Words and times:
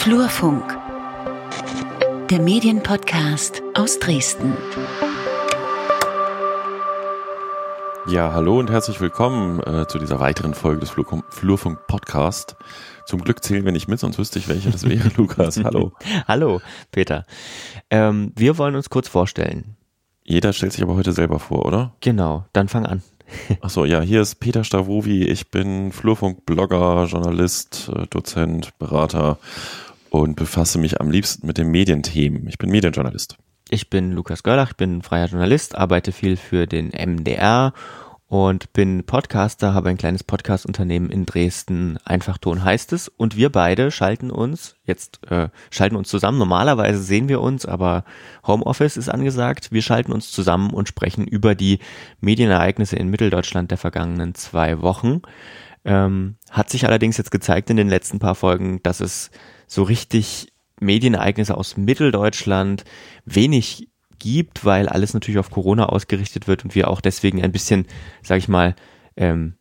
Flurfunk, 0.00 0.78
der 2.30 2.40
Medienpodcast 2.40 3.62
aus 3.74 3.98
Dresden. 3.98 4.54
Ja, 8.08 8.32
hallo 8.32 8.58
und 8.58 8.70
herzlich 8.70 8.98
willkommen 9.02 9.60
äh, 9.60 9.86
zu 9.88 9.98
dieser 9.98 10.18
weiteren 10.18 10.54
Folge 10.54 10.80
des 10.80 10.88
Flur 10.88 11.22
Flurfunk 11.28 11.86
Podcast. 11.86 12.56
Zum 13.04 13.20
Glück 13.20 13.44
zählen 13.44 13.62
wir 13.66 13.72
nicht 13.72 13.88
mit, 13.88 14.00
sonst 14.00 14.18
wüsste 14.18 14.38
ich, 14.38 14.48
welche 14.48 14.70
das 14.70 14.88
wäre, 14.88 15.10
Lukas. 15.18 15.62
Hallo. 15.62 15.92
hallo, 16.26 16.62
Peter. 16.92 17.26
Ähm, 17.90 18.32
wir 18.34 18.56
wollen 18.56 18.76
uns 18.76 18.88
kurz 18.88 19.06
vorstellen. 19.06 19.76
Jeder 20.24 20.54
stellt 20.54 20.72
sich 20.72 20.82
aber 20.82 20.94
heute 20.94 21.12
selber 21.12 21.38
vor, 21.38 21.66
oder? 21.66 21.92
Genau, 22.00 22.46
dann 22.54 22.68
fang 22.68 22.86
an. 22.86 23.02
Achso, 23.60 23.84
ja, 23.84 24.00
hier 24.00 24.22
ist 24.22 24.36
Peter 24.36 24.64
Stavovi. 24.64 25.24
Ich 25.24 25.50
bin 25.50 25.92
Flurfunk-Blogger, 25.92 27.04
Journalist, 27.04 27.90
äh, 27.94 28.06
Dozent, 28.06 28.78
Berater 28.78 29.38
und 30.10 30.36
befasse 30.36 30.78
mich 30.78 31.00
am 31.00 31.10
liebsten 31.10 31.46
mit 31.46 31.56
den 31.56 31.68
Medienthemen. 31.68 32.46
Ich 32.48 32.58
bin 32.58 32.70
Medienjournalist. 32.70 33.38
Ich 33.70 33.88
bin 33.88 34.12
Lukas 34.12 34.42
Görlach, 34.42 34.72
bin 34.72 35.02
freier 35.02 35.26
Journalist, 35.26 35.76
arbeite 35.76 36.10
viel 36.10 36.36
für 36.36 36.66
den 36.66 36.88
MDR 36.88 37.72
und 38.26 38.72
bin 38.72 39.04
Podcaster, 39.04 39.74
habe 39.74 39.88
ein 39.88 39.96
kleines 39.96 40.22
Podcast-Unternehmen 40.22 41.10
in 41.10 41.26
Dresden. 41.26 41.98
Einfachton 42.04 42.62
heißt 42.62 42.92
es. 42.92 43.08
Und 43.08 43.36
wir 43.36 43.50
beide 43.50 43.90
schalten 43.90 44.30
uns 44.30 44.76
jetzt 44.84 45.20
äh, 45.30 45.48
schalten 45.70 45.96
uns 45.96 46.08
zusammen. 46.08 46.38
Normalerweise 46.38 47.00
sehen 47.02 47.28
wir 47.28 47.40
uns, 47.40 47.66
aber 47.66 48.04
Homeoffice 48.46 48.96
ist 48.96 49.08
angesagt. 49.08 49.72
Wir 49.72 49.82
schalten 49.82 50.12
uns 50.12 50.30
zusammen 50.30 50.70
und 50.70 50.88
sprechen 50.88 51.26
über 51.26 51.56
die 51.56 51.80
Medienereignisse 52.20 52.96
in 52.96 53.08
Mitteldeutschland 53.08 53.72
der 53.72 53.78
vergangenen 53.78 54.34
zwei 54.36 54.80
Wochen. 54.80 55.22
Ähm, 55.84 56.36
hat 56.50 56.70
sich 56.70 56.86
allerdings 56.86 57.16
jetzt 57.16 57.30
gezeigt 57.32 57.68
in 57.70 57.76
den 57.76 57.88
letzten 57.88 58.20
paar 58.20 58.36
Folgen, 58.36 58.80
dass 58.82 59.00
es 59.00 59.30
so 59.70 59.84
richtig 59.84 60.52
Medienereignisse 60.80 61.56
aus 61.56 61.76
Mitteldeutschland 61.76 62.84
wenig 63.24 63.88
gibt, 64.18 64.64
weil 64.64 64.88
alles 64.88 65.14
natürlich 65.14 65.38
auf 65.38 65.50
Corona 65.50 65.86
ausgerichtet 65.86 66.48
wird 66.48 66.64
und 66.64 66.74
wir 66.74 66.88
auch 66.88 67.00
deswegen 67.00 67.42
ein 67.42 67.52
bisschen, 67.52 67.86
sag 68.22 68.38
ich 68.38 68.48
mal, 68.48 68.74
ähm, 69.16 69.54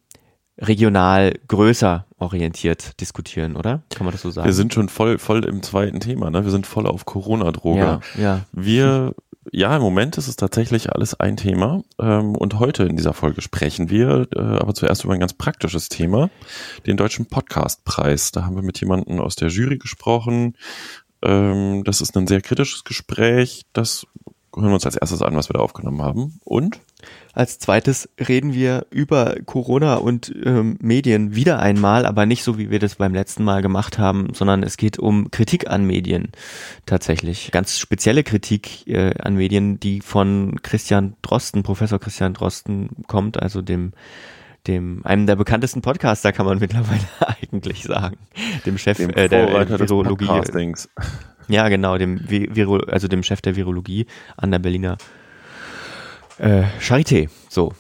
regional 0.58 1.34
größer 1.48 2.08
orientiert 2.20 3.00
diskutieren, 3.02 3.56
oder? 3.56 3.84
Kann 3.90 4.06
man 4.06 4.12
das 4.12 4.22
so 4.22 4.32
sagen? 4.32 4.46
Wir 4.46 4.54
sind 4.54 4.74
schon 4.74 4.90
voll, 4.90 5.18
voll 5.18 5.46
im 5.46 5.64
zweiten 5.64 6.00
Thema, 6.00 6.30
ne? 6.30 6.44
Wir 6.44 6.52
sind 6.52 6.68
voll 6.68 6.86
auf 6.88 7.06
Corona-Droge. 7.06 7.80
Ja, 7.80 8.02
ja. 8.18 8.46
Wir, 8.52 9.16
ja, 9.52 9.76
im 9.76 9.82
Moment 9.82 10.18
ist 10.18 10.28
es 10.28 10.36
tatsächlich 10.36 10.92
alles 10.94 11.20
ein 11.20 11.38
Thema. 11.38 11.84
Ähm, 12.00 12.36
und 12.36 12.60
heute 12.60 12.84
in 12.84 12.98
dieser 12.98 13.14
Folge 13.14 13.42
sprechen 13.42 13.90
wir 13.90 14.28
äh, 14.36 14.40
aber 14.40 14.74
zuerst 14.74 15.04
über 15.04 15.14
ein 15.14 15.20
ganz 15.20 15.34
praktisches 15.34 15.90
Thema, 15.90 16.30
den 16.86 16.98
Deutschen 16.98 17.26
Podcastpreis. 17.26 18.32
Da 18.32 18.46
haben 18.46 18.56
wir 18.56 18.64
mit 18.64 18.80
jemandem 18.80 19.20
aus 19.20 19.36
der 19.36 19.50
Jury 19.50 19.78
gesprochen. 19.78 20.56
Ähm, 21.22 21.84
das 21.84 22.02
ist 22.02 22.16
ein 22.18 22.28
sehr 22.28 22.42
kritisches 22.42 22.84
Gespräch. 22.84 23.66
Das 23.74 24.06
hören 24.56 24.70
wir 24.70 24.74
uns 24.74 24.86
als 24.86 24.96
erstes 24.96 25.22
an, 25.22 25.36
was 25.36 25.50
wir 25.50 25.54
da 25.54 25.60
aufgenommen 25.60 26.02
haben. 26.02 26.40
Und? 26.44 26.80
Als 27.34 27.60
zweites 27.60 28.10
reden 28.20 28.54
wir 28.54 28.88
über 28.90 29.36
Corona 29.46 29.96
und 29.96 30.34
ähm, 30.44 30.78
Medien 30.82 31.36
wieder 31.36 31.60
einmal, 31.60 32.06
aber 32.06 32.26
nicht 32.26 32.44
so, 32.44 32.58
wie 32.58 32.70
wir 32.70 32.80
das 32.80 32.96
beim 32.96 33.14
letzten 33.14 33.44
Mal 33.44 33.62
gemacht 33.62 33.98
haben, 33.98 34.34
sondern 34.34 34.64
es 34.64 34.78
geht 34.78 35.00
um 35.00 35.32
Kritik 35.32 35.70
an 35.70 35.86
Medien 35.86 36.30
tatsächlich. 36.86 37.52
Ganz 37.52 37.78
spezielle 37.80 38.24
Kritik 38.24 38.88
äh, 38.88 39.14
an 39.22 39.36
Medien, 39.36 39.80
die 39.80 40.02
von 40.02 40.60
Christian 40.64 41.16
Drosten, 41.22 41.64
Professor 41.64 42.00
Christian 42.00 42.34
Drosten 42.34 42.90
kommt, 43.08 43.42
also 43.42 43.62
dem 43.62 43.94
dem 44.68 45.06
einem 45.06 45.26
der 45.26 45.38
bekanntesten 45.38 45.82
Podcaster 45.82 46.34
kann 46.34 46.46
man 46.46 46.60
mittlerweile 46.60 47.08
eigentlich 47.20 47.84
sagen, 47.84 48.18
dem 48.66 48.78
Chef 48.78 48.98
dem 48.98 49.12
äh, 49.12 49.30
der 49.30 49.48
Virologie. 49.80 50.28
Ja, 51.48 51.68
genau, 51.68 51.98
dem 51.98 52.30
Viro, 52.30 52.78
also 52.78 53.08
dem 53.08 53.24
Chef 53.24 53.42
der 53.42 53.56
Virologie 53.56 54.06
an 54.38 54.52
der 54.52 54.60
Berliner 54.60 54.98
äh, 56.40 56.64
Charité. 56.80 57.30
So. 57.50 57.74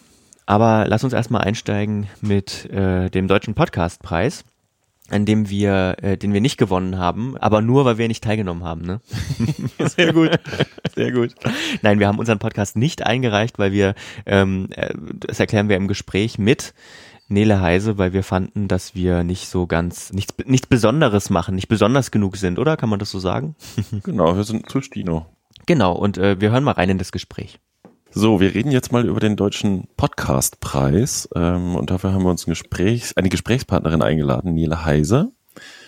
Aber 0.45 0.85
lass 0.87 1.03
uns 1.03 1.13
erstmal 1.13 1.41
einsteigen 1.41 2.07
mit 2.21 2.69
äh, 2.71 3.09
dem 3.09 3.27
Deutschen 3.27 3.53
Podcastpreis, 3.53 4.43
an 5.09 5.25
dem 5.25 5.49
wir, 5.49 5.97
äh, 6.01 6.17
den 6.17 6.33
wir 6.33 6.41
nicht 6.41 6.57
gewonnen 6.57 6.97
haben, 6.97 7.37
aber 7.37 7.61
nur, 7.61 7.85
weil 7.85 7.97
wir 7.97 8.07
nicht 8.07 8.23
teilgenommen 8.23 8.63
haben, 8.63 8.81
ne? 8.81 8.99
Sehr 9.87 10.11
gut. 10.11 10.39
Sehr 10.95 11.11
gut. 11.11 11.35
Nein, 11.83 11.99
wir 11.99 12.07
haben 12.07 12.17
unseren 12.19 12.39
Podcast 12.39 12.77
nicht 12.77 13.05
eingereicht, 13.05 13.59
weil 13.59 13.71
wir, 13.71 13.93
ähm, 14.25 14.69
äh, 14.71 14.93
das 15.19 15.39
erklären 15.39 15.69
wir 15.69 15.77
im 15.77 15.87
Gespräch 15.87 16.39
mit 16.39 16.73
Nele 17.27 17.61
Heise, 17.61 17.99
weil 17.99 18.11
wir 18.11 18.23
fanden, 18.23 18.67
dass 18.67 18.95
wir 18.95 19.23
nicht 19.23 19.49
so 19.49 19.67
ganz, 19.67 20.11
nichts, 20.13 20.33
nichts 20.45 20.65
Besonderes 20.65 21.29
machen, 21.29 21.53
nicht 21.53 21.67
besonders 21.67 22.09
genug 22.09 22.37
sind, 22.37 22.57
oder? 22.57 22.75
Kann 22.75 22.89
man 22.89 22.97
das 22.97 23.11
so 23.11 23.19
sagen? 23.19 23.55
Genau, 24.03 24.35
wir 24.35 24.43
sind 24.43 24.67
zu 24.67 24.81
Stino. 24.81 25.27
Genau, 25.67 25.93
und 25.93 26.17
äh, 26.17 26.41
wir 26.41 26.49
hören 26.49 26.63
mal 26.63 26.71
rein 26.71 26.89
in 26.89 26.97
das 26.97 27.11
Gespräch. 27.11 27.59
So, 28.11 28.39
wir 28.39 28.55
reden 28.55 28.71
jetzt 28.71 28.91
mal 28.91 29.05
über 29.05 29.19
den 29.19 29.35
deutschen 29.35 29.87
Podcastpreis 29.95 31.29
ähm, 31.35 31.75
und 31.75 31.91
dafür 31.91 32.11
haben 32.11 32.23
wir 32.23 32.31
uns 32.31 32.47
ein 32.47 32.51
Gespräch, 32.51 33.11
eine 33.15 33.29
Gesprächspartnerin 33.29 34.01
eingeladen, 34.01 34.55
Nele 34.55 34.83
Heise. 34.83 35.31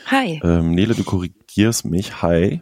Hi. 0.06 0.40
Ähm, 0.44 0.76
Nele, 0.76 0.94
du 0.94 1.04
korrigierst 1.04 1.86
mich. 1.86 2.22
Hi. 2.22 2.62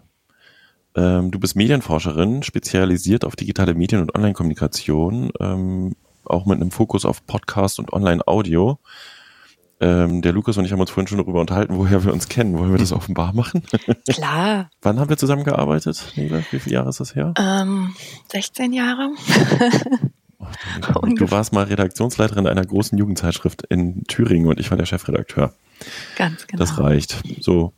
Ähm, 0.95 1.31
du 1.31 1.39
bist 1.39 1.57
Medienforscherin, 1.57 2.41
spezialisiert 2.41 3.25
auf 3.25 3.35
digitale 3.35 3.73
Medien 3.73 4.01
und 4.01 4.15
Online-Kommunikation. 4.15 5.31
Ähm, 5.41 5.95
auch 6.23 6.45
mit 6.45 6.61
einem 6.61 6.71
Fokus 6.71 7.03
auf 7.03 7.25
Podcast 7.27 7.79
und 7.79 7.91
Online-Audio. 7.91 8.79
Ähm, 9.81 10.21
der 10.21 10.33
Lukas 10.33 10.57
und 10.57 10.65
ich 10.65 10.71
haben 10.71 10.81
uns 10.81 10.89
vorhin 10.89 11.07
schon 11.07 11.19
darüber 11.19 11.39
unterhalten, 11.39 11.77
woher 11.77 12.03
wir 12.03 12.11
uns 12.11 12.27
kennen. 12.27 12.57
Wollen 12.57 12.71
wir 12.71 12.79
das 12.79 12.91
offenbar 12.91 13.33
machen? 13.33 13.63
Klar. 14.09 14.69
Wann 14.81 14.99
haben 14.99 15.09
wir 15.09 15.17
zusammengearbeitet, 15.17 16.13
Nele? 16.15 16.43
Wie 16.51 16.59
viele 16.59 16.75
Jahre 16.75 16.89
ist 16.89 16.99
das 16.99 17.15
her? 17.15 17.33
Ähm, 17.37 17.95
16 18.31 18.73
Jahre. 18.73 19.11
Ach, 20.39 21.01
du 21.01 21.31
warst 21.31 21.53
mal 21.53 21.63
Redaktionsleiterin 21.63 22.47
einer 22.47 22.65
großen 22.65 22.97
Jugendzeitschrift 22.97 23.63
in 23.69 24.03
Thüringen 24.05 24.47
und 24.47 24.59
ich 24.59 24.69
war 24.69 24.77
der 24.77 24.85
Chefredakteur. 24.85 25.53
Ganz 26.17 26.47
genau. 26.47 26.59
Das 26.59 26.79
reicht. 26.79 27.21
So. 27.41 27.73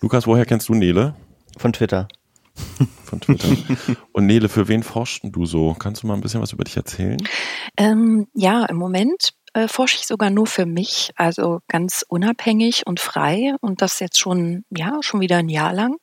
Lukas, 0.00 0.26
woher 0.26 0.46
kennst 0.46 0.68
du 0.68 0.74
Nele? 0.74 1.14
Von 1.56 1.72
Twitter 1.72 2.08
von 3.04 3.20
Twitter. 3.20 3.48
Und 4.12 4.26
Nele, 4.26 4.48
für 4.48 4.68
wen 4.68 4.82
forschst 4.82 5.22
du 5.24 5.46
so? 5.46 5.74
Kannst 5.78 6.02
du 6.02 6.06
mal 6.06 6.14
ein 6.14 6.20
bisschen 6.20 6.40
was 6.40 6.52
über 6.52 6.64
dich 6.64 6.76
erzählen? 6.76 7.18
Ähm, 7.76 8.26
ja, 8.34 8.64
im 8.66 8.76
Moment 8.76 9.30
äh, 9.54 9.68
forsche 9.68 9.96
ich 9.96 10.06
sogar 10.06 10.30
nur 10.30 10.46
für 10.46 10.66
mich, 10.66 11.12
also 11.16 11.60
ganz 11.68 12.04
unabhängig 12.08 12.86
und 12.86 13.00
frei 13.00 13.54
und 13.60 13.82
das 13.82 14.00
jetzt 14.00 14.18
schon, 14.18 14.64
ja, 14.70 14.98
schon 15.00 15.20
wieder 15.20 15.36
ein 15.36 15.48
Jahr 15.48 15.72
lang. 15.72 15.98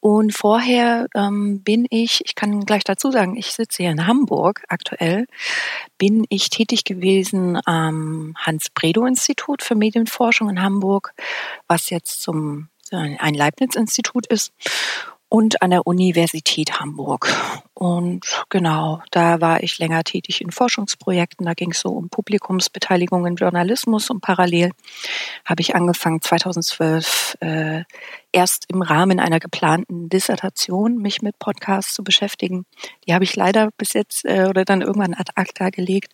Und 0.00 0.32
vorher 0.34 1.06
ähm, 1.14 1.62
bin 1.62 1.86
ich, 1.90 2.22
ich 2.24 2.34
kann 2.34 2.64
gleich 2.64 2.84
dazu 2.84 3.10
sagen, 3.10 3.36
ich 3.36 3.52
sitze 3.52 3.82
hier 3.82 3.90
in 3.90 4.06
Hamburg 4.06 4.62
aktuell, 4.68 5.26
bin 5.98 6.24
ich 6.28 6.50
tätig 6.50 6.84
gewesen 6.84 7.58
am 7.64 8.34
Hans-Bredow-Institut 8.38 9.62
für 9.62 9.74
Medienforschung 9.74 10.48
in 10.48 10.62
Hamburg, 10.62 11.12
was 11.66 11.90
jetzt 11.90 12.22
zum 12.22 12.68
ein 12.92 13.34
Leibniz-Institut 13.34 14.28
ist 14.28 14.52
und 15.28 15.62
an 15.62 15.70
der 15.70 15.86
Universität 15.86 16.78
Hamburg. 16.80 17.28
Und 17.74 18.44
genau, 18.48 19.02
da 19.10 19.40
war 19.40 19.62
ich 19.62 19.78
länger 19.78 20.02
tätig 20.04 20.40
in 20.40 20.50
Forschungsprojekten. 20.50 21.44
Da 21.44 21.54
ging 21.54 21.72
es 21.72 21.80
so 21.80 21.90
um 21.90 22.08
Publikumsbeteiligung 22.08 23.26
im 23.26 23.36
Journalismus 23.36 24.08
und 24.10 24.20
parallel 24.20 24.70
habe 25.44 25.60
ich 25.60 25.74
angefangen 25.74 26.22
2012 26.22 27.36
äh, 27.40 27.82
erst 28.36 28.66
im 28.68 28.82
Rahmen 28.82 29.18
einer 29.18 29.40
geplanten 29.40 30.10
Dissertation 30.10 30.98
mich 30.98 31.22
mit 31.22 31.38
Podcasts 31.38 31.94
zu 31.94 32.04
beschäftigen. 32.04 32.66
Die 33.06 33.14
habe 33.14 33.24
ich 33.24 33.34
leider 33.34 33.70
bis 33.78 33.94
jetzt 33.94 34.26
äh, 34.26 34.44
oder 34.46 34.66
dann 34.66 34.82
irgendwann 34.82 35.14
ad 35.14 35.32
acta 35.36 35.70
gelegt. 35.70 36.12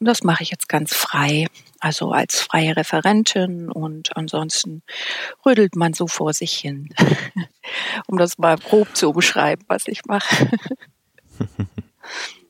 Und 0.00 0.08
das 0.08 0.24
mache 0.24 0.42
ich 0.42 0.50
jetzt 0.50 0.68
ganz 0.68 0.92
frei, 0.92 1.46
also 1.78 2.10
als 2.10 2.40
freie 2.40 2.76
Referentin 2.76 3.70
und 3.70 4.16
ansonsten 4.16 4.82
rödelt 5.46 5.76
man 5.76 5.94
so 5.94 6.08
vor 6.08 6.32
sich 6.32 6.52
hin, 6.54 6.88
um 8.08 8.18
das 8.18 8.38
mal 8.38 8.56
grob 8.58 8.96
zu 8.96 9.12
beschreiben, 9.12 9.62
was 9.68 9.86
ich 9.86 10.04
mache. 10.06 10.50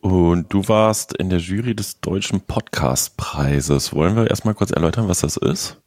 Und 0.00 0.52
du 0.52 0.66
warst 0.66 1.16
in 1.16 1.30
der 1.30 1.38
Jury 1.38 1.76
des 1.76 2.00
Deutschen 2.00 2.40
Podcastpreises. 2.40 3.92
Wollen 3.92 4.16
wir 4.16 4.28
erstmal 4.28 4.54
kurz 4.54 4.72
erläutern, 4.72 5.06
was 5.06 5.20
das 5.20 5.36
ist? 5.36 5.80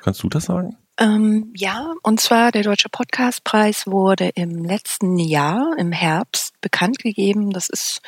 Kannst 0.00 0.22
du 0.22 0.30
das 0.30 0.44
sagen? 0.44 0.78
Ähm, 0.98 1.52
ja, 1.54 1.94
und 2.02 2.20
zwar 2.20 2.50
der 2.50 2.64
Deutsche 2.64 2.88
Podcastpreis 2.88 3.86
wurde 3.86 4.30
im 4.34 4.64
letzten 4.64 5.18
Jahr, 5.18 5.74
im 5.78 5.92
Herbst, 5.92 6.60
bekannt 6.60 6.98
gegeben. 6.98 7.52
Das 7.52 7.68
ist 7.68 8.02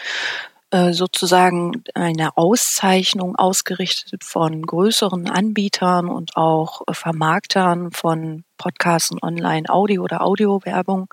äh, 0.72 0.92
sozusagen 0.92 1.84
eine 1.94 2.36
Auszeichnung 2.36 3.36
ausgerichtet 3.36 4.24
von 4.24 4.62
größeren 4.62 5.30
Anbietern 5.30 6.08
und 6.08 6.36
auch 6.36 6.82
Vermarktern 6.90 7.92
von 7.92 8.42
Podcasts 8.58 9.12
und 9.12 9.22
Online-Audio 9.22 10.02
oder 10.02 10.22
Audiowerbung. 10.22 11.12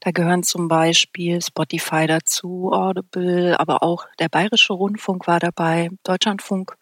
Da 0.00 0.10
gehören 0.10 0.42
zum 0.42 0.66
Beispiel 0.66 1.40
Spotify 1.40 2.08
dazu, 2.08 2.70
Audible, 2.72 3.58
aber 3.58 3.84
auch 3.84 4.06
der 4.18 4.28
Bayerische 4.28 4.72
Rundfunk 4.72 5.28
war 5.28 5.38
dabei, 5.38 5.90
Deutschlandfunk 6.02 6.76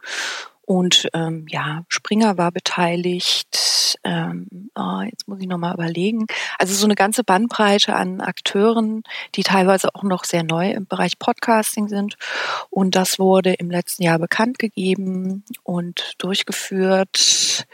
Und 0.73 1.11
ähm, 1.13 1.45
ja, 1.51 1.85
Springer 1.89 2.39
war 2.39 2.51
beteiligt. 2.51 3.99
Ähm, 4.05 4.71
oh, 4.75 5.03
jetzt 5.03 5.29
muss 5.29 5.39
ich 5.39 5.47
nochmal 5.47 5.75
überlegen. 5.75 6.27
Also 6.59 6.73
so 6.73 6.87
eine 6.87 6.95
ganze 6.95 7.25
Bandbreite 7.25 7.95
an 7.95 8.23
Akteuren, 8.23 9.03
die 9.35 9.43
teilweise 9.43 9.95
auch 9.95 10.03
noch 10.03 10.25
sehr 10.25 10.45
neu 10.45 10.71
im 10.71 10.87
Bereich 10.87 11.19
Podcasting 11.19 11.89
sind. 11.89 12.17
Und 12.71 12.97
das 12.97 13.19
wurde 13.19 13.53
im 13.53 13.71
letzten 13.71 14.03
Jahr 14.05 14.19
bekannt 14.19 14.59
gegeben 14.59 15.45
und 15.63 16.15
durchgeführt. 16.17 17.67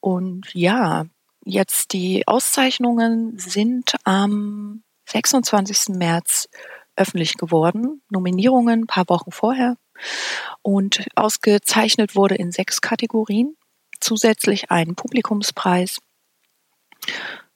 Und 0.00 0.46
ja, 0.54 1.04
jetzt 1.44 1.92
die 1.92 2.26
Auszeichnungen 2.26 3.38
sind 3.38 3.96
am 4.04 4.82
26. 5.10 5.90
März 5.90 6.48
öffentlich 6.98 7.36
geworden. 7.36 8.02
Nominierungen 8.10 8.82
ein 8.82 8.86
paar 8.86 9.08
Wochen 9.08 9.30
vorher. 9.30 9.76
Und 10.62 11.06
ausgezeichnet 11.14 12.14
wurde 12.14 12.34
in 12.34 12.52
sechs 12.52 12.80
Kategorien. 12.80 13.56
Zusätzlich 14.00 14.70
ein 14.70 14.94
Publikumspreis. 14.94 15.98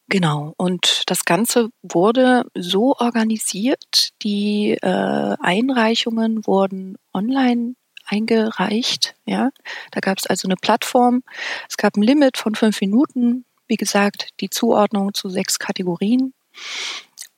Genau. 0.08 0.54
Und 0.56 1.04
das 1.06 1.24
Ganze 1.24 1.70
wurde 1.82 2.44
so 2.54 2.94
organisiert. 2.96 4.10
Die 4.22 4.72
äh, 4.72 5.36
Einreichungen 5.40 6.46
wurden 6.46 6.96
online 7.14 7.74
eingereicht. 8.06 9.14
Ja, 9.24 9.50
da 9.90 10.00
gab 10.00 10.18
es 10.18 10.26
also 10.26 10.48
eine 10.48 10.56
Plattform. 10.56 11.22
Es 11.68 11.76
gab 11.76 11.96
ein 11.96 12.02
Limit 12.02 12.36
von 12.36 12.54
fünf 12.54 12.80
Minuten. 12.80 13.44
Wie 13.66 13.76
gesagt, 13.76 14.30
die 14.40 14.50
Zuordnung 14.50 15.14
zu 15.14 15.28
sechs 15.28 15.58
Kategorien. 15.58 16.34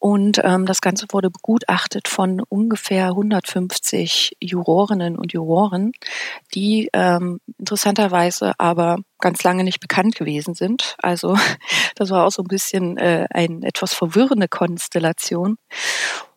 Und 0.04 0.38
ähm, 0.44 0.66
das 0.66 0.82
Ganze 0.82 1.06
wurde 1.12 1.30
begutachtet 1.30 2.08
von 2.08 2.42
ungefähr 2.50 3.06
150 3.06 4.36
Jurorinnen 4.38 5.16
und 5.16 5.32
Juroren, 5.32 5.92
die 6.54 6.90
ähm, 6.92 7.40
interessanterweise 7.56 8.52
aber 8.58 8.98
ganz 9.18 9.42
lange 9.44 9.64
nicht 9.64 9.80
bekannt 9.80 10.14
gewesen 10.14 10.52
sind. 10.52 10.94
Also 10.98 11.38
das 11.94 12.10
war 12.10 12.26
auch 12.26 12.32
so 12.32 12.42
ein 12.42 12.48
bisschen 12.48 12.98
äh, 12.98 13.28
eine 13.30 13.66
etwas 13.66 13.94
verwirrende 13.94 14.46
Konstellation. 14.46 15.56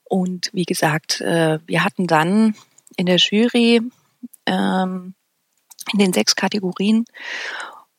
Und 0.05 0.49
wie 0.53 0.63
gesagt, 0.63 1.19
äh, 1.19 1.59
wir 1.65 1.83
hatten 1.83 2.07
dann 2.07 2.55
in 2.95 3.05
der 3.05 3.17
Jury 3.17 3.81
ähm, 4.45 5.13
in 5.91 5.99
den 5.99 6.13
sechs 6.13 6.37
Kategorien 6.37 7.03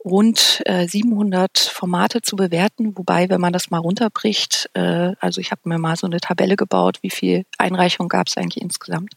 rund 0.05 0.63
äh, 0.67 0.87
700 0.87 1.59
Formate 1.59 2.23
zu 2.23 2.37
bewerten, 2.37 2.97
wobei, 2.97 3.29
wenn 3.29 3.41
man 3.41 3.53
das 3.53 3.71
mal 3.71 3.79
runterbricht, 3.79 4.71
äh, 4.75 5.13
also 5.21 5.41
ich 5.41 5.51
habe 5.51 5.63
mir 5.65 5.79
mal 5.79 5.97
so 5.97 6.07
eine 6.07 6.21
Tabelle 6.21 6.57
gebaut, 6.57 6.99
wie 7.03 7.11
viel 7.11 7.45
Einreichungen 7.59 8.09
gab 8.09 8.29
es 8.29 8.37
eigentlich 8.37 8.63
insgesamt, 8.63 9.15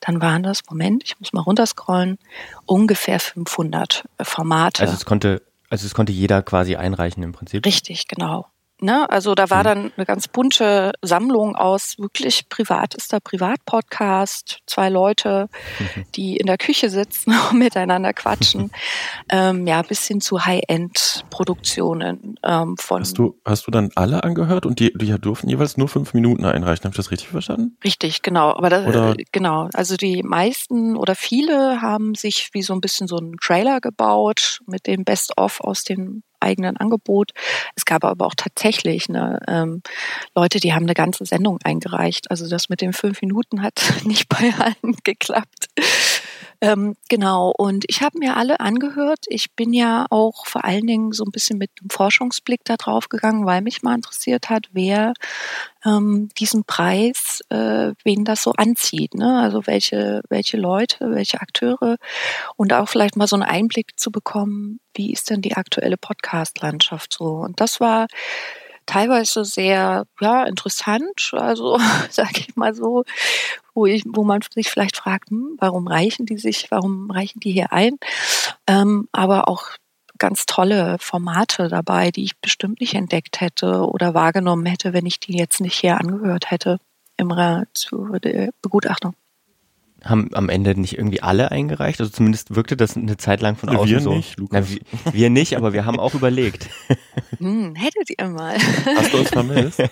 dann 0.00 0.20
waren 0.20 0.42
das, 0.42 0.60
Moment, 0.68 1.02
ich 1.04 1.18
muss 1.18 1.32
mal 1.32 1.40
runterscrollen, 1.40 2.18
ungefähr 2.66 3.18
500 3.18 4.04
Formate. 4.20 4.82
Also 4.82 4.94
es 4.94 5.04
konnte, 5.04 5.42
also 5.70 5.86
es 5.86 5.94
konnte 5.94 6.12
jeder 6.12 6.42
quasi 6.42 6.76
einreichen 6.76 7.22
im 7.22 7.32
Prinzip. 7.32 7.64
Richtig, 7.64 8.06
genau. 8.06 8.46
Ne? 8.84 9.08
Also 9.08 9.34
da 9.34 9.48
war 9.48 9.60
mhm. 9.60 9.64
dann 9.64 9.92
eine 9.96 10.04
ganz 10.04 10.28
bunte 10.28 10.92
Sammlung 11.00 11.56
aus 11.56 11.98
wirklich 11.98 12.50
privatester 12.50 13.18
Privatpodcast, 13.18 14.58
zwei 14.66 14.90
Leute, 14.90 15.48
mhm. 15.78 16.04
die 16.14 16.36
in 16.36 16.46
der 16.46 16.58
Küche 16.58 16.90
sitzen 16.90 17.32
und 17.50 17.58
miteinander 17.58 18.12
quatschen, 18.12 18.70
ähm, 19.30 19.66
ja, 19.66 19.80
bis 19.80 20.06
hin 20.06 20.20
zu 20.20 20.44
High-End-Produktionen 20.44 22.34
ähm, 22.44 22.76
von. 22.78 23.00
Hast 23.00 23.16
du, 23.16 23.40
hast 23.46 23.66
du 23.66 23.70
dann 23.70 23.88
alle 23.94 24.22
angehört 24.22 24.66
und 24.66 24.78
die, 24.80 24.92
die 24.92 25.18
durften 25.18 25.48
jeweils 25.48 25.78
nur 25.78 25.88
fünf 25.88 26.12
Minuten 26.12 26.44
einreichen? 26.44 26.84
Habe 26.84 26.92
ich 26.92 26.98
das 26.98 27.10
richtig 27.10 27.28
verstanden? 27.28 27.78
Richtig, 27.82 28.20
genau. 28.20 28.50
Aber 28.50 28.68
das, 28.68 28.86
oder? 28.86 29.14
genau, 29.32 29.70
also 29.72 29.96
die 29.96 30.22
meisten 30.22 30.94
oder 30.98 31.14
viele 31.14 31.80
haben 31.80 32.14
sich 32.14 32.50
wie 32.52 32.62
so 32.62 32.74
ein 32.74 32.82
bisschen 32.82 33.06
so 33.06 33.16
einen 33.16 33.38
Trailer 33.38 33.80
gebaut 33.80 34.60
mit 34.66 34.86
dem 34.86 35.04
Best-of 35.04 35.62
aus 35.62 35.84
dem 35.84 36.22
eigenen 36.44 36.76
Angebot. 36.76 37.32
Es 37.74 37.84
gab 37.84 38.04
aber 38.04 38.26
auch 38.26 38.34
tatsächlich 38.36 39.08
ne, 39.08 39.40
ähm, 39.48 39.82
Leute, 40.34 40.60
die 40.60 40.72
haben 40.72 40.84
eine 40.84 40.94
ganze 40.94 41.24
Sendung 41.24 41.58
eingereicht. 41.64 42.30
Also 42.30 42.48
das 42.48 42.68
mit 42.68 42.80
den 42.80 42.92
fünf 42.92 43.20
Minuten 43.22 43.62
hat 43.62 43.82
nicht 44.04 44.28
bei 44.28 44.52
allen 44.58 44.96
geklappt. 45.02 45.68
Ähm, 46.60 46.96
genau, 47.08 47.52
und 47.56 47.84
ich 47.88 48.02
habe 48.02 48.18
mir 48.18 48.36
alle 48.36 48.60
angehört. 48.60 49.24
Ich 49.28 49.54
bin 49.54 49.72
ja 49.72 50.06
auch 50.10 50.46
vor 50.46 50.64
allen 50.64 50.86
Dingen 50.86 51.12
so 51.12 51.24
ein 51.24 51.30
bisschen 51.30 51.58
mit 51.58 51.70
einem 51.80 51.90
Forschungsblick 51.90 52.60
da 52.64 52.76
drauf 52.76 53.08
gegangen, 53.08 53.46
weil 53.46 53.60
mich 53.60 53.82
mal 53.82 53.94
interessiert 53.94 54.50
hat, 54.50 54.66
wer 54.72 55.14
ähm, 55.84 56.28
diesen 56.38 56.64
Preis, 56.64 57.40
äh, 57.50 57.92
wen 58.04 58.24
das 58.24 58.42
so 58.42 58.52
anzieht. 58.52 59.14
Ne? 59.14 59.40
Also 59.40 59.66
welche, 59.66 60.22
welche 60.28 60.56
Leute, 60.56 61.10
welche 61.10 61.40
Akteure 61.40 61.96
und 62.56 62.72
auch 62.72 62.88
vielleicht 62.88 63.16
mal 63.16 63.26
so 63.26 63.36
einen 63.36 63.42
Einblick 63.42 63.98
zu 63.98 64.10
bekommen, 64.10 64.80
wie 64.94 65.12
ist 65.12 65.30
denn 65.30 65.42
die 65.42 65.56
aktuelle 65.56 65.96
Podcast-Landschaft 65.96 67.12
so. 67.12 67.36
Und 67.36 67.60
das 67.60 67.80
war 67.80 68.06
teilweise 68.86 69.44
sehr 69.44 70.06
ja 70.20 70.44
interessant, 70.44 71.30
also 71.32 71.78
sage 72.10 72.40
ich 72.40 72.56
mal 72.56 72.74
so, 72.74 73.04
wo 73.74 73.86
ich, 73.86 74.04
wo 74.06 74.24
man 74.24 74.40
sich 74.52 74.68
vielleicht 74.70 74.96
fragt, 74.96 75.30
hm, 75.30 75.56
warum 75.58 75.86
reichen 75.86 76.26
die 76.26 76.38
sich, 76.38 76.70
warum 76.70 77.10
reichen 77.10 77.40
die 77.40 77.52
hier 77.52 77.72
ein, 77.72 77.98
ähm, 78.66 79.08
aber 79.12 79.48
auch 79.48 79.70
ganz 80.18 80.46
tolle 80.46 80.96
Formate 81.00 81.68
dabei, 81.68 82.10
die 82.10 82.24
ich 82.24 82.36
bestimmt 82.38 82.80
nicht 82.80 82.94
entdeckt 82.94 83.40
hätte 83.40 83.88
oder 83.88 84.14
wahrgenommen 84.14 84.66
hätte, 84.66 84.92
wenn 84.92 85.06
ich 85.06 85.18
die 85.18 85.36
jetzt 85.36 85.60
nicht 85.60 85.76
hier 85.76 85.98
angehört 85.98 86.50
hätte 86.50 86.78
im 87.16 87.30
Rat 87.30 87.68
zur 87.72 88.18
Begutachtung 88.62 89.14
haben 90.04 90.30
am 90.34 90.48
Ende 90.48 90.78
nicht 90.78 90.98
irgendwie 90.98 91.22
alle 91.22 91.50
eingereicht? 91.50 92.00
Also 92.00 92.12
zumindest 92.12 92.54
wirkte 92.54 92.76
das 92.76 92.96
eine 92.96 93.16
Zeit 93.16 93.40
lang 93.40 93.56
von 93.56 93.68
außen 93.70 93.88
wir 93.88 94.00
so. 94.00 94.14
Nicht, 94.14 94.38
Lukas. 94.38 94.66
Na, 94.68 95.04
wir, 95.04 95.12
wir 95.12 95.30
nicht, 95.30 95.56
aber 95.56 95.72
wir 95.72 95.84
haben 95.84 95.98
auch 95.98 96.14
überlegt. 96.14 96.68
Hm, 97.38 97.74
hättet 97.74 98.10
ihr 98.18 98.28
mal. 98.28 98.56
Hast 98.96 99.12
du 99.12 99.18
uns 99.18 99.30
vermisst? 99.30 99.82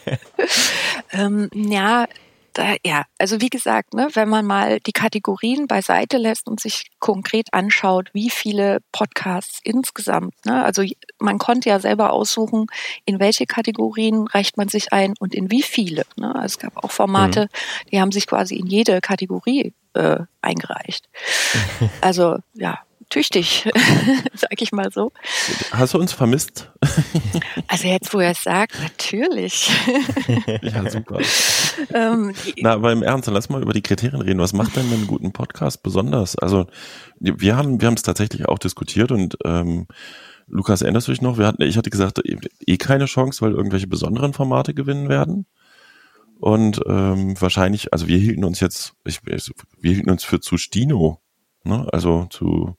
ähm, 1.12 1.48
ja, 1.54 2.06
da, 2.52 2.74
ja, 2.84 3.04
also 3.18 3.40
wie 3.40 3.48
gesagt, 3.48 3.94
ne, 3.94 4.08
wenn 4.14 4.28
man 4.28 4.44
mal 4.44 4.80
die 4.80 4.92
Kategorien 4.92 5.66
beiseite 5.66 6.18
lässt 6.18 6.48
und 6.48 6.60
sich 6.60 6.90
konkret 6.98 7.48
anschaut, 7.52 8.10
wie 8.12 8.30
viele 8.30 8.80
Podcasts 8.92 9.60
insgesamt, 9.62 10.34
ne, 10.44 10.64
also 10.64 10.82
man 11.18 11.38
konnte 11.38 11.68
ja 11.68 11.80
selber 11.80 12.12
aussuchen, 12.12 12.66
in 13.04 13.20
welche 13.20 13.46
Kategorien 13.46 14.26
reicht 14.26 14.56
man 14.56 14.68
sich 14.68 14.92
ein 14.92 15.14
und 15.18 15.34
in 15.34 15.50
wie 15.50 15.62
viele. 15.62 16.04
Ne? 16.16 16.34
Also 16.34 16.46
es 16.46 16.58
gab 16.58 16.82
auch 16.82 16.90
Formate, 16.90 17.42
mhm. 17.42 17.88
die 17.90 18.00
haben 18.00 18.12
sich 18.12 18.26
quasi 18.26 18.56
in 18.56 18.66
jede 18.66 19.00
Kategorie 19.00 19.74
äh, 19.94 20.20
eingereicht. 20.40 21.08
Also 22.00 22.38
ja, 22.54 22.80
tüchtig, 23.12 23.68
sag 24.34 24.60
ich 24.60 24.72
mal 24.72 24.90
so. 24.90 25.12
Hast 25.70 25.94
du 25.94 25.98
uns 25.98 26.12
vermisst? 26.12 26.72
also 27.68 27.86
jetzt, 27.86 28.14
wo 28.14 28.20
er 28.20 28.30
es 28.30 28.42
sagt, 28.42 28.80
natürlich. 28.80 29.70
ja, 30.62 30.90
super. 30.90 31.20
ähm, 31.92 32.32
Na, 32.60 32.72
aber 32.72 32.90
im 32.90 33.02
Ernst, 33.02 33.28
lass 33.28 33.50
mal 33.50 33.62
über 33.62 33.74
die 33.74 33.82
Kriterien 33.82 34.22
reden. 34.22 34.40
Was 34.40 34.54
macht 34.54 34.76
denn 34.76 34.90
einen 34.90 35.06
guten 35.06 35.32
Podcast 35.32 35.82
besonders? 35.82 36.36
Also 36.38 36.66
wir 37.20 37.56
haben 37.56 37.80
wir 37.80 37.86
haben 37.86 37.94
es 37.94 38.02
tatsächlich 38.02 38.48
auch 38.48 38.58
diskutiert 38.58 39.12
und 39.12 39.36
ähm, 39.44 39.86
Lukas, 40.46 40.82
erinnerst 40.82 41.08
du 41.08 41.12
dich 41.12 41.22
noch? 41.22 41.38
Wir 41.38 41.46
hatten, 41.46 41.62
ich 41.62 41.76
hatte 41.76 41.90
gesagt, 41.90 42.20
eh 42.24 42.76
keine 42.78 43.04
Chance, 43.04 43.42
weil 43.42 43.52
irgendwelche 43.52 43.86
besonderen 43.86 44.32
Formate 44.32 44.74
gewinnen 44.74 45.08
werden. 45.08 45.46
Und 46.40 46.80
ähm, 46.86 47.40
wahrscheinlich, 47.40 47.92
also 47.92 48.08
wir 48.08 48.18
hielten 48.18 48.44
uns 48.44 48.58
jetzt, 48.60 48.94
ich, 49.04 49.20
wir 49.24 49.94
hielten 49.94 50.10
uns 50.10 50.24
für 50.24 50.40
zu 50.40 50.56
Stino, 50.56 51.20
ne? 51.62 51.86
also 51.92 52.26
zu 52.30 52.76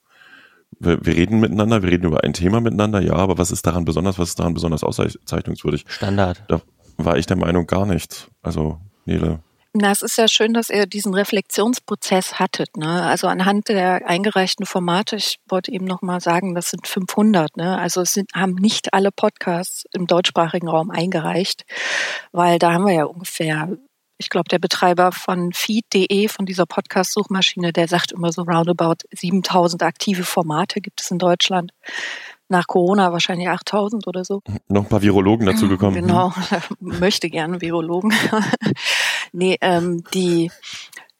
wir, 0.78 1.04
wir 1.04 1.16
reden 1.16 1.40
miteinander, 1.40 1.82
wir 1.82 1.90
reden 1.90 2.06
über 2.06 2.24
ein 2.24 2.32
Thema 2.32 2.60
miteinander, 2.60 3.00
ja, 3.00 3.14
aber 3.14 3.38
was 3.38 3.50
ist 3.50 3.66
daran 3.66 3.84
besonders, 3.84 4.18
was 4.18 4.30
ist 4.30 4.38
daran 4.38 4.54
besonders 4.54 4.84
auszeichnungswürdig? 4.84 5.84
Standard. 5.88 6.42
Da 6.48 6.60
war 6.96 7.16
ich 7.16 7.26
der 7.26 7.36
Meinung 7.36 7.66
gar 7.66 7.86
nichts. 7.86 8.28
Also, 8.42 8.78
Nele. 9.04 9.40
Na, 9.76 9.90
es 9.90 10.02
ist 10.02 10.16
ja 10.18 10.28
schön, 10.28 10.54
dass 10.54 10.70
ihr 10.70 10.86
diesen 10.86 11.14
Reflexionsprozess 11.14 12.38
hattet. 12.38 12.76
Ne? 12.76 13.02
Also 13.02 13.26
anhand 13.26 13.68
der 13.68 14.08
eingereichten 14.08 14.66
Formate, 14.66 15.16
ich 15.16 15.40
wollte 15.48 15.72
eben 15.72 15.84
noch 15.84 16.00
mal 16.00 16.20
sagen, 16.20 16.54
das 16.54 16.70
sind 16.70 16.86
500. 16.86 17.56
Ne? 17.56 17.76
Also 17.76 18.02
es 18.02 18.12
sind, 18.12 18.30
haben 18.34 18.54
nicht 18.54 18.94
alle 18.94 19.10
Podcasts 19.10 19.84
im 19.92 20.06
deutschsprachigen 20.06 20.68
Raum 20.68 20.92
eingereicht, 20.92 21.64
weil 22.30 22.60
da 22.60 22.72
haben 22.72 22.86
wir 22.86 22.92
ja 22.92 23.04
ungefähr 23.04 23.76
ich 24.18 24.30
glaube, 24.30 24.48
der 24.48 24.58
Betreiber 24.58 25.12
von 25.12 25.52
feed.de, 25.52 26.28
von 26.28 26.46
dieser 26.46 26.66
Podcast-Suchmaschine, 26.66 27.72
der 27.72 27.88
sagt 27.88 28.12
immer 28.12 28.32
so 28.32 28.42
roundabout 28.42 29.06
7000 29.12 29.82
aktive 29.82 30.24
Formate 30.24 30.80
gibt 30.80 31.00
es 31.00 31.10
in 31.10 31.18
Deutschland. 31.18 31.72
Nach 32.48 32.66
Corona 32.66 33.10
wahrscheinlich 33.12 33.48
8000 33.48 34.06
oder 34.06 34.24
so. 34.24 34.42
Noch 34.68 34.82
ein 34.84 34.88
paar 34.88 35.02
Virologen 35.02 35.46
dazu 35.46 35.68
gekommen. 35.68 35.96
Genau, 35.96 36.32
möchte 36.80 37.30
gerne 37.30 37.60
Virologen. 37.60 38.12
nee, 39.32 39.56
ähm, 39.60 40.04
die, 40.12 40.52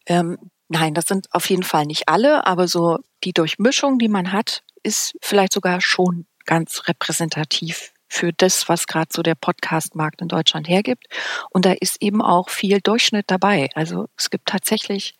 ähm, 0.06 0.38
nein, 0.68 0.94
das 0.94 1.06
sind 1.06 1.28
auf 1.32 1.48
jeden 1.48 1.62
Fall 1.62 1.86
nicht 1.86 2.08
alle, 2.08 2.46
aber 2.46 2.68
so 2.68 2.98
die 3.24 3.32
Durchmischung, 3.32 3.98
die 3.98 4.08
man 4.08 4.32
hat, 4.32 4.62
ist 4.82 5.16
vielleicht 5.22 5.54
sogar 5.54 5.80
schon 5.80 6.26
ganz 6.44 6.82
repräsentativ 6.86 7.93
für 8.14 8.32
das, 8.32 8.68
was 8.68 8.86
gerade 8.86 9.08
so 9.12 9.22
der 9.22 9.34
Podcast-Markt 9.34 10.22
in 10.22 10.28
Deutschland 10.28 10.68
hergibt. 10.68 11.06
Und 11.50 11.64
da 11.66 11.72
ist 11.72 12.00
eben 12.00 12.22
auch 12.22 12.48
viel 12.48 12.80
Durchschnitt 12.80 13.24
dabei. 13.28 13.70
Also 13.74 14.06
es 14.16 14.30
gibt 14.30 14.46
tatsächlich 14.46 15.18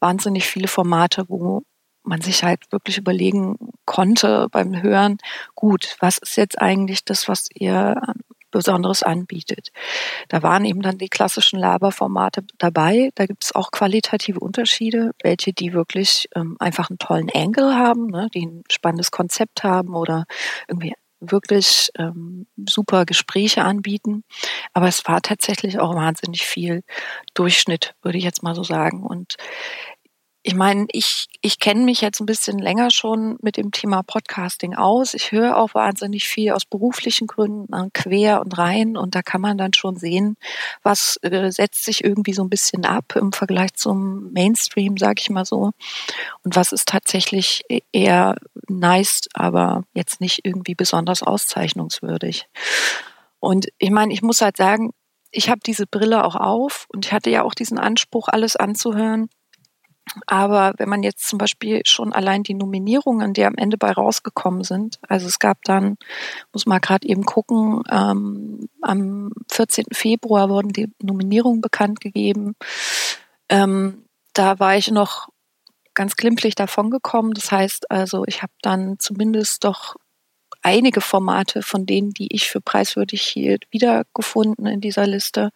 wahnsinnig 0.00 0.46
viele 0.46 0.68
Formate, 0.68 1.26
wo 1.28 1.62
man 2.02 2.22
sich 2.22 2.42
halt 2.42 2.60
wirklich 2.72 2.96
überlegen 2.96 3.56
konnte 3.84 4.48
beim 4.50 4.80
Hören, 4.80 5.18
gut, 5.54 5.96
was 6.00 6.16
ist 6.16 6.36
jetzt 6.36 6.58
eigentlich 6.58 7.04
das, 7.04 7.28
was 7.28 7.48
ihr 7.54 7.94
Besonderes 8.50 9.02
anbietet. 9.02 9.68
Da 10.28 10.42
waren 10.42 10.64
eben 10.64 10.82
dann 10.82 10.98
die 10.98 11.08
klassischen 11.08 11.58
Laberformate 11.58 12.42
dabei. 12.58 13.10
Da 13.14 13.26
gibt 13.26 13.44
es 13.44 13.54
auch 13.54 13.70
qualitative 13.70 14.40
Unterschiede, 14.40 15.12
welche 15.22 15.52
die 15.52 15.72
wirklich 15.72 16.28
ähm, 16.34 16.56
einfach 16.58 16.90
einen 16.90 16.98
tollen 16.98 17.30
Angle 17.32 17.76
haben, 17.76 18.08
ne, 18.08 18.28
die 18.34 18.46
ein 18.46 18.64
spannendes 18.70 19.10
Konzept 19.10 19.62
haben 19.62 19.94
oder 19.94 20.24
irgendwie 20.68 20.94
wirklich 21.20 21.90
ähm, 21.98 22.46
super 22.68 23.04
Gespräche 23.04 23.62
anbieten. 23.62 24.24
Aber 24.72 24.88
es 24.88 25.06
war 25.06 25.20
tatsächlich 25.20 25.78
auch 25.78 25.94
wahnsinnig 25.94 26.46
viel 26.46 26.82
Durchschnitt, 27.34 27.94
würde 28.02 28.18
ich 28.18 28.24
jetzt 28.24 28.42
mal 28.42 28.54
so 28.54 28.64
sagen. 28.64 29.02
Und 29.02 29.36
ich 30.42 30.54
meine, 30.54 30.86
ich, 30.92 31.26
ich 31.42 31.58
kenne 31.58 31.82
mich 31.82 32.00
jetzt 32.00 32.20
ein 32.20 32.26
bisschen 32.26 32.58
länger 32.58 32.90
schon 32.90 33.36
mit 33.42 33.58
dem 33.58 33.72
Thema 33.72 34.02
Podcasting 34.02 34.74
aus. 34.74 35.12
Ich 35.12 35.32
höre 35.32 35.58
auch 35.58 35.74
wahnsinnig 35.74 36.26
viel 36.26 36.52
aus 36.52 36.64
beruflichen 36.64 37.26
Gründen 37.26 37.70
äh, 37.74 37.90
quer 37.92 38.40
und 38.40 38.56
rein 38.56 38.96
und 38.96 39.14
da 39.14 39.20
kann 39.20 39.42
man 39.42 39.58
dann 39.58 39.74
schon 39.74 39.96
sehen, 39.96 40.36
was 40.82 41.18
äh, 41.22 41.50
setzt 41.50 41.84
sich 41.84 42.04
irgendwie 42.04 42.32
so 42.32 42.42
ein 42.42 42.48
bisschen 42.48 42.86
ab 42.86 43.16
im 43.16 43.32
Vergleich 43.32 43.74
zum 43.74 44.32
Mainstream, 44.32 44.96
sage 44.96 45.20
ich 45.20 45.28
mal 45.28 45.44
so. 45.44 45.72
Und 46.42 46.56
was 46.56 46.72
ist 46.72 46.88
tatsächlich 46.88 47.62
e-, 47.68 47.82
eher 47.92 48.36
nice, 48.66 49.28
aber 49.34 49.84
jetzt 49.92 50.22
nicht 50.22 50.40
irgendwie 50.44 50.74
besonders 50.74 51.22
auszeichnungswürdig. 51.22 52.48
Und 53.40 53.68
ich 53.78 53.90
meine, 53.90 54.14
ich 54.14 54.22
muss 54.22 54.40
halt 54.40 54.56
sagen, 54.56 54.92
ich 55.32 55.50
habe 55.50 55.60
diese 55.64 55.86
Brille 55.86 56.24
auch 56.24 56.34
auf 56.34 56.86
und 56.88 57.06
ich 57.06 57.12
hatte 57.12 57.30
ja 57.30 57.42
auch 57.42 57.54
diesen 57.54 57.78
Anspruch, 57.78 58.28
alles 58.28 58.56
anzuhören. 58.56 59.28
Aber 60.26 60.74
wenn 60.78 60.88
man 60.88 61.02
jetzt 61.02 61.28
zum 61.28 61.38
Beispiel 61.38 61.82
schon 61.84 62.12
allein 62.12 62.42
die 62.42 62.54
Nominierungen, 62.54 63.32
die 63.32 63.44
am 63.44 63.54
Ende 63.56 63.76
bei 63.76 63.92
rausgekommen 63.92 64.64
sind, 64.64 64.98
also 65.08 65.26
es 65.26 65.38
gab 65.38 65.62
dann, 65.64 65.96
muss 66.52 66.66
man 66.66 66.80
gerade 66.80 67.06
eben 67.06 67.24
gucken, 67.24 67.82
ähm, 67.90 68.68
am 68.82 69.32
14. 69.50 69.86
Februar 69.92 70.48
wurden 70.48 70.72
die 70.72 70.92
Nominierungen 71.00 71.60
bekannt 71.60 72.00
gegeben. 72.00 72.56
Ähm, 73.48 74.04
da 74.32 74.58
war 74.58 74.76
ich 74.76 74.90
noch 74.90 75.28
ganz 75.94 76.16
glimpflich 76.16 76.54
davongekommen. 76.54 77.32
Das 77.34 77.52
heißt 77.52 77.90
also, 77.90 78.24
ich 78.26 78.42
habe 78.42 78.52
dann 78.62 78.98
zumindest 78.98 79.64
doch 79.64 79.96
einige 80.62 81.00
Formate 81.00 81.62
von 81.62 81.86
denen, 81.86 82.10
die 82.10 82.34
ich 82.34 82.48
für 82.48 82.60
preiswürdig 82.60 83.22
hielt, 83.22 83.64
wiedergefunden 83.70 84.66
in 84.66 84.80
dieser 84.80 85.06
Liste. 85.06 85.50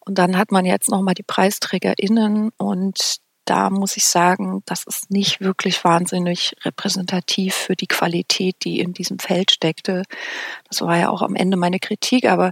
Und 0.00 0.18
dann 0.18 0.36
hat 0.36 0.52
man 0.52 0.64
jetzt 0.64 0.88
nochmal 0.90 1.14
die 1.14 1.22
PreisträgerInnen 1.22 2.50
und 2.56 3.20
da 3.48 3.70
muss 3.70 3.96
ich 3.96 4.04
sagen, 4.04 4.62
das 4.66 4.84
ist 4.84 5.10
nicht 5.10 5.40
wirklich 5.40 5.82
wahnsinnig 5.82 6.54
repräsentativ 6.64 7.54
für 7.54 7.76
die 7.76 7.86
Qualität, 7.86 8.56
die 8.64 8.80
in 8.80 8.92
diesem 8.92 9.18
Feld 9.18 9.50
steckte. 9.50 10.04
Das 10.68 10.82
war 10.82 10.98
ja 10.98 11.08
auch 11.08 11.22
am 11.22 11.34
Ende 11.34 11.56
meine 11.56 11.78
Kritik, 11.78 12.26
aber 12.26 12.50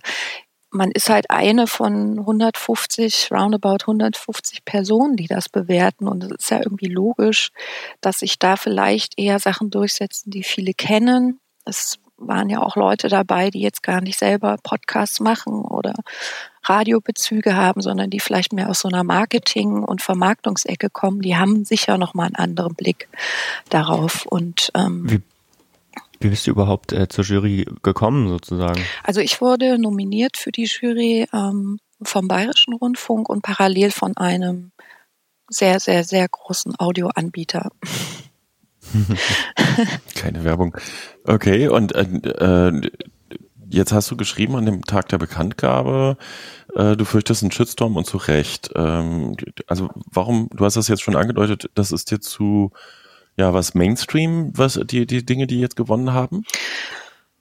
man 0.70 0.90
ist 0.90 1.10
halt 1.10 1.30
eine 1.30 1.66
von 1.66 2.18
150, 2.18 3.30
roundabout 3.30 3.78
150 3.82 4.64
Personen, 4.64 5.16
die 5.16 5.26
das 5.26 5.48
bewerten. 5.48 6.08
Und 6.08 6.24
es 6.24 6.30
ist 6.32 6.50
ja 6.50 6.58
irgendwie 6.58 6.88
logisch, 6.88 7.50
dass 8.00 8.20
sich 8.20 8.38
da 8.38 8.56
vielleicht 8.56 9.18
eher 9.18 9.38
Sachen 9.38 9.70
durchsetzen, 9.70 10.30
die 10.30 10.42
viele 10.42 10.72
kennen. 10.72 11.40
Es 11.64 11.98
waren 12.16 12.48
ja 12.48 12.62
auch 12.62 12.76
Leute 12.76 13.08
dabei, 13.08 13.50
die 13.50 13.60
jetzt 13.60 13.82
gar 13.82 14.00
nicht 14.00 14.18
selber 14.18 14.56
Podcasts 14.62 15.20
machen 15.20 15.62
oder 15.62 15.94
Radiobezüge 16.68 17.56
haben, 17.56 17.80
sondern 17.80 18.10
die 18.10 18.20
vielleicht 18.20 18.52
mehr 18.52 18.68
aus 18.68 18.80
so 18.80 18.88
einer 18.88 19.04
Marketing- 19.04 19.82
und 19.82 20.02
Vermarktungsecke 20.02 20.90
kommen, 20.90 21.20
die 21.20 21.36
haben 21.36 21.64
sicher 21.64 21.98
noch 21.98 22.14
mal 22.14 22.24
einen 22.24 22.36
anderen 22.36 22.74
Blick 22.74 23.08
darauf. 23.68 24.26
Und 24.26 24.70
ähm, 24.74 25.10
wie, 25.10 25.20
wie 26.20 26.28
bist 26.28 26.46
du 26.46 26.50
überhaupt 26.50 26.92
äh, 26.92 27.08
zur 27.08 27.24
Jury 27.24 27.66
gekommen, 27.82 28.28
sozusagen? 28.28 28.82
Also 29.02 29.20
ich 29.20 29.40
wurde 29.40 29.78
nominiert 29.78 30.36
für 30.36 30.52
die 30.52 30.64
Jury 30.64 31.26
ähm, 31.32 31.78
vom 32.02 32.28
Bayerischen 32.28 32.74
Rundfunk 32.74 33.28
und 33.28 33.42
parallel 33.42 33.90
von 33.90 34.16
einem 34.16 34.72
sehr, 35.48 35.80
sehr, 35.80 36.04
sehr 36.04 36.28
großen 36.28 36.74
Audioanbieter. 36.78 37.70
Keine 40.14 40.44
Werbung. 40.44 40.76
Okay, 41.24 41.68
und 41.68 41.94
äh, 41.94 42.02
äh, 42.02 42.90
jetzt 43.68 43.92
hast 43.92 44.10
du 44.10 44.16
geschrieben 44.16 44.56
an 44.56 44.66
dem 44.66 44.82
Tag 44.84 45.08
der 45.08 45.18
Bekanntgabe, 45.18 46.16
äh, 46.74 46.96
du 46.96 47.04
fürchtest 47.04 47.42
einen 47.42 47.52
Shitstorm 47.52 47.96
und 47.96 48.06
zu 48.06 48.18
Recht. 48.18 48.70
Ähm, 48.74 49.36
also 49.66 49.90
warum, 50.10 50.48
du 50.54 50.64
hast 50.64 50.76
das 50.76 50.88
jetzt 50.88 51.02
schon 51.02 51.16
angedeutet, 51.16 51.70
das 51.74 51.92
ist 51.92 52.10
dir 52.10 52.20
zu, 52.20 52.72
ja, 53.36 53.52
was 53.54 53.74
Mainstream, 53.74 54.52
was 54.56 54.80
die, 54.84 55.06
die 55.06 55.24
Dinge, 55.24 55.46
die 55.46 55.60
jetzt 55.60 55.76
gewonnen 55.76 56.12
haben? 56.12 56.44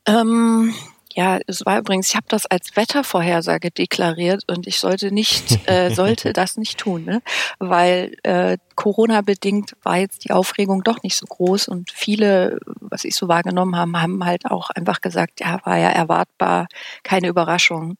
Ähm, 0.05 0.73
ja, 1.15 1.39
es 1.47 1.65
war 1.65 1.79
übrigens, 1.79 2.09
ich 2.09 2.15
habe 2.17 2.25
das 2.27 2.45
als 2.45 2.75
Wettervorhersage 2.75 3.71
deklariert 3.71 4.43
und 4.47 4.67
ich 4.67 4.79
sollte 4.79 5.13
nicht, 5.13 5.67
äh, 5.69 5.89
sollte 5.95 6.33
das 6.33 6.57
nicht 6.57 6.77
tun, 6.77 7.05
ne? 7.05 7.21
weil 7.57 8.17
äh, 8.23 8.57
Corona-bedingt 8.75 9.77
war 9.81 9.95
jetzt 9.95 10.25
die 10.25 10.31
Aufregung 10.31 10.83
doch 10.83 11.03
nicht 11.03 11.15
so 11.15 11.25
groß 11.25 11.69
und 11.69 11.89
viele, 11.89 12.59
was 12.81 13.05
ich 13.05 13.15
so 13.15 13.29
wahrgenommen 13.29 13.77
habe, 13.77 14.01
haben 14.01 14.25
halt 14.25 14.45
auch 14.45 14.69
einfach 14.71 14.99
gesagt, 14.99 15.39
ja, 15.39 15.61
war 15.63 15.77
ja 15.77 15.89
erwartbar, 15.89 16.67
keine 17.03 17.29
Überraschung, 17.29 17.95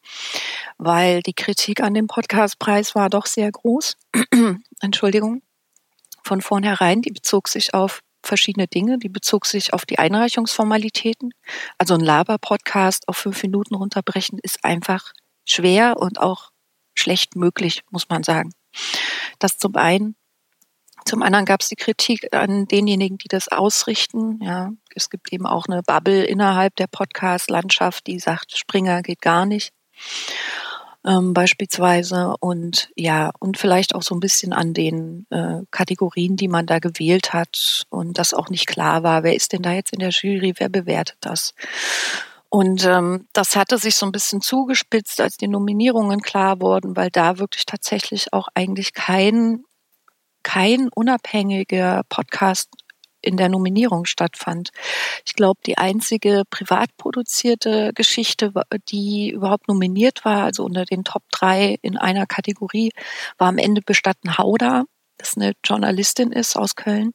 weil 0.77 1.21
die 1.21 1.33
Kritik 1.33 1.81
an 1.81 1.93
dem 1.93 2.07
Podcastpreis 2.07 2.95
war 2.95 3.09
doch 3.09 3.27
sehr 3.27 3.49
groß. 3.49 3.95
Entschuldigung 4.81 5.41
von 6.21 6.41
vornherein, 6.41 7.01
die 7.01 7.11
bezog 7.11 7.47
sich 7.47 7.73
auf 7.73 8.01
verschiedene 8.27 8.67
Dinge. 8.67 8.97
Die 8.97 9.09
bezog 9.09 9.45
sich 9.45 9.73
auf 9.73 9.85
die 9.85 9.99
Einreichungsformalitäten. 9.99 11.33
Also 11.77 11.93
ein 11.93 12.01
Laber-Podcast 12.01 13.07
auf 13.07 13.17
fünf 13.17 13.41
Minuten 13.43 13.75
runterbrechen 13.75 14.39
ist 14.41 14.63
einfach 14.63 15.13
schwer 15.45 15.97
und 15.97 16.19
auch 16.19 16.51
schlecht 16.95 17.35
möglich, 17.35 17.83
muss 17.89 18.09
man 18.09 18.23
sagen. 18.23 18.51
Das 19.39 19.57
zum 19.57 19.75
einen. 19.75 20.15
Zum 21.05 21.21
anderen 21.21 21.45
gab 21.45 21.61
es 21.61 21.69
die 21.69 21.75
Kritik 21.75 22.33
an 22.33 22.65
denjenigen, 22.65 23.19
die 23.19 23.27
das 23.27 23.47
ausrichten. 23.47 24.39
Ja, 24.41 24.71
es 24.95 25.11
gibt 25.11 25.31
eben 25.31 25.45
auch 25.45 25.67
eine 25.67 25.83
Bubble 25.83 26.23
innerhalb 26.23 26.75
der 26.77 26.87
Podcast-Landschaft, 26.87 28.07
die 28.07 28.19
sagt, 28.19 28.57
Springer 28.57 29.03
geht 29.03 29.21
gar 29.21 29.45
nicht 29.45 29.71
ähm, 31.05 31.33
beispielsweise 31.33 32.35
und 32.39 32.89
ja, 32.95 33.31
und 33.39 33.57
vielleicht 33.57 33.93
auch 33.93 34.01
so 34.01 34.15
ein 34.15 34.19
bisschen 34.19 34.53
an 34.53 34.73
den 34.73 35.27
äh, 35.29 35.61
Kategorien, 35.71 36.35
die 36.35 36.47
man 36.47 36.65
da 36.65 36.79
gewählt 36.79 37.33
hat 37.33 37.85
und 37.89 38.17
das 38.17 38.33
auch 38.33 38.49
nicht 38.49 38.67
klar 38.67 39.03
war, 39.03 39.23
wer 39.23 39.35
ist 39.35 39.53
denn 39.53 39.61
da 39.61 39.71
jetzt 39.73 39.93
in 39.93 39.99
der 39.99 40.09
Jury, 40.09 40.53
wer 40.57 40.69
bewertet 40.69 41.17
das? 41.21 41.53
Und 42.49 42.85
ähm, 42.85 43.27
das 43.33 43.55
hatte 43.55 43.77
sich 43.77 43.95
so 43.95 44.05
ein 44.05 44.11
bisschen 44.11 44.41
zugespitzt, 44.41 45.19
als 45.19 45.37
die 45.37 45.47
Nominierungen 45.47 46.21
klar 46.21 46.61
wurden, 46.61 46.95
weil 46.95 47.09
da 47.11 47.37
wirklich 47.37 47.65
tatsächlich 47.65 48.33
auch 48.33 48.47
eigentlich 48.53 48.93
kein 48.93 49.63
kein 50.41 50.89
unabhängiger 50.93 52.03
Podcast 52.07 52.69
in 53.25 53.37
der 53.37 53.49
Nominierung 53.49 54.05
stattfand. 54.05 54.69
Ich 55.25 55.33
glaube, 55.33 55.59
die 55.65 55.77
einzige 55.77 56.43
privat 56.49 56.95
produzierte 56.97 57.91
Geschichte, 57.95 58.53
die 58.89 59.31
überhaupt 59.31 59.67
nominiert 59.67 60.25
war, 60.25 60.43
also 60.43 60.63
unter 60.63 60.85
den 60.85 61.03
Top 61.03 61.23
drei 61.31 61.77
in 61.81 61.97
einer 61.97 62.25
Kategorie, 62.25 62.91
war 63.37 63.49
am 63.49 63.57
Ende 63.57 63.81
Bestatten 63.81 64.37
Hauda, 64.37 64.83
das 65.17 65.35
eine 65.35 65.53
Journalistin 65.63 66.31
ist 66.31 66.55
aus 66.55 66.75
Köln. 66.75 67.11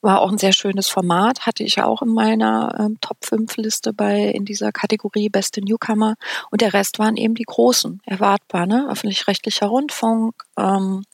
War 0.00 0.20
auch 0.20 0.30
ein 0.30 0.38
sehr 0.38 0.52
schönes 0.52 0.88
Format, 0.88 1.46
hatte 1.46 1.62
ich 1.62 1.82
auch 1.82 2.02
in 2.02 2.08
meiner 2.08 2.74
ähm, 2.78 2.98
Top 3.00 3.18
5 3.22 3.56
Liste 3.58 3.92
bei 3.92 4.28
in 4.28 4.44
dieser 4.44 4.72
Kategorie 4.72 5.28
Beste 5.28 5.60
Newcomer. 5.60 6.14
Und 6.50 6.60
der 6.60 6.72
Rest 6.72 6.98
waren 6.98 7.16
eben 7.16 7.34
die 7.34 7.44
großen, 7.44 8.00
erwartbar, 8.04 8.66
ne? 8.66 8.88
Öffentlich-rechtlicher 8.90 9.66
Rundfunk, 9.66 10.34
ähm, 10.58 11.04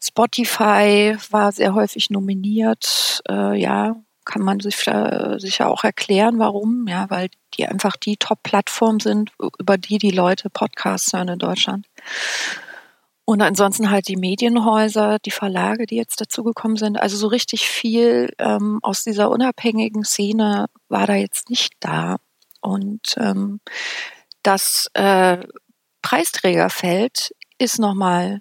Spotify 0.00 1.16
war 1.30 1.52
sehr 1.52 1.74
häufig 1.74 2.10
nominiert. 2.10 3.20
Äh, 3.28 3.60
ja, 3.60 3.96
kann 4.24 4.42
man 4.42 4.60
sich 4.60 4.86
äh, 4.86 5.38
sicher 5.38 5.68
auch 5.68 5.84
erklären, 5.84 6.38
warum. 6.38 6.86
Ja, 6.86 7.08
weil 7.08 7.30
die 7.54 7.66
einfach 7.66 7.96
die 7.96 8.16
Top-Plattform 8.16 9.00
sind, 9.00 9.32
über 9.58 9.78
die 9.78 9.98
die 9.98 10.10
Leute 10.10 10.50
Podcasts 10.50 11.12
hören 11.12 11.28
in 11.28 11.38
Deutschland. 11.38 11.86
Und 13.24 13.42
ansonsten 13.42 13.90
halt 13.90 14.08
die 14.08 14.16
Medienhäuser, 14.16 15.18
die 15.18 15.30
Verlage, 15.30 15.86
die 15.86 15.96
jetzt 15.96 16.20
dazugekommen 16.20 16.76
sind. 16.76 16.98
Also 16.98 17.16
so 17.16 17.26
richtig 17.26 17.68
viel 17.68 18.32
ähm, 18.38 18.78
aus 18.82 19.04
dieser 19.04 19.30
unabhängigen 19.30 20.04
Szene 20.04 20.66
war 20.88 21.06
da 21.06 21.14
jetzt 21.14 21.50
nicht 21.50 21.74
da. 21.80 22.16
Und 22.60 23.16
ähm, 23.18 23.60
das 24.42 24.88
äh, 24.94 25.38
Preisträgerfeld 26.00 27.34
ist 27.58 27.78
nochmal 27.78 28.40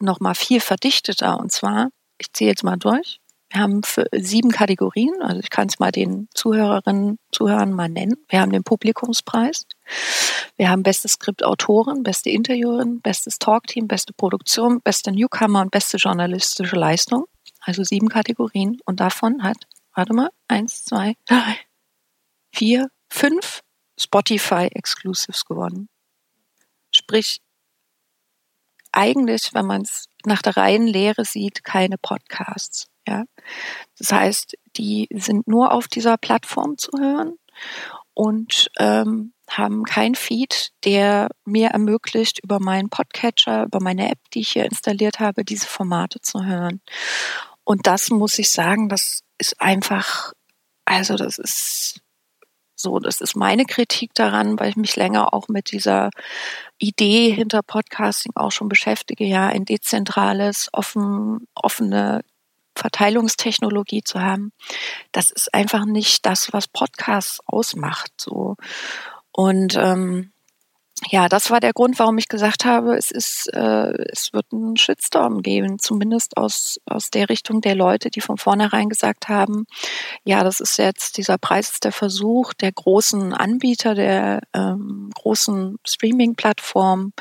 noch 0.00 0.20
mal 0.20 0.34
viel 0.34 0.60
verdichteter. 0.60 1.38
Und 1.38 1.52
zwar, 1.52 1.90
ich 2.18 2.32
ziehe 2.32 2.50
jetzt 2.50 2.64
mal 2.64 2.76
durch. 2.76 3.20
Wir 3.50 3.62
haben 3.62 3.80
sieben 4.12 4.50
Kategorien, 4.50 5.22
also 5.22 5.40
ich 5.40 5.48
kann 5.48 5.68
es 5.68 5.78
mal 5.78 5.90
den 5.90 6.28
Zuhörerinnen, 6.34 7.18
Zuhörern 7.32 7.72
mal 7.72 7.88
nennen. 7.88 8.16
Wir 8.28 8.42
haben 8.42 8.52
den 8.52 8.62
Publikumspreis. 8.62 9.64
Wir 10.58 10.68
haben 10.68 10.82
beste 10.82 11.08
Skriptautorin, 11.08 12.02
beste 12.02 12.28
Interviewerin, 12.28 13.00
bestes 13.00 13.38
Talkteam, 13.38 13.88
beste 13.88 14.12
Produktion, 14.12 14.82
beste 14.82 15.12
Newcomer 15.12 15.62
und 15.62 15.70
beste 15.70 15.96
journalistische 15.96 16.76
Leistung. 16.76 17.24
also 17.62 17.84
sieben 17.84 18.08
Kategorien. 18.08 18.78
Und 18.84 19.00
davon 19.00 19.42
hat, 19.42 19.56
warte 19.94 20.12
mal, 20.12 20.30
eins, 20.46 20.84
zwei, 20.84 21.16
drei, 21.24 21.56
vier, 22.52 22.90
fünf 23.08 23.62
Spotify 23.98 24.68
Exclusives 24.72 25.46
gewonnen. 25.46 25.88
Sprich, 26.90 27.40
eigentlich, 28.98 29.50
wenn 29.54 29.66
man 29.66 29.82
es 29.82 30.06
nach 30.24 30.42
der 30.42 30.56
reinen 30.56 30.88
Lehre 30.88 31.24
sieht, 31.24 31.62
keine 31.62 31.98
Podcasts. 31.98 32.88
Ja, 33.06 33.24
das 33.96 34.12
heißt, 34.12 34.54
die 34.76 35.08
sind 35.14 35.46
nur 35.46 35.72
auf 35.72 35.86
dieser 35.88 36.18
Plattform 36.18 36.76
zu 36.76 36.90
hören 36.98 37.38
und 38.12 38.70
ähm, 38.78 39.32
haben 39.48 39.84
kein 39.84 40.14
Feed, 40.14 40.72
der 40.84 41.28
mir 41.44 41.68
ermöglicht, 41.68 42.40
über 42.42 42.60
meinen 42.60 42.90
Podcatcher, 42.90 43.64
über 43.64 43.80
meine 43.80 44.10
App, 44.10 44.18
die 44.34 44.40
ich 44.40 44.50
hier 44.50 44.64
installiert 44.64 45.20
habe, 45.20 45.44
diese 45.44 45.66
Formate 45.66 46.20
zu 46.20 46.44
hören. 46.44 46.82
Und 47.64 47.86
das 47.86 48.10
muss 48.10 48.38
ich 48.38 48.50
sagen, 48.50 48.88
das 48.88 49.22
ist 49.38 49.60
einfach, 49.60 50.32
also 50.84 51.16
das 51.16 51.38
ist 51.38 52.00
so, 52.80 53.00
das 53.00 53.20
ist 53.20 53.34
meine 53.34 53.64
Kritik 53.64 54.14
daran, 54.14 54.58
weil 54.58 54.70
ich 54.70 54.76
mich 54.76 54.94
länger 54.94 55.34
auch 55.34 55.48
mit 55.48 55.72
dieser 55.72 56.10
Idee 56.78 57.30
hinter 57.32 57.62
Podcasting 57.62 58.32
auch 58.36 58.52
schon 58.52 58.68
beschäftige, 58.68 59.24
ja, 59.24 59.48
ein 59.48 59.64
dezentrales, 59.64 60.68
offen, 60.72 61.48
offene 61.54 62.22
Verteilungstechnologie 62.76 64.04
zu 64.04 64.20
haben. 64.20 64.52
Das 65.10 65.30
ist 65.30 65.52
einfach 65.52 65.84
nicht 65.84 66.24
das, 66.24 66.52
was 66.52 66.68
Podcasts 66.68 67.40
ausmacht, 67.46 68.12
so. 68.16 68.56
Und 69.32 69.76
ähm, 69.76 70.30
ja, 71.10 71.28
das 71.28 71.50
war 71.50 71.60
der 71.60 71.72
Grund, 71.72 71.98
warum 71.98 72.18
ich 72.18 72.28
gesagt 72.28 72.64
habe, 72.64 72.96
es 72.96 73.10
ist, 73.10 73.48
äh, 73.54 73.92
es 74.10 74.32
wird 74.32 74.46
einen 74.52 74.76
Shitstorm 74.76 75.42
geben, 75.42 75.78
zumindest 75.78 76.36
aus 76.36 76.80
aus 76.86 77.10
der 77.10 77.28
Richtung 77.28 77.60
der 77.60 77.74
Leute, 77.74 78.10
die 78.10 78.20
von 78.20 78.36
vornherein 78.36 78.88
gesagt 78.88 79.28
haben, 79.28 79.66
ja, 80.24 80.42
das 80.42 80.60
ist 80.60 80.76
jetzt 80.78 81.16
dieser 81.16 81.38
Preis 81.38 81.70
ist 81.70 81.84
der 81.84 81.92
Versuch 81.92 82.52
der 82.54 82.72
großen 82.72 83.32
Anbieter, 83.32 83.94
der 83.94 84.40
ähm, 84.54 85.10
großen 85.14 85.78
Streaming-Plattformen, 85.86 87.12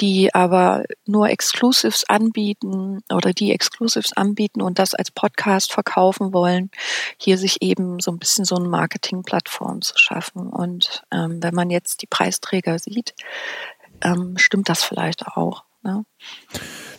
die 0.00 0.34
aber 0.34 0.84
nur 1.06 1.28
Exclusives 1.28 2.04
anbieten 2.08 3.02
oder 3.12 3.32
die 3.32 3.52
Exclusives 3.52 4.12
anbieten 4.12 4.60
und 4.60 4.78
das 4.78 4.94
als 4.94 5.10
Podcast 5.10 5.72
verkaufen 5.72 6.32
wollen, 6.32 6.70
hier 7.16 7.38
sich 7.38 7.62
eben 7.62 8.00
so 8.00 8.10
ein 8.10 8.18
bisschen 8.18 8.44
so 8.44 8.56
eine 8.56 8.68
Marketingplattform 8.68 9.82
zu 9.82 9.96
schaffen. 9.96 10.48
Und 10.48 11.04
ähm, 11.12 11.42
wenn 11.42 11.54
man 11.54 11.70
jetzt 11.70 12.02
die 12.02 12.06
Preisträger 12.06 12.78
sieht, 12.78 13.14
ähm, 14.02 14.36
stimmt 14.36 14.68
das 14.68 14.82
vielleicht 14.82 15.26
auch. 15.26 15.64
Ne? 15.82 16.04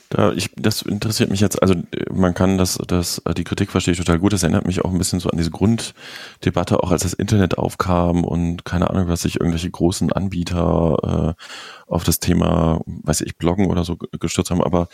Da 0.10 0.32
ich, 0.34 0.52
das 0.56 0.84
interessiert 0.84 1.32
mich 1.32 1.40
jetzt, 1.40 1.62
also 1.62 1.76
man 2.12 2.34
kann 2.34 2.58
das, 2.58 2.78
das, 2.88 3.22
die 3.36 3.44
Kritik 3.44 3.72
verstehe 3.72 3.94
ich 3.94 3.98
total 3.98 4.20
gut. 4.20 4.34
Das 4.34 4.44
erinnert 4.44 4.68
mich 4.68 4.86
auch 4.86 4.92
ein 4.92 4.98
bisschen 4.98 5.20
so 5.20 5.30
an 5.30 5.38
diese 5.38 5.52
Grunddebatte, 5.52 6.84
auch 6.84 6.92
als 6.92 7.04
das 7.04 7.14
Internet 7.14 7.58
aufkam 7.58 8.24
und 8.24 8.66
keine 8.66 8.90
Ahnung, 8.90 9.08
was 9.08 9.24
sich 9.24 9.40
irgendwelche 9.40 9.70
großen 9.70 10.12
Anbieter 10.12 11.36
äh, 11.38 11.92
auf 11.92 12.04
das 12.04 12.20
Thema, 12.20 12.82
weiß 12.86 13.22
ich, 13.22 13.38
Bloggen 13.38 13.68
oder 13.68 13.84
so 13.84 13.98
gestürzt 13.98 14.52
haben. 14.52 14.64
Aber 14.64 14.90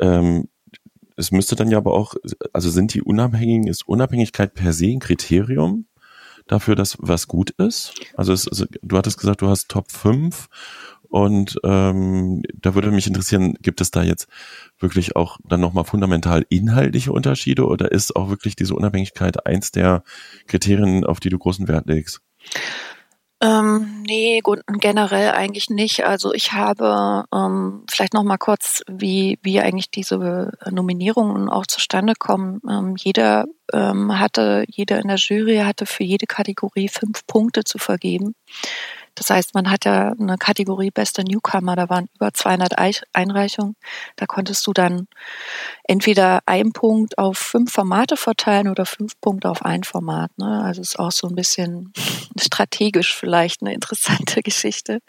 ähm, 0.00 0.48
es 1.16 1.32
müsste 1.32 1.56
dann 1.56 1.70
ja 1.70 1.78
aber 1.78 1.94
auch, 1.94 2.14
also 2.52 2.70
sind 2.70 2.94
die 2.94 3.02
Unabhängigen, 3.02 3.66
ist 3.66 3.88
Unabhängigkeit 3.88 4.54
per 4.54 4.72
se 4.72 4.86
ein 4.86 5.00
Kriterium 5.00 5.86
dafür, 6.48 6.74
dass 6.74 6.96
was 7.00 7.28
gut 7.28 7.50
ist? 7.50 7.94
Also, 8.16 8.32
es, 8.32 8.48
also 8.48 8.66
du 8.82 8.96
hattest 8.96 9.18
gesagt, 9.18 9.42
du 9.42 9.48
hast 9.48 9.68
Top 9.68 9.90
5 9.92 10.48
und 11.08 11.58
ähm, 11.64 12.42
da 12.54 12.74
würde 12.74 12.90
mich 12.90 13.06
interessieren, 13.06 13.54
gibt 13.60 13.80
es 13.80 13.90
da 13.90 14.02
jetzt 14.02 14.28
wirklich 14.78 15.16
auch 15.16 15.38
dann 15.44 15.60
nochmal 15.60 15.84
fundamental 15.84 16.44
inhaltliche 16.48 17.12
Unterschiede 17.12 17.66
oder 17.66 17.90
ist 17.92 18.14
auch 18.16 18.28
wirklich 18.28 18.56
diese 18.56 18.74
Unabhängigkeit 18.74 19.46
eins 19.46 19.72
der 19.72 20.02
Kriterien, 20.46 21.04
auf 21.04 21.20
die 21.20 21.30
du 21.30 21.38
großen 21.38 21.68
Wert 21.68 21.86
legst? 21.86 22.20
Ähm, 23.40 24.02
nee, 24.04 24.40
gut, 24.40 24.62
generell 24.66 25.30
eigentlich 25.30 25.70
nicht. 25.70 26.04
Also 26.04 26.34
ich 26.34 26.52
habe 26.54 27.24
ähm, 27.32 27.84
vielleicht 27.88 28.12
noch 28.12 28.24
mal 28.24 28.36
kurz, 28.36 28.82
wie 28.88 29.38
wie 29.42 29.60
eigentlich 29.60 29.92
diese 29.92 30.50
Nominierungen 30.68 31.48
auch 31.48 31.64
zustande 31.66 32.14
kommen. 32.18 32.60
Ähm, 32.68 32.96
jeder 32.98 33.44
ähm, 33.72 34.18
hatte, 34.18 34.64
jeder 34.68 35.00
in 35.00 35.06
der 35.06 35.18
Jury 35.18 35.58
hatte 35.58 35.86
für 35.86 36.02
jede 36.02 36.26
Kategorie 36.26 36.88
fünf 36.88 37.26
Punkte 37.28 37.62
zu 37.62 37.78
vergeben. 37.78 38.34
Das 39.18 39.30
heißt, 39.30 39.54
man 39.54 39.68
hat 39.68 39.84
ja 39.84 40.12
eine 40.12 40.38
Kategorie 40.38 40.92
Bester 40.92 41.24
Newcomer, 41.24 41.74
da 41.74 41.88
waren 41.88 42.06
über 42.14 42.32
200 42.32 42.78
Einreichungen. 43.12 43.74
Da 44.14 44.26
konntest 44.26 44.64
du 44.66 44.72
dann 44.72 45.08
entweder 45.82 46.40
einen 46.46 46.72
Punkt 46.72 47.18
auf 47.18 47.36
fünf 47.36 47.72
Formate 47.72 48.16
verteilen 48.16 48.68
oder 48.68 48.86
fünf 48.86 49.20
Punkte 49.20 49.50
auf 49.50 49.64
ein 49.64 49.82
Format. 49.82 50.30
Ne? 50.38 50.62
Also 50.62 50.80
ist 50.80 50.98
auch 51.00 51.10
so 51.10 51.26
ein 51.26 51.34
bisschen 51.34 51.92
strategisch 52.40 53.16
vielleicht 53.16 53.60
eine 53.60 53.74
interessante 53.74 54.42
Geschichte. 54.44 55.00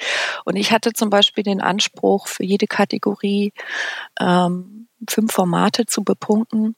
Und 0.43 0.55
ich 0.55 0.71
hatte 0.71 0.93
zum 0.93 1.11
Beispiel 1.11 1.43
den 1.43 1.61
Anspruch, 1.61 2.27
für 2.27 2.43
jede 2.43 2.65
Kategorie 2.65 3.53
ähm, 4.19 4.87
fünf 5.07 5.31
Formate 5.31 5.85
zu 5.85 6.03
bepunkten. 6.03 6.75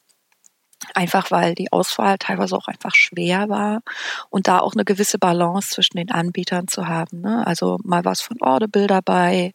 Einfach 0.93 1.31
weil 1.31 1.55
die 1.55 1.71
Auswahl 1.71 2.17
teilweise 2.17 2.55
auch 2.55 2.67
einfach 2.67 2.95
schwer 2.95 3.49
war 3.49 3.81
und 4.29 4.47
da 4.47 4.59
auch 4.59 4.73
eine 4.73 4.85
gewisse 4.85 5.17
Balance 5.17 5.69
zwischen 5.69 5.97
den 5.97 6.11
Anbietern 6.11 6.67
zu 6.67 6.87
haben. 6.87 7.21
Ne? 7.21 7.45
Also 7.45 7.79
mal 7.83 8.05
was 8.05 8.21
von 8.21 8.37
Audible 8.41 8.87
dabei, 8.87 9.53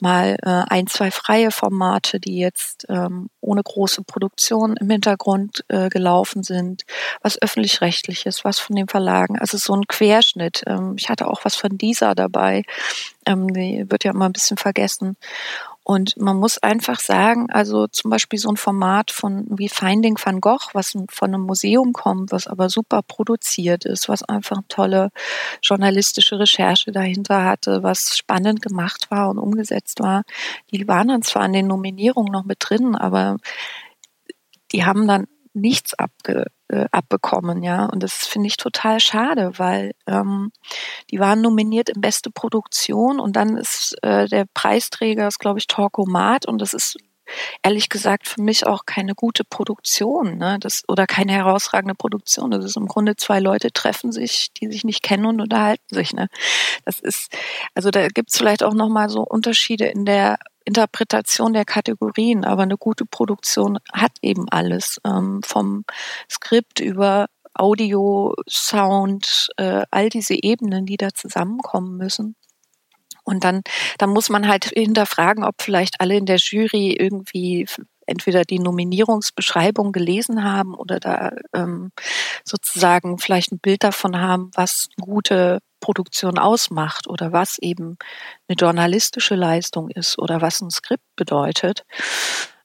mal 0.00 0.36
äh, 0.42 0.64
ein, 0.68 0.86
zwei 0.86 1.10
freie 1.10 1.50
Formate, 1.50 2.20
die 2.20 2.38
jetzt 2.38 2.86
ähm, 2.88 3.30
ohne 3.40 3.62
große 3.62 4.02
Produktion 4.02 4.76
im 4.76 4.90
Hintergrund 4.90 5.64
äh, 5.68 5.88
gelaufen 5.88 6.42
sind, 6.42 6.84
was 7.22 7.40
öffentlich-rechtliches, 7.40 8.44
was 8.44 8.58
von 8.58 8.76
den 8.76 8.88
Verlagen, 8.88 9.38
also 9.38 9.58
so 9.58 9.74
ein 9.74 9.86
Querschnitt. 9.86 10.62
Ähm, 10.66 10.94
ich 10.98 11.08
hatte 11.08 11.28
auch 11.28 11.44
was 11.44 11.56
von 11.56 11.78
dieser 11.78 12.14
dabei, 12.14 12.64
ähm, 13.26 13.52
die 13.52 13.84
wird 13.88 14.04
ja 14.04 14.12
immer 14.12 14.26
ein 14.26 14.32
bisschen 14.32 14.56
vergessen. 14.56 15.16
Und 15.84 16.16
man 16.16 16.36
muss 16.36 16.58
einfach 16.58 17.00
sagen, 17.00 17.50
also 17.50 17.88
zum 17.88 18.10
Beispiel 18.10 18.38
so 18.38 18.48
ein 18.48 18.56
Format 18.56 19.10
von 19.10 19.46
wie 19.50 19.68
Finding 19.68 20.16
Van 20.22 20.40
Gogh, 20.40 20.68
was 20.74 20.96
von 21.10 21.34
einem 21.34 21.42
Museum 21.42 21.92
kommt, 21.92 22.30
was 22.30 22.46
aber 22.46 22.70
super 22.70 23.02
produziert 23.02 23.84
ist, 23.84 24.08
was 24.08 24.22
einfach 24.22 24.58
tolle 24.68 25.10
journalistische 25.60 26.38
Recherche 26.38 26.92
dahinter 26.92 27.44
hatte, 27.44 27.82
was 27.82 28.16
spannend 28.16 28.62
gemacht 28.62 29.10
war 29.10 29.28
und 29.28 29.38
umgesetzt 29.38 29.98
war. 30.00 30.22
Die 30.70 30.86
waren 30.86 31.08
dann 31.08 31.22
zwar 31.22 31.46
in 31.46 31.52
den 31.52 31.66
Nominierungen 31.66 32.32
noch 32.32 32.44
mit 32.44 32.58
drin, 32.60 32.94
aber 32.94 33.38
die 34.70 34.84
haben 34.84 35.08
dann 35.08 35.26
nichts 35.54 35.94
abge, 35.94 36.46
äh, 36.68 36.86
abbekommen, 36.90 37.62
ja. 37.62 37.86
Und 37.86 38.02
das 38.02 38.26
finde 38.26 38.48
ich 38.48 38.56
total 38.56 39.00
schade, 39.00 39.58
weil 39.58 39.92
ähm, 40.06 40.52
die 41.10 41.18
waren 41.18 41.40
nominiert 41.40 41.88
in 41.88 42.00
beste 42.00 42.30
Produktion 42.30 43.20
und 43.20 43.36
dann 43.36 43.56
ist 43.56 43.96
äh, 44.02 44.26
der 44.26 44.46
Preisträger, 44.54 45.28
ist 45.28 45.38
glaube 45.38 45.58
ich 45.58 45.66
Torkomat 45.66 46.46
und 46.46 46.60
das 46.60 46.72
ist 46.72 46.96
ehrlich 47.62 47.88
gesagt 47.88 48.28
für 48.28 48.42
mich 48.42 48.66
auch 48.66 48.84
keine 48.86 49.14
gute 49.14 49.44
Produktion, 49.44 50.38
ne? 50.38 50.58
Das 50.60 50.82
oder 50.88 51.06
keine 51.06 51.32
herausragende 51.32 51.94
Produktion. 51.94 52.50
Das 52.50 52.64
ist 52.64 52.76
im 52.76 52.86
Grunde 52.86 53.16
zwei 53.16 53.40
Leute 53.40 53.72
treffen 53.72 54.12
sich, 54.12 54.52
die 54.54 54.70
sich 54.70 54.84
nicht 54.84 55.02
kennen 55.02 55.26
und 55.26 55.40
unterhalten 55.40 55.94
sich. 55.94 56.12
Ne? 56.12 56.28
Das 56.84 57.00
ist 57.00 57.32
also 57.74 57.90
da 57.90 58.08
gibt 58.08 58.30
es 58.30 58.36
vielleicht 58.36 58.62
auch 58.62 58.74
noch 58.74 58.88
mal 58.88 59.08
so 59.08 59.22
Unterschiede 59.22 59.86
in 59.86 60.04
der 60.04 60.38
Interpretation 60.64 61.52
der 61.52 61.64
Kategorien, 61.64 62.44
aber 62.44 62.62
eine 62.62 62.76
gute 62.76 63.04
Produktion 63.06 63.78
hat 63.92 64.12
eben 64.22 64.48
alles, 64.50 65.00
ähm, 65.04 65.40
vom 65.44 65.84
Skript 66.30 66.80
über 66.80 67.26
Audio, 67.54 68.34
Sound, 68.48 69.48
äh, 69.56 69.84
all 69.90 70.08
diese 70.08 70.34
Ebenen, 70.34 70.86
die 70.86 70.96
da 70.96 71.12
zusammenkommen 71.14 71.96
müssen. 71.96 72.36
Und 73.24 73.44
dann, 73.44 73.62
dann 73.98 74.10
muss 74.10 74.30
man 74.30 74.48
halt 74.48 74.64
hinterfragen, 74.64 75.44
ob 75.44 75.62
vielleicht 75.62 76.00
alle 76.00 76.16
in 76.16 76.26
der 76.26 76.38
Jury 76.38 76.92
irgendwie 76.92 77.66
entweder 78.12 78.44
die 78.44 78.58
Nominierungsbeschreibung 78.58 79.92
gelesen 79.92 80.44
haben 80.44 80.74
oder 80.74 81.00
da 81.00 81.32
ähm, 81.54 81.90
sozusagen 82.44 83.18
vielleicht 83.18 83.52
ein 83.52 83.58
Bild 83.58 83.82
davon 83.82 84.20
haben, 84.20 84.50
was 84.54 84.88
gute 85.00 85.58
Produktion 85.80 86.38
ausmacht 86.38 87.08
oder 87.08 87.32
was 87.32 87.58
eben 87.58 87.96
eine 88.48 88.56
journalistische 88.56 89.34
Leistung 89.34 89.90
ist 89.90 90.18
oder 90.18 90.40
was 90.40 90.60
ein 90.60 90.70
Skript 90.70 91.04
bedeutet. 91.16 91.84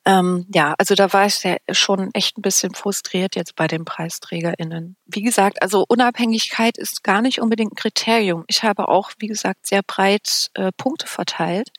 Ähm, 0.07 0.45
ja, 0.53 0.73
also 0.77 0.95
da 0.95 1.11
war 1.11 1.25
ich 1.25 1.43
ja 1.43 1.57
schon 1.71 2.11
echt 2.13 2.37
ein 2.37 2.41
bisschen 2.41 2.73
frustriert 2.73 3.35
jetzt 3.35 3.57
bei 3.57 3.67
den 3.67 3.83
PreisträgerInnen. 3.83 4.95
Wie 5.05 5.21
gesagt, 5.21 5.61
also 5.61 5.83
Unabhängigkeit 5.85 6.77
ist 6.77 7.03
gar 7.03 7.21
nicht 7.21 7.41
unbedingt 7.41 7.73
ein 7.73 7.75
Kriterium. 7.75 8.45
Ich 8.47 8.63
habe 8.63 8.87
auch, 8.87 9.11
wie 9.19 9.27
gesagt, 9.27 9.67
sehr 9.67 9.81
breit 9.83 10.49
äh, 10.53 10.71
Punkte 10.77 11.07
verteilt, 11.07 11.71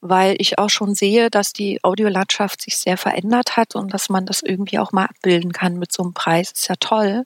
weil 0.00 0.34
ich 0.38 0.58
auch 0.58 0.70
schon 0.70 0.94
sehe, 0.94 1.28
dass 1.28 1.52
die 1.52 1.78
Audiolandschaft 1.84 2.62
sich 2.62 2.78
sehr 2.78 2.96
verändert 2.96 3.58
hat 3.58 3.74
und 3.74 3.92
dass 3.92 4.08
man 4.08 4.24
das 4.24 4.40
irgendwie 4.40 4.78
auch 4.78 4.92
mal 4.92 5.04
abbilden 5.04 5.52
kann 5.52 5.76
mit 5.76 5.92
so 5.92 6.02
einem 6.02 6.14
Preis. 6.14 6.52
Ist 6.52 6.68
ja 6.68 6.76
toll. 6.80 7.24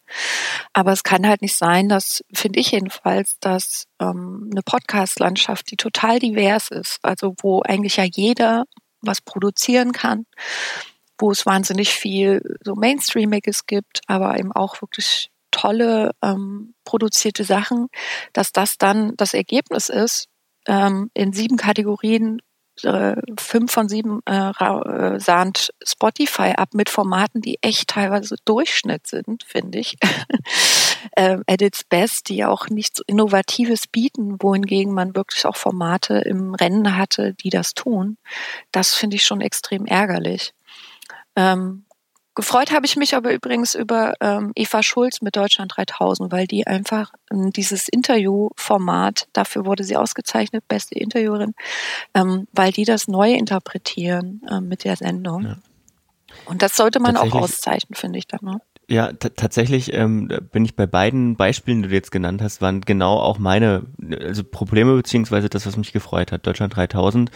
Aber 0.73 0.91
es 0.91 1.05
kann 1.05 1.25
halt 1.25 1.43
nicht 1.43 1.57
sein, 1.57 1.89
dass, 1.89 2.25
finde 2.35 2.59
ich 2.59 2.73
jedenfalls, 2.73 3.37
dass 3.39 3.85
ähm, 4.01 4.49
eine 4.51 4.63
Podcast-Landschaft, 4.63 5.71
die 5.71 5.77
total 5.77 6.19
divers 6.19 6.73
ist, 6.73 6.99
also 7.03 7.37
wo 7.41 7.63
eigentlich 7.63 7.99
ja 7.99 8.05
jeder 8.05 8.65
was 9.03 9.21
produzieren 9.21 9.93
kann, 9.93 10.27
wo 11.19 11.31
es 11.31 11.47
wahnsinnig 11.47 11.93
viel 11.93 12.43
so 12.65 12.75
Mainstreamiges 12.75 13.67
gibt, 13.67 14.01
aber 14.07 14.39
eben 14.39 14.53
auch 14.53 14.81
wirklich 14.83 15.31
tolle 15.51 16.13
ähm, 16.23 16.75
produzierte 16.85 17.45
Sachen, 17.45 17.89
dass 18.33 18.53
das 18.53 18.79
dann 18.79 19.17
das 19.17 19.35
Ergebnis 19.35 19.89
ist, 19.89 20.29
ähm, 20.67 21.11
in 21.15 21.33
sieben 21.33 21.57
Kategorien 21.57 22.41
äh, 22.83 23.17
fünf 23.39 23.71
von 23.71 23.89
sieben 23.89 24.21
äh, 24.27 24.51
äh, 24.51 25.21
sahnt 25.21 25.71
Spotify 25.85 26.55
ab 26.57 26.71
mit 26.73 26.89
Formaten, 26.89 27.41
die 27.41 27.59
echt 27.61 27.91
teilweise 27.91 28.37
Durchschnitt 28.45 29.07
sind, 29.07 29.45
finde 29.45 29.79
ich. 29.79 29.97
ähm, 31.17 31.43
at 31.47 31.63
its 31.63 31.85
best, 31.85 32.29
die 32.29 32.45
auch 32.45 32.69
nichts 32.69 33.01
Innovatives 33.07 33.87
bieten, 33.87 34.37
wohingegen 34.41 34.93
man 34.93 35.15
wirklich 35.15 35.45
auch 35.47 35.57
Formate 35.57 36.19
im 36.19 36.55
Rennen 36.55 36.97
hatte, 36.97 37.35
die 37.35 37.51
das 37.51 37.75
tun. 37.75 38.17
Das 38.71 38.95
finde 38.95 39.17
ich 39.17 39.25
schon 39.25 39.41
extrem 39.41 39.87
ärgerlich. 39.87 40.55
Ähm, 41.37 41.85
Gefreut 42.35 42.73
habe 42.73 42.87
ich 42.87 42.97
mich 42.97 43.15
aber 43.15 43.35
übrigens 43.35 43.75
über 43.75 44.15
ähm, 44.21 44.53
Eva 44.55 44.83
Schulz 44.83 45.21
mit 45.21 45.37
Deutschland 45.37 45.77
3000, 45.77 46.33
weil 46.33 46.47
die 46.47 46.67
einfach 46.67 47.13
ähm, 47.31 47.53
dieses 47.53 47.89
Interviewformat, 47.89 49.29
dafür 49.35 49.67
wurde 49.67 49.85
sie 49.85 49.97
ausgezeichnet, 49.97 50.67
beste 50.67 50.95
Interviewerin, 50.95 51.55
ähm, 52.15 52.49
weil 52.53 52.73
die 52.73 52.87
das 52.87 53.07
neu 53.07 53.35
interpretieren 53.35 54.41
ähm, 54.51 54.67
mit 54.67 54.85
der 54.85 54.97
Sendung. 54.97 55.45
Ja. 55.45 55.57
Und 56.47 56.63
das 56.63 56.75
sollte 56.75 57.01
man 57.01 57.19
auch 57.19 57.35
auszeichnen, 57.35 57.95
finde 57.95 58.19
ich 58.19 58.27
dann. 58.27 58.41
Ne? 58.43 58.63
Ja, 58.89 59.13
tatsächlich 59.13 59.95
ähm, 59.95 60.29
bin 60.51 60.65
ich 60.65 60.77
bei 60.77 60.87
beiden 60.87 61.37
Beispielen, 61.37 61.83
die 61.83 61.89
du 61.89 61.95
jetzt 61.95 62.11
genannt 62.11 62.43
hast, 62.43 62.61
waren 62.61 62.81
genau 62.81 63.19
auch 63.19 63.39
meine 63.39 63.87
also 64.21 64.43
Probleme 64.45 64.95
beziehungsweise 64.97 65.49
das, 65.49 65.67
was 65.67 65.77
mich 65.77 65.93
gefreut 65.93 66.33
hat. 66.33 66.47
Deutschland 66.47 66.77
3000 66.77 67.31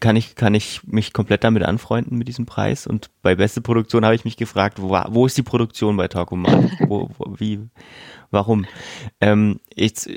kann 0.00 0.16
ich, 0.16 0.34
kann 0.34 0.54
ich 0.54 0.82
mich 0.84 1.12
komplett 1.12 1.44
damit 1.44 1.62
anfreunden 1.62 2.18
mit 2.18 2.28
diesem 2.28 2.46
Preis. 2.46 2.86
Und 2.86 3.10
bei 3.22 3.34
beste 3.34 3.60
Produktion 3.60 4.04
habe 4.04 4.14
ich 4.14 4.24
mich 4.24 4.36
gefragt, 4.36 4.80
wo, 4.80 4.90
wo 5.08 5.26
ist 5.26 5.36
die 5.38 5.42
Produktion 5.42 5.96
bei 5.96 6.08
Talkomat? 6.08 6.70
wo, 6.88 7.10
wo, 7.16 7.38
wie, 7.38 7.60
warum? 8.30 8.66
Ähm, 9.20 9.60
jetzt 9.74 10.08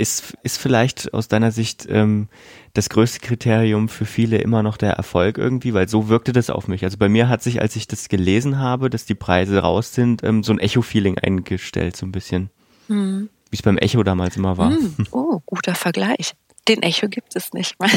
ist, 0.00 0.34
ist 0.42 0.58
vielleicht 0.58 1.12
aus 1.12 1.28
deiner 1.28 1.52
Sicht 1.52 1.86
ähm, 1.88 2.28
das 2.72 2.88
größte 2.88 3.20
Kriterium 3.20 3.88
für 3.88 4.06
viele 4.06 4.38
immer 4.38 4.62
noch 4.62 4.76
der 4.76 4.92
Erfolg 4.92 5.38
irgendwie, 5.38 5.74
weil 5.74 5.88
so 5.88 6.08
wirkte 6.08 6.32
das 6.32 6.50
auf 6.50 6.68
mich. 6.68 6.84
Also 6.84 6.96
bei 6.96 7.08
mir 7.08 7.28
hat 7.28 7.42
sich, 7.42 7.60
als 7.60 7.76
ich 7.76 7.86
das 7.86 8.08
gelesen 8.08 8.58
habe, 8.58 8.90
dass 8.90 9.04
die 9.04 9.14
Preise 9.14 9.58
raus 9.58 9.94
sind, 9.94 10.22
ähm, 10.24 10.42
so 10.42 10.52
ein 10.52 10.58
Echo-Feeling 10.58 11.18
eingestellt, 11.18 11.96
so 11.96 12.06
ein 12.06 12.12
bisschen. 12.12 12.50
Hm. 12.88 13.28
Wie 13.50 13.56
es 13.56 13.62
beim 13.62 13.78
Echo 13.78 14.02
damals 14.02 14.36
immer 14.36 14.56
war. 14.56 14.70
Hm. 14.70 14.94
Oh, 15.10 15.40
guter 15.44 15.74
Vergleich. 15.74 16.34
Den 16.68 16.82
Echo 16.82 17.08
gibt 17.08 17.36
es 17.36 17.52
nicht 17.52 17.78
mehr. 17.80 17.90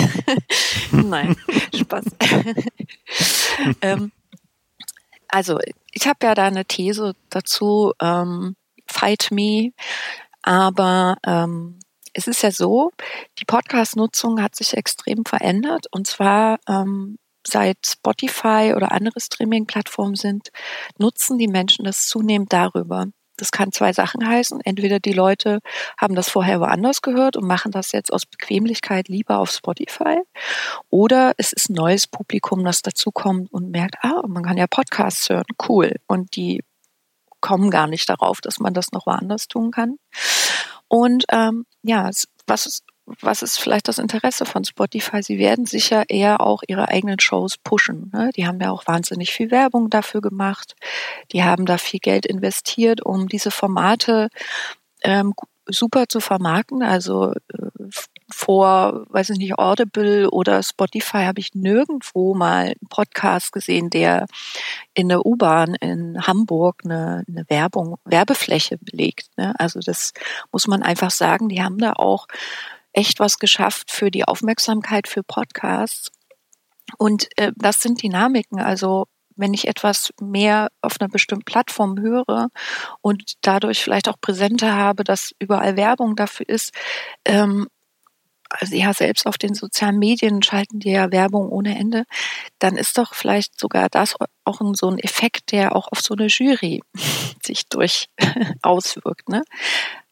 Nein, 0.92 1.36
Spaß. 1.76 2.06
ähm, 3.82 4.12
also, 5.28 5.60
ich 5.92 6.08
habe 6.08 6.20
ja 6.24 6.36
da 6.36 6.46
eine 6.46 6.66
These 6.66 7.14
dazu, 7.30 7.94
ähm, 8.02 8.56
Fight 8.88 9.30
Me, 9.32 9.72
aber 10.42 11.18
ähm, 11.26 11.80
es 12.14 12.28
ist 12.28 12.44
ja 12.44 12.52
so, 12.52 12.92
die 13.40 13.46
Podcast-Nutzung 13.46 14.42
hat 14.42 14.56
sich 14.56 14.76
extrem 14.76 15.26
verändert 15.26 15.88
und 15.92 16.08
zwar 16.08 16.60
ähm, 16.68 17.18
seit 17.46 17.78
Spotify 17.86 18.74
oder 18.76 18.92
andere 18.92 19.20
Streaming-Plattformen 19.20 20.16
sind, 20.16 20.50
nutzen 20.98 21.38
die 21.38 21.48
Menschen 21.48 21.86
das 21.86 22.08
zunehmend 22.08 22.54
darüber. 22.54 23.08
Das 23.38 23.52
kann 23.52 23.72
zwei 23.72 23.94
Sachen 23.94 24.28
heißen. 24.28 24.62
Entweder 24.64 25.00
die 25.00 25.12
Leute 25.12 25.60
haben 25.98 26.14
das 26.14 26.30
vorher 26.30 26.60
woanders 26.60 27.02
gehört 27.02 27.36
und 27.36 27.48
machen 27.48 27.72
das 27.72 27.92
jetzt 27.92 28.14
aus 28.14 28.26
Bequemlichkeit 28.26 29.08
lieber 29.08 29.40
auf 29.40 29.50
Spotify. 29.50 30.22
Oder 30.90 31.34
es 31.38 31.52
ist 31.52 31.70
ein 31.70 31.74
neues 31.74 32.06
Publikum, 32.06 32.64
das 32.64 32.84
dazukommt 32.84 33.52
und 33.52 33.72
merkt, 33.72 33.96
ah, 34.02 34.22
man 34.28 34.44
kann 34.44 34.58
ja 34.58 34.68
Podcasts 34.68 35.30
hören. 35.30 35.46
Cool. 35.68 35.96
Und 36.08 36.36
die 36.36 36.64
kommen 37.42 37.72
gar 37.72 37.88
nicht 37.88 38.08
darauf, 38.08 38.40
dass 38.40 38.60
man 38.60 38.74
das 38.74 38.92
noch 38.92 39.08
woanders 39.08 39.48
tun 39.48 39.72
kann. 39.72 39.98
Und 40.88 41.26
ähm, 41.32 41.66
ja, 41.84 42.10
was 42.48 42.84
was 43.06 43.42
ist 43.42 43.60
vielleicht 43.60 43.88
das 43.88 43.98
Interesse 43.98 44.46
von 44.46 44.64
Spotify? 44.64 45.22
Sie 45.22 45.38
werden 45.38 45.66
sicher 45.66 46.06
eher 46.08 46.42
auch 46.42 46.64
ihre 46.68 46.88
eigenen 46.88 47.20
Shows 47.20 47.58
pushen. 47.58 48.10
Ne? 48.14 48.30
Die 48.36 48.48
haben 48.48 48.60
ja 48.62 48.72
auch 48.72 48.88
wahnsinnig 48.88 49.34
viel 49.34 49.52
Werbung 49.52 49.90
dafür 49.90 50.22
gemacht. 50.22 50.76
Die 51.32 51.44
haben 51.44 51.66
da 51.66 51.78
viel 51.78 52.00
Geld 52.00 52.26
investiert, 52.26 53.06
um 53.06 53.28
diese 53.28 53.52
Formate 53.52 54.30
ähm, 55.04 55.34
super 55.68 56.08
zu 56.08 56.22
vermarkten. 56.22 56.82
Also 56.82 57.34
äh, 57.34 57.90
vor, 58.34 59.06
weiß 59.10 59.30
ich 59.32 59.38
nicht, 59.38 59.58
Audible 59.58 60.30
oder 60.30 60.62
Spotify 60.64 61.26
habe 61.26 61.40
ich 61.40 61.54
nirgendwo 61.54 62.34
mal 62.34 62.66
einen 62.66 62.90
Podcast 62.90 63.52
gesehen, 63.54 63.90
der 63.90 64.26
in 64.94 65.10
der 65.10 65.26
U-Bahn 65.26 65.76
in 65.76 66.26
Hamburg 66.26 66.82
eine, 66.84 67.24
eine 67.28 67.46
Werbung, 67.50 67.98
Werbefläche 68.06 68.78
belegt. 68.78 69.28
Ne? 69.38 69.54
Also 69.60 69.80
das 69.80 70.14
muss 70.52 70.68
man 70.68 70.84
einfach 70.84 71.12
sagen. 71.12 71.50
Die 71.50 71.64
haben 71.64 71.78
da 71.78 71.94
auch 71.94 72.28
echt 72.92 73.20
was 73.20 73.40
geschafft 73.40 73.92
für 73.92 74.12
die 74.12 74.26
Aufmerksamkeit 74.26 75.08
für 75.08 75.24
Podcasts. 75.24 76.12
Und 76.98 77.28
äh, 77.38 77.52
das 77.56 77.82
sind 77.82 78.04
Dynamiken. 78.04 78.60
Also 78.60 79.08
wenn 79.36 79.54
ich 79.54 79.68
etwas 79.68 80.14
mehr 80.22 80.70
auf 80.82 81.00
einer 81.00 81.10
bestimmten 81.10 81.46
Plattform 81.46 82.00
höre 82.00 82.50
und 83.02 83.34
dadurch 83.42 83.84
vielleicht 83.84 84.08
auch 84.08 84.20
präsenter 84.20 84.76
habe, 84.76 85.04
dass 85.04 85.34
überall 85.40 85.76
Werbung 85.76 86.16
dafür 86.16 86.48
ist, 86.50 86.74
ähm, 87.26 87.68
also 88.60 88.76
ja, 88.76 88.94
selbst 88.94 89.26
auf 89.26 89.38
den 89.38 89.54
sozialen 89.54 90.00
Medien 90.00 90.44
schalten 90.44 90.80
die 90.80 90.92
ja 90.92 91.12
Werbung 91.12 91.50
ohne 91.50 91.78
Ende, 91.78 92.06
dann 92.60 92.76
ist 92.76 92.98
doch 92.98 93.14
vielleicht 93.14 93.60
sogar 93.60 93.90
das 93.90 94.16
auch 94.46 94.62
so 94.74 94.90
ein 94.90 95.00
Effekt, 95.00 95.52
der 95.52 95.76
auch 95.76 95.88
auf 95.92 96.02
so 96.02 96.14
eine 96.14 96.28
Jury 96.28 96.82
sich 97.44 97.68
durch 97.68 98.08
auswirkt. 98.62 99.30
Ne? 99.30 99.44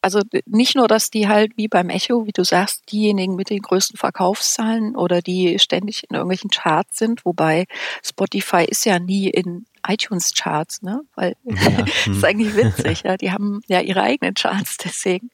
also 0.02 0.22
nicht 0.46 0.76
nur, 0.76 0.88
dass 0.88 1.12
die 1.12 1.28
halt 1.28 1.54
wie 1.58 1.68
beim 1.68 1.90
Echo, 1.90 2.26
wie 2.26 2.32
du 2.32 2.44
sagst, 2.44 2.92
diejenigen 2.92 3.36
mit 3.36 3.50
den 3.50 3.62
größten 3.62 3.98
Verkaufszahlen 3.98 4.96
oder 4.96 5.22
die 5.22 5.60
ständig 5.60 6.04
in 6.10 6.16
irgendwelchen 6.16 6.50
Charts 6.50 6.98
sind, 6.98 7.24
wobei 7.24 7.66
Spotify 8.04 8.66
ist 8.66 8.86
ja 8.86 9.00
nie 9.00 9.30
in 9.30 9.66
iTunes 9.88 10.34
Charts, 10.34 10.82
ne? 10.82 11.02
Weil 11.16 11.36
ja. 11.44 11.54
das 11.72 12.08
ist 12.08 12.26
eigentlich 12.26 12.56
witzig, 12.56 13.04
ja. 13.04 13.16
Die 13.18 13.32
haben 13.32 13.62
ja 13.68 13.80
ihre 13.80 14.02
eigenen 14.02 14.34
Charts 14.34 14.78
deswegen. 14.78 15.30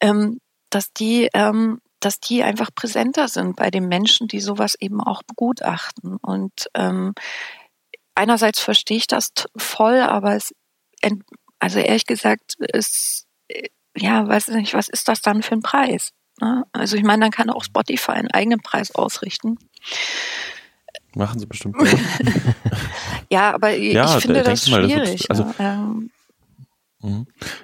Ähm, 0.00 0.40
dass 0.70 0.92
die, 0.92 1.30
ähm, 1.32 1.80
dass 2.06 2.20
die 2.20 2.44
einfach 2.44 2.70
präsenter 2.72 3.26
sind 3.26 3.56
bei 3.56 3.68
den 3.68 3.88
Menschen, 3.88 4.28
die 4.28 4.38
sowas 4.38 4.76
eben 4.78 5.00
auch 5.00 5.24
begutachten. 5.24 6.18
Und 6.22 6.52
ähm, 6.74 7.14
einerseits 8.14 8.60
verstehe 8.60 8.96
ich 8.96 9.08
das 9.08 9.32
voll, 9.56 9.98
aber 9.98 10.36
es 10.36 10.54
also 11.58 11.80
ehrlich 11.80 12.06
gesagt, 12.06 12.54
es 12.72 13.26
ja, 13.96 14.28
weiß 14.28 14.48
nicht, 14.48 14.74
was 14.74 14.88
ist 14.88 15.08
das 15.08 15.20
dann 15.20 15.42
für 15.42 15.54
ein 15.54 15.62
Preis? 15.62 16.12
Ne? 16.40 16.64
Also 16.70 16.96
ich 16.96 17.02
meine, 17.02 17.22
dann 17.22 17.32
kann 17.32 17.50
auch 17.50 17.64
Spotify 17.64 18.12
einen 18.12 18.30
eigenen 18.30 18.60
Preis 18.60 18.94
ausrichten. 18.94 19.58
Machen 21.16 21.40
sie 21.40 21.46
bestimmt. 21.46 21.76
ja, 23.30 23.52
aber 23.52 23.70
ja, 23.70 24.16
ich 24.16 24.22
finde 24.22 24.44
das 24.44 24.68
mal, 24.68 24.84
schwierig. 24.84 25.24
Das 25.26 25.40
also, 25.40 25.54
ähm, 25.58 25.78
mhm. 25.78 26.10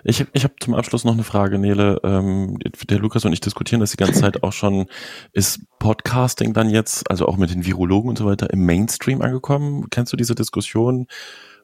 Ich 0.04 0.26
ich 0.32 0.44
habe 0.44 0.54
zum 0.60 0.74
Abschluss 0.74 1.04
noch 1.04 1.12
eine 1.12 1.24
Frage, 1.24 1.58
Nele. 1.58 2.00
Ähm, 2.04 2.58
der 2.88 2.98
Lukas 2.98 3.24
und 3.24 3.32
ich 3.32 3.40
diskutieren 3.40 3.80
das 3.80 3.90
die 3.90 3.96
ganze 3.96 4.20
Zeit 4.20 4.42
auch 4.42 4.52
schon. 4.52 4.86
Ist 5.32 5.60
Podcasting 5.78 6.54
dann 6.54 6.70
jetzt, 6.70 7.10
also 7.10 7.26
auch 7.26 7.36
mit 7.36 7.50
den 7.50 7.64
Virologen 7.64 8.10
und 8.10 8.18
so 8.18 8.26
weiter, 8.26 8.50
im 8.50 8.64
Mainstream 8.64 9.22
angekommen? 9.22 9.88
Kennst 9.90 10.12
du 10.12 10.16
diese 10.16 10.34
Diskussion? 10.34 11.06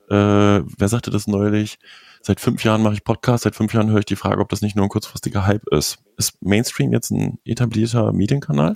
Äh, 0.08 0.14
wer 0.14 0.88
sagte 0.88 1.10
das 1.10 1.26
neulich? 1.26 1.78
seit 2.22 2.40
fünf 2.40 2.64
Jahren 2.64 2.82
mache 2.82 2.94
ich 2.94 3.04
Podcast, 3.04 3.44
seit 3.44 3.54
fünf 3.54 3.72
Jahren 3.72 3.90
höre 3.90 4.00
ich 4.00 4.04
die 4.04 4.16
Frage, 4.16 4.40
ob 4.40 4.48
das 4.48 4.62
nicht 4.62 4.76
nur 4.76 4.84
ein 4.84 4.90
kurzfristiger 4.90 5.46
Hype 5.46 5.66
ist. 5.68 5.98
Ist 6.16 6.42
Mainstream 6.42 6.92
jetzt 6.92 7.10
ein 7.10 7.38
etablierter 7.44 8.12
Medienkanal? 8.12 8.74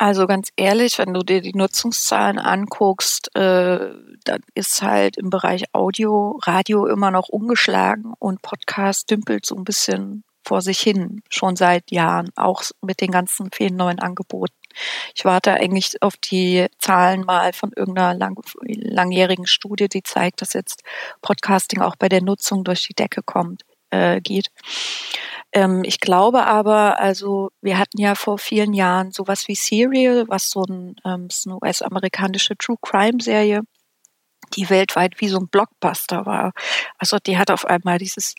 Also 0.00 0.26
ganz 0.26 0.48
ehrlich, 0.56 0.96
wenn 0.96 1.12
du 1.12 1.22
dir 1.22 1.42
die 1.42 1.52
Nutzungszahlen 1.52 2.38
anguckst, 2.38 3.36
äh, 3.36 3.90
dann 4.24 4.40
ist 4.54 4.80
halt 4.80 5.18
im 5.18 5.28
Bereich 5.28 5.74
Audio, 5.74 6.40
Radio 6.42 6.86
immer 6.86 7.10
noch 7.10 7.28
ungeschlagen 7.28 8.14
und 8.18 8.40
Podcast 8.40 9.10
dümpelt 9.10 9.44
so 9.44 9.54
ein 9.56 9.64
bisschen 9.64 10.24
vor 10.42 10.62
sich 10.62 10.80
hin, 10.80 11.20
schon 11.28 11.54
seit 11.54 11.90
Jahren, 11.90 12.30
auch 12.34 12.62
mit 12.80 13.02
den 13.02 13.10
ganzen 13.10 13.50
vielen 13.52 13.76
neuen 13.76 13.98
Angeboten. 13.98 14.54
Ich 15.14 15.26
warte 15.26 15.52
eigentlich 15.52 16.00
auf 16.00 16.16
die 16.16 16.68
Zahlen 16.78 17.26
mal 17.26 17.52
von 17.52 17.70
irgendeiner 17.76 18.14
lang, 18.14 18.40
langjährigen 18.62 19.46
Studie, 19.46 19.90
die 19.90 20.02
zeigt, 20.02 20.40
dass 20.40 20.54
jetzt 20.54 20.82
Podcasting 21.20 21.82
auch 21.82 21.96
bei 21.96 22.08
der 22.08 22.22
Nutzung 22.22 22.64
durch 22.64 22.86
die 22.86 22.94
Decke 22.94 23.22
kommt, 23.22 23.64
äh, 23.90 24.22
geht. 24.22 24.46
Ähm, 25.52 25.82
ich 25.84 26.00
glaube 26.00 26.46
aber, 26.46 27.00
also 27.00 27.50
wir 27.60 27.78
hatten 27.78 28.00
ja 28.00 28.14
vor 28.14 28.38
vielen 28.38 28.72
Jahren 28.72 29.10
sowas 29.10 29.48
wie 29.48 29.54
Serial, 29.56 30.28
was 30.28 30.50
so 30.50 30.62
ein, 30.62 30.96
ähm, 31.04 31.28
eine 31.46 31.56
US-amerikanische 31.56 32.56
True 32.56 32.76
Crime 32.80 33.20
Serie 33.20 33.62
die 34.54 34.70
weltweit 34.70 35.20
wie 35.20 35.28
so 35.28 35.38
ein 35.38 35.48
Blockbuster 35.48 36.26
war. 36.26 36.52
Also 36.98 37.18
die 37.18 37.38
hat 37.38 37.50
auf 37.50 37.64
einmal 37.64 37.98
dieses 37.98 38.34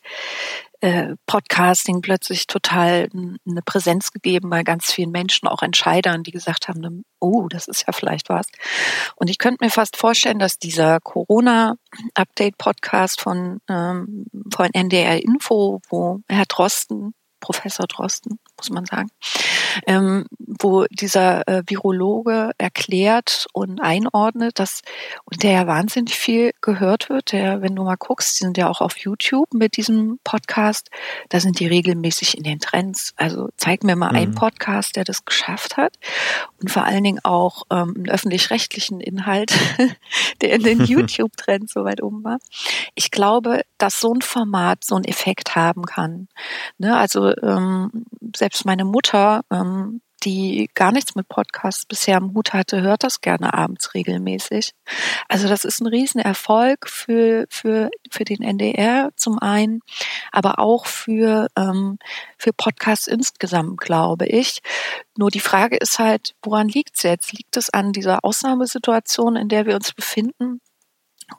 äh, 0.82 1.16
Podcasting 1.28 2.02
plötzlich 2.02 2.48
total 2.48 3.08
eine 3.14 3.62
Präsenz 3.64 4.12
gegeben 4.12 4.50
bei 4.50 4.64
ganz 4.64 4.92
vielen 4.92 5.12
Menschen, 5.12 5.48
auch 5.48 5.62
Entscheidern, 5.62 6.24
die 6.24 6.32
gesagt 6.32 6.68
haben, 6.68 7.06
oh, 7.20 7.48
das 7.50 7.68
ist 7.68 7.86
ja 7.86 7.94
vielleicht 7.94 8.30
was. 8.30 8.48
Und 9.16 9.30
ich 9.30 9.38
könnte 9.38 9.64
mir 9.64 9.70
fast 9.70 9.96
vorstellen, 9.96 10.40
dass 10.40 10.58
dieser 10.58 11.00
Corona-Update-Podcast 11.00 13.22
von, 13.22 13.60
ähm, 13.70 14.26
von 14.54 14.74
NDR 14.74 15.24
Info, 15.24 15.82
wo 15.90 16.20
Herr 16.28 16.46
Drosten 16.48 17.14
Professor 17.42 17.88
Drosten, 17.88 18.40
muss 18.58 18.70
man 18.70 18.86
sagen, 18.86 19.10
ähm, 19.88 20.26
wo 20.40 20.86
dieser 20.90 21.48
äh, 21.48 21.64
Virologe 21.66 22.52
erklärt 22.58 23.48
und 23.54 23.82
einordnet, 23.82 24.60
dass 24.60 24.82
und 25.26 25.44
der 25.44 25.52
ja 25.52 25.68
wahnsinnig 25.68 26.16
viel 26.16 26.52
gehört 26.62 27.10
wird. 27.10 27.32
Der, 27.32 27.62
wenn 27.62 27.76
du 27.76 27.84
mal 27.84 27.96
guckst, 27.96 28.40
die 28.40 28.44
sind 28.44 28.58
ja 28.58 28.70
auch 28.70 28.82
auf 28.82 28.98
YouTube 28.98 29.54
mit 29.54 29.78
diesem 29.78 30.20
Podcast, 30.24 30.90
da 31.30 31.40
sind 31.40 31.60
die 31.60 31.68
regelmäßig 31.68 32.38
in 32.38 32.44
den 32.44 32.60
Trends. 32.60 33.14
Also 33.16 33.50
zeig 33.58 33.84
mir 33.84 33.96
mal 33.96 34.12
mhm. 34.12 34.18
einen 34.18 34.36
Podcast, 34.36 34.96
der 34.96 35.04
das 35.04 35.26
geschafft 35.26 35.78
hat 35.78 35.98
und 36.60 36.70
vor 36.70 36.84
allen 36.84 37.04
Dingen 37.04 37.20
auch 37.24 37.64
ähm, 37.70 37.94
einen 37.96 38.10
öffentlich-rechtlichen 38.10 39.00
Inhalt, 39.00 39.54
der 40.42 40.54
in 40.54 40.64
den 40.64 40.82
YouTube-Trends 40.86 41.74
so 41.74 41.84
weit 41.84 42.04
oben 42.04 42.24
war. 42.24 42.40
Ich 42.96 43.12
glaube, 43.12 43.62
dass 43.78 44.00
so 44.00 44.14
ein 44.14 44.22
Format 44.22 44.84
so 44.84 44.96
einen 44.96 45.06
Effekt 45.06 45.56
haben 45.56 45.86
kann. 45.86 46.28
Ne? 46.78 46.96
Also 46.96 47.36
ähm, 47.38 48.06
selbst 48.36 48.66
meine 48.66 48.86
Mutter, 48.86 49.44
ähm, 49.62 50.02
die 50.24 50.70
gar 50.76 50.92
nichts 50.92 51.16
mit 51.16 51.28
Podcasts 51.28 51.86
bisher 51.86 52.18
am 52.18 52.34
Hut 52.34 52.54
hatte, 52.54 52.82
hört 52.82 53.04
das 53.04 53.22
gerne 53.22 53.54
abends 53.54 53.94
regelmäßig. 53.94 54.74
Also 55.28 55.48
das 55.48 55.66
ist 55.66 55.82
ein 55.82 55.88
Riesenerfolg 55.88 56.88
für, 56.88 57.46
für, 57.50 57.90
für 58.12 58.24
den 58.24 58.44
NDR 58.44 59.10
zum 59.16 59.40
einen, 59.40 59.82
aber 60.32 60.60
auch 60.60 60.86
für, 60.86 61.48
ähm, 61.58 61.98
für 62.38 62.54
Podcasts 62.54 63.08
insgesamt, 63.08 63.80
glaube 63.80 64.28
ich. 64.28 64.62
Nur 65.18 65.32
die 65.32 65.40
Frage 65.40 65.78
ist 65.78 66.00
halt, 66.00 66.36
woran 66.44 66.68
liegt 66.68 66.98
es 66.98 67.04
jetzt? 67.04 67.34
Liegt 67.34 67.58
es 67.58 67.70
an 67.70 67.92
dieser 67.92 68.24
Ausnahmesituation, 68.24 69.36
in 69.36 69.50
der 69.50 69.66
wir 69.66 69.76
uns 69.76 69.94
befinden? 69.94 70.62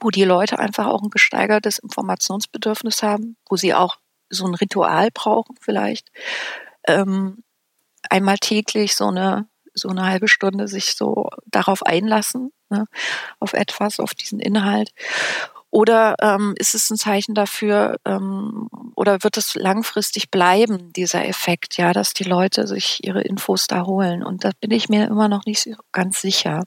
wo 0.00 0.08
die 0.08 0.24
Leute 0.24 0.58
einfach 0.58 0.87
auch 0.87 1.02
ein 1.02 1.11
gesteigertes 1.11 1.78
Informationsbedürfnis 1.78 3.02
haben, 3.02 3.37
wo 3.46 3.56
sie 3.56 3.74
auch 3.74 3.98
so 4.30 4.46
ein 4.46 4.54
Ritual 4.54 5.11
brauchen 5.12 5.56
vielleicht. 5.61 6.11
Ähm, 6.87 7.44
einmal 8.12 8.38
täglich 8.38 8.94
so 8.94 9.09
eine 9.09 9.48
so 9.75 9.88
eine 9.88 10.05
halbe 10.05 10.29
Stunde 10.29 10.68
sich 10.68 10.96
so 10.96 11.29
darauf 11.46 11.83
einlassen, 11.85 12.53
ne, 12.68 12.85
auf 13.40 13.55
etwas, 13.55 14.01
auf 14.01 14.14
diesen 14.14 14.38
Inhalt. 14.38 14.90
Oder 15.75 16.16
ähm, 16.20 16.55
ist 16.59 16.75
es 16.75 16.90
ein 16.90 16.98
Zeichen 16.98 17.35
dafür, 17.35 17.96
ähm, 18.05 18.68
oder 18.94 19.22
wird 19.22 19.38
es 19.38 19.55
langfristig 19.55 20.31
bleiben, 20.31 20.92
dieser 20.92 21.27
Effekt, 21.27 21.79
ja, 21.79 21.94
dass 21.94 22.12
die 22.12 22.25
Leute 22.25 22.66
sich 22.66 23.03
ihre 23.03 23.22
Infos 23.22 23.68
da 23.68 23.87
holen? 23.87 24.22
Und 24.22 24.44
da 24.44 24.51
bin 24.61 24.70
ich 24.70 24.90
mir 24.90 25.07
immer 25.07 25.29
noch 25.29 25.46
nicht 25.46 25.66
ganz 25.90 26.20
sicher. 26.20 26.64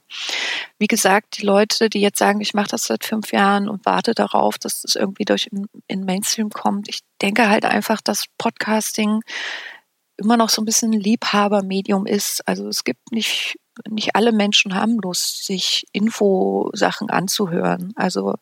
Wie 0.80 0.88
gesagt, 0.88 1.38
die 1.38 1.46
Leute, 1.46 1.88
die 1.88 2.00
jetzt 2.00 2.18
sagen, 2.18 2.40
ich 2.40 2.52
mache 2.52 2.70
das 2.70 2.82
seit 2.82 3.04
fünf 3.04 3.30
Jahren 3.30 3.68
und 3.68 3.86
warte 3.86 4.12
darauf, 4.12 4.58
dass 4.58 4.82
das 4.82 4.96
irgendwie 4.96 5.24
durch 5.24 5.46
in, 5.52 5.68
in 5.86 6.04
Mainstream 6.04 6.50
kommt, 6.50 6.88
ich 6.88 7.02
denke 7.22 7.48
halt 7.48 7.64
einfach, 7.64 8.00
dass 8.00 8.24
Podcasting 8.38 9.20
immer 10.16 10.36
noch 10.36 10.48
so 10.48 10.62
ein 10.62 10.64
bisschen 10.64 10.92
ein 10.92 11.00
Liebhabermedium 11.00 12.06
ist. 12.06 12.46
Also 12.48 12.68
es 12.68 12.84
gibt 12.84 13.12
nicht 13.12 13.58
nicht 13.88 14.16
alle 14.16 14.32
Menschen 14.32 14.74
haben 14.74 14.98
Lust, 14.98 15.44
sich 15.44 15.86
Infosachen 15.92 17.10
anzuhören. 17.10 17.92
Also 17.96 18.36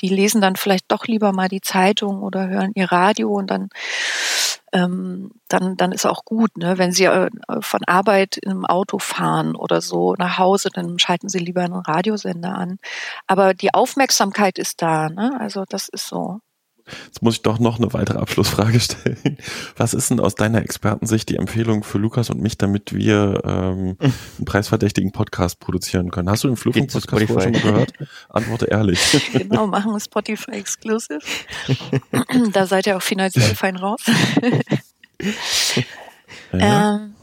die 0.00 0.08
lesen 0.08 0.40
dann 0.40 0.56
vielleicht 0.56 0.90
doch 0.90 1.06
lieber 1.06 1.32
mal 1.32 1.48
die 1.48 1.60
Zeitung 1.60 2.22
oder 2.22 2.48
hören 2.48 2.72
ihr 2.74 2.90
Radio 2.90 3.30
und 3.30 3.50
dann 3.50 3.68
ähm, 4.72 5.32
dann, 5.48 5.76
dann 5.76 5.92
ist 5.92 6.06
auch 6.06 6.24
gut, 6.24 6.56
ne? 6.56 6.78
Wenn 6.78 6.92
Sie 6.92 7.04
äh, 7.04 7.28
von 7.60 7.80
Arbeit 7.86 8.38
im 8.38 8.64
Auto 8.64 8.98
fahren 8.98 9.56
oder 9.56 9.80
so 9.80 10.14
nach 10.16 10.38
Hause, 10.38 10.70
dann 10.72 10.98
schalten 10.98 11.28
Sie 11.28 11.38
lieber 11.38 11.62
einen 11.62 11.74
Radiosender 11.74 12.54
an. 12.54 12.78
Aber 13.26 13.52
die 13.54 13.74
Aufmerksamkeit 13.74 14.58
ist 14.58 14.80
da, 14.80 15.08
ne? 15.08 15.36
Also 15.40 15.64
das 15.68 15.88
ist 15.88 16.06
so. 16.06 16.40
Jetzt 17.06 17.22
muss 17.22 17.36
ich 17.36 17.42
doch 17.42 17.58
noch 17.58 17.78
eine 17.78 17.92
weitere 17.92 18.18
Abschlussfrage 18.18 18.80
stellen. 18.80 19.38
Was 19.76 19.94
ist 19.94 20.10
denn 20.10 20.20
aus 20.20 20.34
deiner 20.34 20.62
Expertensicht 20.62 21.28
die 21.28 21.36
Empfehlung 21.36 21.82
für 21.84 21.98
Lukas 21.98 22.30
und 22.30 22.40
mich, 22.40 22.58
damit 22.58 22.94
wir 22.94 23.42
ähm, 23.44 23.96
einen 24.00 24.44
preisverdächtigen 24.44 25.12
Podcast 25.12 25.60
produzieren 25.60 26.10
können? 26.10 26.30
Hast 26.30 26.44
du 26.44 26.48
den 26.48 26.56
Flugfunk-Podcast 26.56 27.26
vorher 27.26 27.54
schon 27.54 27.62
gehört? 27.62 27.92
Antworte 28.28 28.66
ehrlich. 28.66 29.30
Genau, 29.32 29.66
machen 29.66 29.92
wir 29.92 30.00
Spotify 30.00 30.52
Exclusive. 30.52 31.20
da 32.52 32.66
seid 32.66 32.86
ihr 32.86 32.96
auch 32.96 33.02
finanziell 33.02 33.54
fein 33.54 33.76
raus. 33.76 34.00
ja. 36.52 36.94
Ähm, 36.96 37.14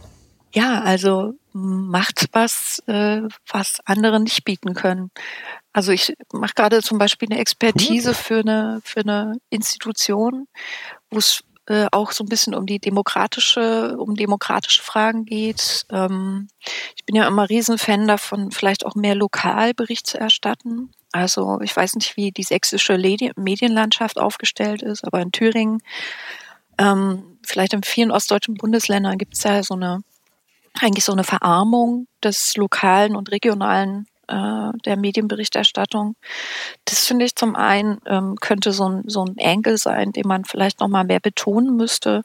ja, 0.53 0.81
also 0.81 1.33
macht 1.53 2.29
was, 2.31 2.81
äh, 2.87 3.21
was 3.51 3.79
andere 3.85 4.19
nicht 4.19 4.43
bieten 4.43 4.73
können. 4.73 5.11
Also 5.77 5.91
ich 5.91 6.11
mache 6.33 6.55
gerade 6.55 6.81
zum 6.81 6.97
Beispiel 6.97 7.27
eine 7.29 7.39
Expertise 7.39 8.15
für 8.15 8.39
eine 8.39 8.81
für 8.83 9.01
eine 9.01 9.39
Institution, 9.51 10.47
wo 11.11 11.19
es 11.19 11.43
äh, 11.67 11.85
auch 11.91 12.13
so 12.13 12.23
ein 12.23 12.29
bisschen 12.29 12.55
um 12.55 12.65
die 12.65 12.79
demokratische, 12.79 13.95
um 13.99 14.15
demokratische 14.15 14.81
Fragen 14.81 15.25
geht. 15.25 15.85
Ähm, 15.91 16.47
ich 16.95 17.05
bin 17.05 17.15
ja 17.15 17.27
immer 17.27 17.47
Riesenfan 17.47 18.07
davon, 18.07 18.49
vielleicht 18.49 18.87
auch 18.87 18.95
mehr 18.95 19.13
Lokalbericht 19.13 20.07
zu 20.07 20.19
erstatten. 20.19 20.89
Also 21.11 21.61
ich 21.61 21.75
weiß 21.77 21.93
nicht, 21.93 22.17
wie 22.17 22.31
die 22.31 22.41
sächsische 22.41 22.97
Medienlandschaft 23.35 24.17
aufgestellt 24.17 24.81
ist, 24.81 25.05
aber 25.05 25.21
in 25.21 25.31
Thüringen, 25.31 25.83
ähm, 26.79 27.37
vielleicht 27.45 27.73
in 27.73 27.83
vielen 27.83 28.09
ostdeutschen 28.09 28.55
Bundesländern 28.55 29.19
gibt 29.19 29.35
es 29.35 29.43
ja 29.43 29.61
so 29.61 29.75
eine 29.75 30.01
eigentlich 30.79 31.05
so 31.05 31.11
eine 31.11 31.23
Verarmung 31.23 32.07
des 32.23 32.57
lokalen 32.57 33.15
und 33.15 33.29
regionalen 33.29 34.07
äh, 34.27 34.71
der 34.85 34.97
Medienberichterstattung. 34.97 36.15
Das 36.85 37.05
finde 37.05 37.25
ich 37.25 37.35
zum 37.35 37.55
einen 37.55 37.99
ähm, 38.05 38.35
könnte 38.39 38.71
so 38.73 38.89
ein, 38.89 39.03
so 39.07 39.25
ein 39.25 39.35
Angle 39.39 39.77
sein, 39.77 40.11
den 40.11 40.27
man 40.27 40.45
vielleicht 40.45 40.79
noch 40.79 40.87
mal 40.87 41.03
mehr 41.03 41.19
betonen 41.19 41.75
müsste 41.75 42.23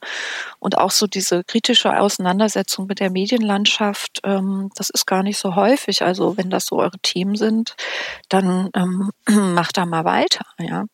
und 0.59 0.79
auch 0.79 0.91
so 0.91 1.07
diese 1.07 1.45
kritische 1.45 1.99
Auseinandersetzung 1.99 2.87
mit 2.87 3.01
der 3.01 3.11
Medienlandschaft. 3.11 4.21
Ähm, 4.25 4.71
das 4.77 4.91
ist 4.91 5.07
gar 5.07 5.23
nicht 5.23 5.38
so 5.38 5.57
häufig. 5.57 6.03
Also 6.03 6.37
wenn 6.37 6.51
das 6.51 6.67
so 6.67 6.79
eure 6.79 6.99
Themen 6.99 7.37
sind, 7.37 7.75
dann 8.29 8.71
ähm, 8.75 9.11
macht 9.55 9.77
da 9.77 9.87
mal 9.87 10.05
weiter. 10.05 10.45
Ja 10.59 10.85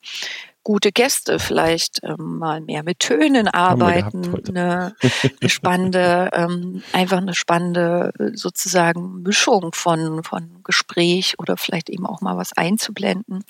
gute 0.69 0.93
Gäste, 0.93 1.39
vielleicht 1.39 2.01
ähm, 2.03 2.37
mal 2.41 2.61
mehr 2.61 2.83
mit 2.83 2.99
Tönen 2.99 3.49
arbeiten, 3.49 4.35
eine, 4.49 4.95
eine 5.41 5.49
spannende, 5.49 6.29
ähm, 6.35 6.83
einfach 6.93 7.17
eine 7.17 7.35
spannende 7.35 8.13
sozusagen 8.35 9.23
Mischung 9.23 9.71
von, 9.73 10.23
von 10.25 10.61
Gespräch 10.65 11.39
oder 11.39 11.57
vielleicht 11.57 11.89
eben 11.89 12.05
auch 12.05 12.21
mal 12.21 12.37
was 12.37 12.53
einzublenden. 12.53 13.45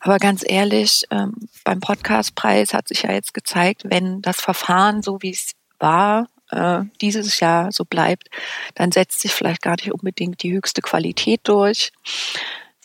Aber 0.00 0.18
ganz 0.18 0.42
ehrlich, 0.44 1.04
ähm, 1.12 1.34
beim 1.62 1.78
Podcastpreis 1.78 2.74
hat 2.74 2.88
sich 2.88 3.02
ja 3.02 3.12
jetzt 3.12 3.32
gezeigt, 3.32 3.82
wenn 3.84 4.20
das 4.20 4.40
Verfahren 4.40 5.02
so 5.02 5.22
wie 5.22 5.30
es 5.30 5.52
war, 5.78 6.26
äh, 6.50 6.80
dieses 7.00 7.38
Jahr 7.38 7.70
so 7.70 7.84
bleibt, 7.84 8.28
dann 8.74 8.90
setzt 8.90 9.20
sich 9.20 9.32
vielleicht 9.32 9.62
gar 9.62 9.76
nicht 9.76 9.92
unbedingt 9.92 10.42
die 10.42 10.52
höchste 10.52 10.82
Qualität 10.82 11.42
durch 11.44 11.92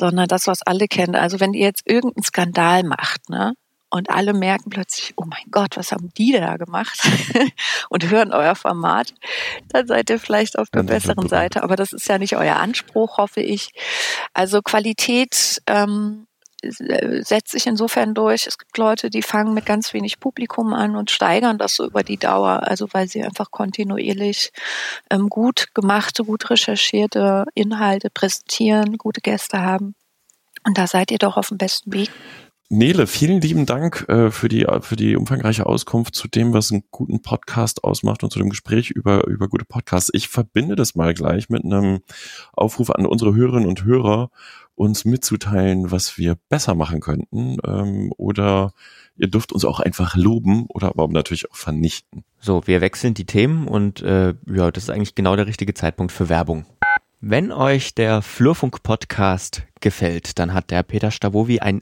sondern 0.01 0.27
das, 0.27 0.47
was 0.47 0.63
alle 0.63 0.87
kennen. 0.87 1.15
Also 1.15 1.39
wenn 1.39 1.53
ihr 1.53 1.67
jetzt 1.67 1.83
irgendeinen 1.85 2.23
Skandal 2.23 2.83
macht, 2.83 3.29
ne, 3.29 3.53
und 3.91 4.09
alle 4.09 4.33
merken 4.33 4.69
plötzlich, 4.69 5.13
oh 5.17 5.25
mein 5.25 5.43
Gott, 5.51 5.75
was 5.75 5.91
haben 5.91 6.11
die 6.17 6.31
da 6.31 6.55
gemacht? 6.55 6.99
und 7.89 8.09
hören 8.09 8.31
euer 8.31 8.55
Format, 8.55 9.13
dann 9.67 9.85
seid 9.85 10.09
ihr 10.09 10.17
vielleicht 10.17 10.57
auf 10.57 10.69
der 10.69 10.83
besseren 10.83 11.27
Seite. 11.27 11.61
Aber 11.61 11.75
das 11.75 11.91
ist 11.91 12.07
ja 12.07 12.17
nicht 12.17 12.37
euer 12.37 12.55
Anspruch, 12.55 13.17
hoffe 13.17 13.41
ich. 13.41 13.73
Also 14.33 14.61
Qualität 14.61 15.61
ähm, 15.67 16.25
setzt 16.63 17.51
sich 17.51 17.67
insofern 17.67 18.13
durch. 18.13 18.47
Es 18.47 18.57
gibt 18.57 18.77
Leute, 18.77 19.09
die 19.09 19.23
fangen 19.23 19.53
mit 19.53 19.65
ganz 19.65 19.93
wenig 19.93 20.21
Publikum 20.21 20.73
an 20.73 20.95
und 20.95 21.11
steigern 21.11 21.57
das 21.57 21.75
so 21.75 21.85
über 21.85 22.03
die 22.03 22.17
Dauer, 22.17 22.63
also 22.63 22.87
weil 22.93 23.09
sie 23.09 23.23
einfach 23.23 23.51
kontinuierlich 23.51 24.53
ähm, 25.09 25.27
gut 25.27 25.73
gemachte, 25.73 26.23
gut 26.23 26.49
recherchierte 26.49 27.45
Inhalte 27.55 28.09
präsentieren, 28.09 28.97
gute 28.97 29.21
Gäste 29.21 29.59
haben. 29.59 29.95
Und 30.63 30.77
da 30.77 30.87
seid 30.87 31.11
ihr 31.11 31.17
doch 31.17 31.35
auf 31.35 31.49
dem 31.49 31.57
besten 31.57 31.91
Weg. 31.91 32.09
Nele, 32.73 33.05
vielen 33.05 33.41
lieben 33.41 33.65
Dank 33.65 34.05
äh, 34.07 34.31
für 34.31 34.47
die 34.47 34.65
für 34.79 34.95
die 34.95 35.17
umfangreiche 35.17 35.65
Auskunft 35.65 36.15
zu 36.15 36.29
dem, 36.29 36.53
was 36.53 36.71
einen 36.71 36.83
guten 36.89 37.21
Podcast 37.21 37.83
ausmacht 37.83 38.23
und 38.23 38.31
zu 38.31 38.39
dem 38.39 38.47
Gespräch 38.47 38.91
über 38.91 39.27
über 39.27 39.49
gute 39.49 39.65
Podcasts. 39.65 40.09
Ich 40.13 40.29
verbinde 40.29 40.77
das 40.77 40.95
mal 40.95 41.13
gleich 41.13 41.49
mit 41.49 41.65
einem 41.65 41.99
Aufruf 42.53 42.89
an 42.89 43.05
unsere 43.05 43.35
Hörerinnen 43.35 43.67
und 43.67 43.83
Hörer, 43.83 44.29
uns 44.75 45.03
mitzuteilen, 45.03 45.91
was 45.91 46.17
wir 46.17 46.37
besser 46.47 46.73
machen 46.73 47.01
könnten. 47.01 47.57
Ähm, 47.65 48.13
oder 48.15 48.71
ihr 49.17 49.27
dürft 49.27 49.51
uns 49.51 49.65
auch 49.65 49.81
einfach 49.81 50.15
loben 50.15 50.67
oder 50.69 50.87
aber 50.87 51.09
natürlich 51.09 51.51
auch 51.51 51.57
vernichten. 51.57 52.23
So, 52.39 52.65
wir 52.67 52.79
wechseln 52.79 53.15
die 53.15 53.25
Themen 53.25 53.67
und 53.67 54.01
äh, 54.01 54.33
ja, 54.49 54.71
das 54.71 54.83
ist 54.83 54.89
eigentlich 54.91 55.15
genau 55.15 55.35
der 55.35 55.47
richtige 55.47 55.73
Zeitpunkt 55.73 56.13
für 56.13 56.29
Werbung. 56.29 56.65
Wenn 57.19 57.51
euch 57.51 57.95
der 57.95 58.21
Flurfunk-Podcast 58.21 59.63
gefällt, 59.81 60.39
dann 60.39 60.53
hat 60.53 60.71
der 60.71 60.83
Peter 60.83 61.11
Stavovi 61.11 61.59
ein 61.59 61.81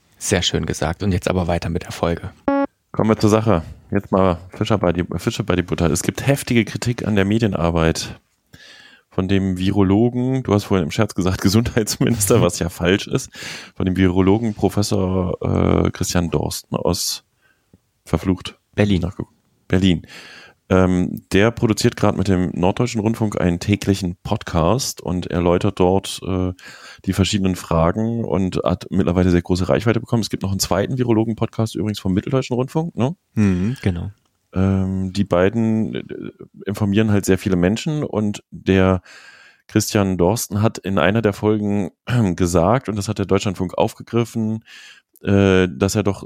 Sehr 0.21 0.43
schön 0.43 0.67
gesagt. 0.67 1.01
Und 1.01 1.11
jetzt 1.13 1.27
aber 1.27 1.47
weiter 1.47 1.69
mit 1.69 1.81
der 1.81 1.91
Folge. 1.91 2.29
Kommen 2.91 3.09
wir 3.09 3.17
zur 3.17 3.31
Sache. 3.31 3.63
Jetzt 3.89 4.11
mal 4.11 4.37
Fischer 4.49 4.77
bei 4.77 4.93
die, 4.93 5.03
Fischer 5.17 5.43
bei 5.43 5.55
die 5.55 5.63
Butter. 5.63 5.89
Es 5.89 6.03
gibt 6.03 6.27
heftige 6.27 6.63
Kritik 6.63 7.07
an 7.07 7.15
der 7.15 7.25
Medienarbeit 7.25 8.19
von 9.09 9.27
dem 9.27 9.57
Virologen, 9.57 10.43
du 10.43 10.53
hast 10.53 10.65
vorhin 10.65 10.85
im 10.85 10.91
Scherz 10.91 11.15
gesagt 11.15 11.41
Gesundheitsminister, 11.41 12.39
was 12.39 12.59
ja 12.59 12.69
falsch 12.69 13.07
ist, 13.07 13.31
von 13.75 13.87
dem 13.87 13.97
Virologen 13.97 14.53
Professor 14.53 15.37
äh, 15.41 15.89
Christian 15.89 16.29
Dorsten 16.29 16.75
aus 16.75 17.23
verflucht 18.05 18.59
Berlin. 18.75 19.09
Berlin. 19.67 20.05
Ähm, 20.71 21.21
der 21.33 21.51
produziert 21.51 21.97
gerade 21.97 22.17
mit 22.17 22.29
dem 22.29 22.49
Norddeutschen 22.53 23.01
Rundfunk 23.01 23.41
einen 23.41 23.59
täglichen 23.59 24.15
Podcast 24.23 25.01
und 25.01 25.27
erläutert 25.27 25.81
dort 25.81 26.21
äh, 26.25 26.53
die 27.03 27.11
verschiedenen 27.11 27.57
Fragen 27.57 28.23
und 28.23 28.61
hat 28.63 28.85
mittlerweile 28.89 29.31
sehr 29.31 29.41
große 29.41 29.67
Reichweite 29.67 29.99
bekommen. 29.99 30.21
Es 30.21 30.29
gibt 30.29 30.43
noch 30.43 30.51
einen 30.51 30.61
zweiten 30.61 30.97
Virologen-Podcast 30.97 31.75
übrigens 31.75 31.99
vom 31.99 32.13
Mitteldeutschen 32.13 32.55
Rundfunk, 32.55 32.95
ne? 32.95 33.17
Mhm, 33.33 33.75
genau. 33.81 34.11
Ähm, 34.53 35.11
die 35.11 35.25
beiden 35.25 35.93
äh, 35.93 36.03
informieren 36.65 37.11
halt 37.11 37.25
sehr 37.25 37.37
viele 37.37 37.57
Menschen 37.57 38.05
und 38.05 38.41
der 38.49 39.01
Christian 39.67 40.17
Dorsten 40.17 40.61
hat 40.61 40.77
in 40.77 40.97
einer 40.97 41.21
der 41.21 41.33
Folgen 41.33 41.91
gesagt, 42.37 42.87
und 42.87 42.95
das 42.95 43.09
hat 43.09 43.19
der 43.19 43.25
Deutschlandfunk 43.25 43.77
aufgegriffen, 43.77 44.63
äh, 45.21 45.67
dass 45.69 45.95
er 45.95 46.03
doch 46.03 46.23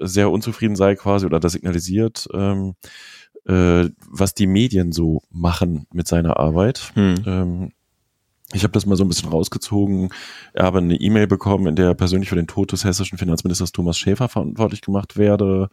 sehr 0.00 0.30
unzufrieden 0.30 0.74
sei 0.74 0.96
quasi 0.96 1.26
oder 1.26 1.38
das 1.38 1.52
signalisiert, 1.52 2.26
ähm, 2.34 2.74
äh, 3.46 3.88
was 4.10 4.34
die 4.34 4.46
Medien 4.46 4.92
so 4.92 5.22
machen 5.30 5.86
mit 5.92 6.08
seiner 6.08 6.38
Arbeit. 6.38 6.92
Hm. 6.94 7.14
Ähm, 7.26 7.72
ich 8.52 8.62
habe 8.62 8.72
das 8.72 8.86
mal 8.86 8.96
so 8.96 9.04
ein 9.04 9.08
bisschen 9.08 9.30
rausgezogen. 9.30 10.10
Er 10.52 10.64
habe 10.66 10.78
eine 10.78 10.94
E-Mail 10.96 11.26
bekommen, 11.26 11.66
in 11.66 11.76
der 11.76 11.88
er 11.88 11.94
persönlich 11.94 12.28
für 12.28 12.36
den 12.36 12.46
Tod 12.46 12.72
des 12.72 12.84
hessischen 12.84 13.18
Finanzministers 13.18 13.72
Thomas 13.72 13.98
Schäfer 13.98 14.28
verantwortlich 14.28 14.80
gemacht 14.80 15.16
werde. 15.16 15.70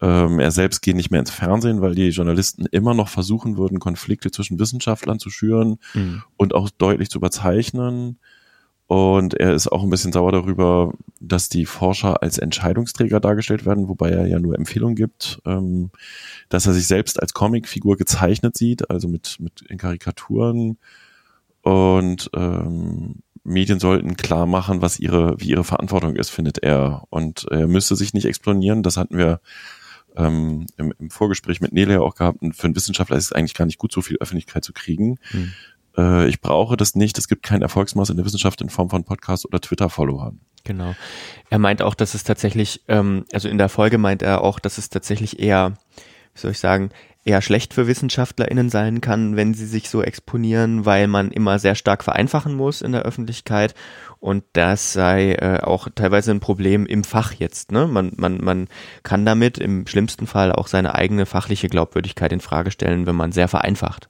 Ähm, 0.00 0.38
er 0.38 0.50
selbst 0.50 0.80
geht 0.82 0.96
nicht 0.96 1.10
mehr 1.10 1.20
ins 1.20 1.30
Fernsehen, 1.30 1.80
weil 1.80 1.94
die 1.94 2.08
Journalisten 2.08 2.66
immer 2.66 2.94
noch 2.94 3.08
versuchen 3.08 3.56
würden, 3.56 3.78
Konflikte 3.80 4.30
zwischen 4.30 4.58
Wissenschaftlern 4.58 5.18
zu 5.18 5.30
schüren 5.30 5.78
Mhm. 5.94 6.22
und 6.36 6.54
auch 6.54 6.70
deutlich 6.70 7.10
zu 7.10 7.18
überzeichnen. 7.18 8.18
Und 8.86 9.34
er 9.34 9.54
ist 9.54 9.68
auch 9.68 9.82
ein 9.82 9.90
bisschen 9.90 10.12
sauer 10.12 10.32
darüber, 10.32 10.92
dass 11.18 11.48
die 11.48 11.64
Forscher 11.64 12.22
als 12.22 12.36
Entscheidungsträger 12.36 13.18
dargestellt 13.18 13.64
werden, 13.64 13.88
wobei 13.88 14.10
er 14.10 14.26
ja 14.26 14.38
nur 14.38 14.56
Empfehlungen 14.56 14.94
gibt, 14.94 15.40
ähm, 15.46 15.90
dass 16.50 16.66
er 16.66 16.74
sich 16.74 16.86
selbst 16.86 17.20
als 17.20 17.32
Comicfigur 17.32 17.96
gezeichnet 17.96 18.56
sieht, 18.56 18.90
also 18.90 19.08
mit, 19.08 19.36
mit 19.40 19.62
in 19.62 19.78
Karikaturen. 19.78 20.76
Und 21.62 22.30
ähm, 22.34 23.22
Medien 23.42 23.80
sollten 23.80 24.16
klar 24.16 24.46
machen, 24.46 24.82
was 24.82 24.98
ihre, 24.98 25.40
wie 25.40 25.50
ihre 25.50 25.64
Verantwortung 25.64 26.16
ist, 26.16 26.30
findet 26.30 26.58
er. 26.58 27.04
Und 27.08 27.46
er 27.50 27.66
müsste 27.66 27.96
sich 27.96 28.12
nicht 28.12 28.26
explodieren. 28.26 28.82
Das 28.82 28.98
hatten 28.98 29.16
wir 29.16 29.40
ähm, 30.16 30.66
im, 30.76 30.92
im 30.98 31.10
Vorgespräch 31.10 31.60
mit 31.60 31.72
Nele 31.72 31.94
ja 31.94 32.00
auch 32.00 32.14
gehabt. 32.14 32.42
Und 32.42 32.54
für 32.54 32.64
einen 32.64 32.76
Wissenschaftler 32.76 33.16
ist 33.16 33.24
es 33.24 33.32
eigentlich 33.32 33.54
gar 33.54 33.66
nicht 33.66 33.78
gut, 33.78 33.92
so 33.92 34.02
viel 34.02 34.18
Öffentlichkeit 34.18 34.64
zu 34.64 34.72
kriegen. 34.72 35.18
Hm. 35.30 35.52
Äh, 35.96 36.28
ich 36.28 36.40
brauche 36.40 36.76
das 36.76 36.94
nicht. 36.94 37.18
Es 37.18 37.28
gibt 37.28 37.42
kein 37.42 37.62
Erfolgsmaß 37.62 38.10
in 38.10 38.16
der 38.16 38.24
Wissenschaft 38.24 38.60
in 38.60 38.68
Form 38.68 38.90
von 38.90 39.04
Podcasts 39.04 39.46
oder 39.46 39.60
Twitter-Followern. 39.60 40.40
Genau. 40.64 40.94
Er 41.50 41.58
meint 41.58 41.82
auch, 41.82 41.94
dass 41.94 42.14
es 42.14 42.24
tatsächlich, 42.24 42.82
ähm, 42.88 43.26
also 43.32 43.48
in 43.48 43.58
der 43.58 43.68
Folge 43.68 43.98
meint 43.98 44.22
er 44.22 44.40
auch, 44.40 44.58
dass 44.58 44.78
es 44.78 44.88
tatsächlich 44.88 45.38
eher, 45.38 45.74
wie 46.32 46.40
soll 46.40 46.52
ich 46.52 46.58
sagen, 46.58 46.90
eher 47.24 47.40
schlecht 47.40 47.72
für 47.74 47.86
WissenschaftlerInnen 47.86 48.68
sein 48.68 49.00
kann, 49.00 49.36
wenn 49.36 49.54
sie 49.54 49.66
sich 49.66 49.88
so 49.88 50.02
exponieren, 50.02 50.84
weil 50.84 51.06
man 51.06 51.30
immer 51.30 51.58
sehr 51.58 51.74
stark 51.74 52.04
vereinfachen 52.04 52.54
muss 52.54 52.82
in 52.82 52.92
der 52.92 53.02
Öffentlichkeit 53.02 53.74
und 54.20 54.44
das 54.52 54.92
sei 54.92 55.32
äh, 55.32 55.60
auch 55.60 55.88
teilweise 55.94 56.30
ein 56.30 56.40
Problem 56.40 56.86
im 56.86 57.04
Fach 57.04 57.32
jetzt. 57.32 57.72
Ne? 57.72 57.86
Man, 57.86 58.12
man, 58.16 58.38
man 58.38 58.68
kann 59.02 59.24
damit 59.24 59.58
im 59.58 59.86
schlimmsten 59.86 60.26
Fall 60.26 60.52
auch 60.52 60.66
seine 60.66 60.94
eigene 60.94 61.26
fachliche 61.26 61.68
Glaubwürdigkeit 61.68 62.32
in 62.32 62.40
Frage 62.40 62.70
stellen, 62.70 63.06
wenn 63.06 63.16
man 63.16 63.32
sehr 63.32 63.48
vereinfacht. 63.48 64.08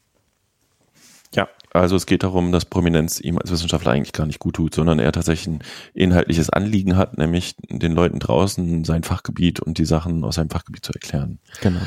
Also 1.75 1.97
es 1.97 2.07
geht 2.07 2.23
darum, 2.23 2.53
dass 2.53 2.65
Prominenz 2.65 3.21
ihm 3.21 3.37
als 3.37 3.51
Wissenschaftler 3.51 3.91
eigentlich 3.91 4.13
gar 4.13 4.27
nicht 4.27 4.39
gut 4.39 4.55
tut, 4.55 4.75
sondern 4.75 5.01
er 5.01 5.11
tatsächlich 5.11 5.57
ein 5.57 5.65
inhaltliches 5.93 6.49
Anliegen 6.49 6.97
hat, 6.97 7.19
nämlich 7.19 7.57
den 7.69 7.93
Leuten 7.93 8.21
draußen 8.21 8.85
sein 8.85 9.03
Fachgebiet 9.03 9.59
und 9.59 9.79
die 9.79 9.85
Sachen 9.85 10.23
aus 10.23 10.37
seinem 10.37 10.51
Fachgebiet 10.51 10.85
zu 10.85 10.93
erklären. 10.93 11.41
Genau. 11.63 11.81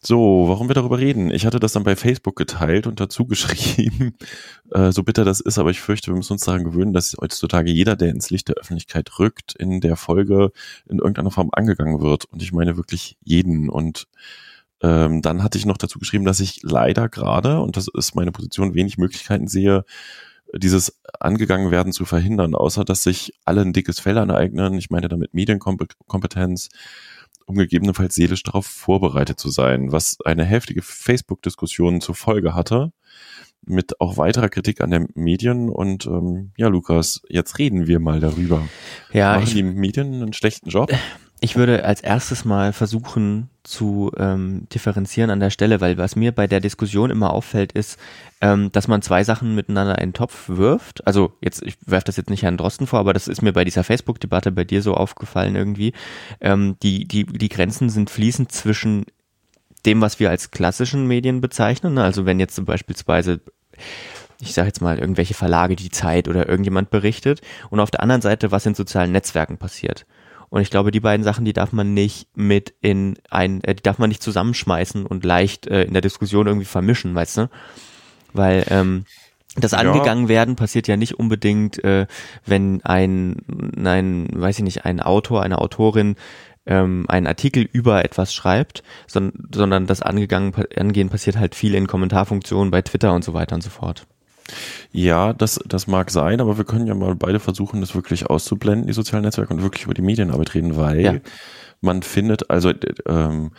So, 0.00 0.44
warum 0.46 0.68
wir 0.68 0.74
darüber 0.74 0.98
reden? 0.98 1.30
Ich 1.30 1.44
hatte 1.44 1.60
das 1.60 1.72
dann 1.72 1.82
bei 1.82 1.94
Facebook 1.94 2.36
geteilt 2.36 2.86
und 2.86 3.00
dazu 3.00 3.26
geschrieben, 3.26 4.14
äh, 4.70 4.92
so 4.92 5.02
bitter 5.02 5.26
das 5.26 5.40
ist, 5.40 5.58
aber 5.58 5.70
ich 5.70 5.80
fürchte, 5.80 6.10
wir 6.10 6.16
müssen 6.16 6.32
uns 6.32 6.44
daran 6.44 6.64
gewöhnen, 6.64 6.94
dass 6.94 7.14
heutzutage 7.20 7.70
jeder, 7.70 7.96
der 7.96 8.08
ins 8.08 8.30
Licht 8.30 8.48
der 8.48 8.56
Öffentlichkeit 8.56 9.18
rückt, 9.18 9.54
in 9.54 9.82
der 9.82 9.96
Folge 9.96 10.52
in 10.88 11.00
irgendeiner 11.00 11.30
Form 11.30 11.50
angegangen 11.52 12.00
wird. 12.00 12.24
Und 12.26 12.42
ich 12.42 12.52
meine 12.52 12.78
wirklich 12.78 13.18
jeden. 13.24 13.68
Und 13.68 14.06
ähm, 14.82 15.22
dann 15.22 15.42
hatte 15.42 15.58
ich 15.58 15.66
noch 15.66 15.78
dazu 15.78 15.98
geschrieben, 15.98 16.24
dass 16.24 16.40
ich 16.40 16.60
leider 16.62 17.08
gerade, 17.08 17.60
und 17.60 17.76
das 17.76 17.88
ist 17.88 18.14
meine 18.14 18.32
Position, 18.32 18.74
wenig 18.74 18.98
Möglichkeiten 18.98 19.48
sehe, 19.48 19.84
dieses 20.54 20.98
angegangen 21.20 21.70
werden 21.70 21.92
zu 21.92 22.04
verhindern, 22.04 22.54
außer 22.54 22.84
dass 22.84 23.02
sich 23.02 23.34
alle 23.44 23.62
ein 23.62 23.72
dickes 23.72 24.00
Fell 24.00 24.18
aneignen. 24.18 24.74
Ich 24.74 24.90
meine 24.90 25.08
damit 25.08 25.34
Medienkompetenz, 25.34 26.68
um 27.46 27.56
gegebenenfalls 27.56 28.14
seelisch 28.14 28.42
darauf 28.44 28.66
vorbereitet 28.66 29.38
zu 29.38 29.50
sein, 29.50 29.92
was 29.92 30.16
eine 30.24 30.44
heftige 30.44 30.82
Facebook-Diskussion 30.82 32.00
zur 32.00 32.14
Folge 32.14 32.54
hatte, 32.54 32.92
mit 33.66 34.00
auch 34.00 34.16
weiterer 34.16 34.48
Kritik 34.48 34.80
an 34.80 34.90
den 34.90 35.08
Medien. 35.14 35.68
Und 35.68 36.06
ähm, 36.06 36.52
ja, 36.56 36.68
Lukas, 36.68 37.22
jetzt 37.28 37.58
reden 37.58 37.86
wir 37.86 38.00
mal 38.00 38.20
darüber. 38.20 38.66
Ja, 39.12 39.34
Machen 39.34 39.44
ich, 39.44 39.54
die 39.54 39.62
Medien 39.62 40.14
einen 40.14 40.32
schlechten 40.32 40.70
Job? 40.70 40.90
Ich 41.40 41.54
würde 41.54 41.84
als 41.84 42.00
erstes 42.00 42.44
mal 42.44 42.72
versuchen 42.72 43.48
zu 43.62 44.10
ähm, 44.16 44.66
differenzieren 44.74 45.30
an 45.30 45.38
der 45.38 45.50
Stelle, 45.50 45.80
weil 45.80 45.96
was 45.96 46.16
mir 46.16 46.32
bei 46.32 46.48
der 46.48 46.60
Diskussion 46.60 47.10
immer 47.10 47.32
auffällt, 47.32 47.72
ist, 47.72 47.98
ähm, 48.40 48.72
dass 48.72 48.88
man 48.88 49.02
zwei 49.02 49.22
Sachen 49.22 49.54
miteinander 49.54 49.98
in 49.98 50.08
den 50.10 50.14
Topf 50.14 50.48
wirft. 50.48 51.06
Also 51.06 51.34
jetzt, 51.40 51.62
ich 51.62 51.76
werfe 51.86 52.06
das 52.06 52.16
jetzt 52.16 52.30
nicht 52.30 52.42
Herrn 52.42 52.56
Drosten 52.56 52.88
vor, 52.88 52.98
aber 52.98 53.12
das 53.12 53.28
ist 53.28 53.42
mir 53.42 53.52
bei 53.52 53.64
dieser 53.64 53.84
Facebook-Debatte 53.84 54.50
bei 54.50 54.64
dir 54.64 54.82
so 54.82 54.94
aufgefallen 54.94 55.54
irgendwie. 55.54 55.92
Ähm, 56.40 56.76
die, 56.82 57.06
die, 57.06 57.24
die 57.24 57.48
Grenzen 57.48 57.88
sind 57.88 58.10
fließend 58.10 58.50
zwischen 58.50 59.04
dem, 59.86 60.00
was 60.00 60.18
wir 60.18 60.30
als 60.30 60.50
klassischen 60.50 61.06
Medien 61.06 61.40
bezeichnen. 61.40 61.94
ne? 61.94 62.02
Also 62.02 62.26
wenn 62.26 62.40
jetzt 62.40 62.64
beispielsweise 62.64 63.40
ich 64.40 64.54
sage 64.54 64.68
jetzt 64.68 64.80
mal 64.80 64.98
irgendwelche 64.98 65.34
Verlage, 65.34 65.74
die 65.76 65.90
Zeit 65.90 66.28
oder 66.28 66.48
irgendjemand 66.48 66.90
berichtet 66.90 67.40
und 67.70 67.80
auf 67.80 67.90
der 67.90 68.02
anderen 68.02 68.22
Seite, 68.22 68.52
was 68.52 68.66
in 68.66 68.74
sozialen 68.74 69.12
Netzwerken 69.12 69.58
passiert. 69.58 70.06
Und 70.50 70.62
ich 70.62 70.70
glaube, 70.70 70.90
die 70.90 71.00
beiden 71.00 71.24
Sachen, 71.24 71.44
die 71.44 71.52
darf 71.52 71.72
man 71.72 71.94
nicht 71.94 72.28
mit 72.34 72.74
in 72.80 73.18
ein, 73.30 73.62
äh, 73.64 73.74
die 73.74 73.82
darf 73.82 73.98
man 73.98 74.08
nicht 74.08 74.22
zusammenschmeißen 74.22 75.06
und 75.06 75.24
leicht 75.24 75.66
äh, 75.66 75.84
in 75.84 75.92
der 75.92 76.02
Diskussion 76.02 76.46
irgendwie 76.46 76.66
vermischen, 76.66 77.14
weißt 77.14 77.36
du? 77.38 77.50
Weil 78.32 78.64
ähm, 78.70 79.04
das 79.56 79.72
Ja. 79.72 79.78
angegangen 79.78 80.28
werden 80.28 80.56
passiert 80.56 80.88
ja 80.88 80.96
nicht 80.96 81.18
unbedingt, 81.18 81.82
äh, 81.82 82.06
wenn 82.46 82.82
ein, 82.84 83.36
ein, 83.84 84.28
weiß 84.32 84.58
ich 84.58 84.64
nicht, 84.64 84.84
ein 84.84 85.00
Autor, 85.00 85.42
eine 85.42 85.58
Autorin 85.58 86.16
ähm, 86.66 87.06
einen 87.08 87.26
Artikel 87.26 87.62
über 87.72 88.04
etwas 88.04 88.34
schreibt, 88.34 88.82
sondern, 89.06 89.48
sondern 89.52 89.86
das 89.86 90.02
angegangen, 90.02 90.52
Angehen 90.76 91.08
passiert 91.08 91.38
halt 91.38 91.54
viel 91.54 91.74
in 91.74 91.86
Kommentarfunktionen 91.86 92.70
bei 92.70 92.82
Twitter 92.82 93.14
und 93.14 93.24
so 93.24 93.32
weiter 93.34 93.54
und 93.54 93.62
so 93.62 93.70
fort. 93.70 94.06
Ja, 94.92 95.32
das, 95.32 95.60
das 95.66 95.86
mag 95.86 96.10
sein, 96.10 96.40
aber 96.40 96.56
wir 96.58 96.64
können 96.64 96.86
ja 96.86 96.94
mal 96.94 97.14
beide 97.14 97.40
versuchen, 97.40 97.80
das 97.80 97.94
wirklich 97.94 98.26
auszublenden, 98.26 98.86
die 98.86 98.92
sozialen 98.92 99.24
Netzwerke, 99.24 99.52
und 99.52 99.62
wirklich 99.62 99.84
über 99.84 99.94
die 99.94 100.02
Medienarbeit 100.02 100.54
reden, 100.54 100.76
weil 100.76 101.00
Ja. 101.00 101.14
man 101.80 102.02
findet, 102.02 102.50
also 102.50 102.70
äh, 102.70 102.76
ähm, 103.06 103.50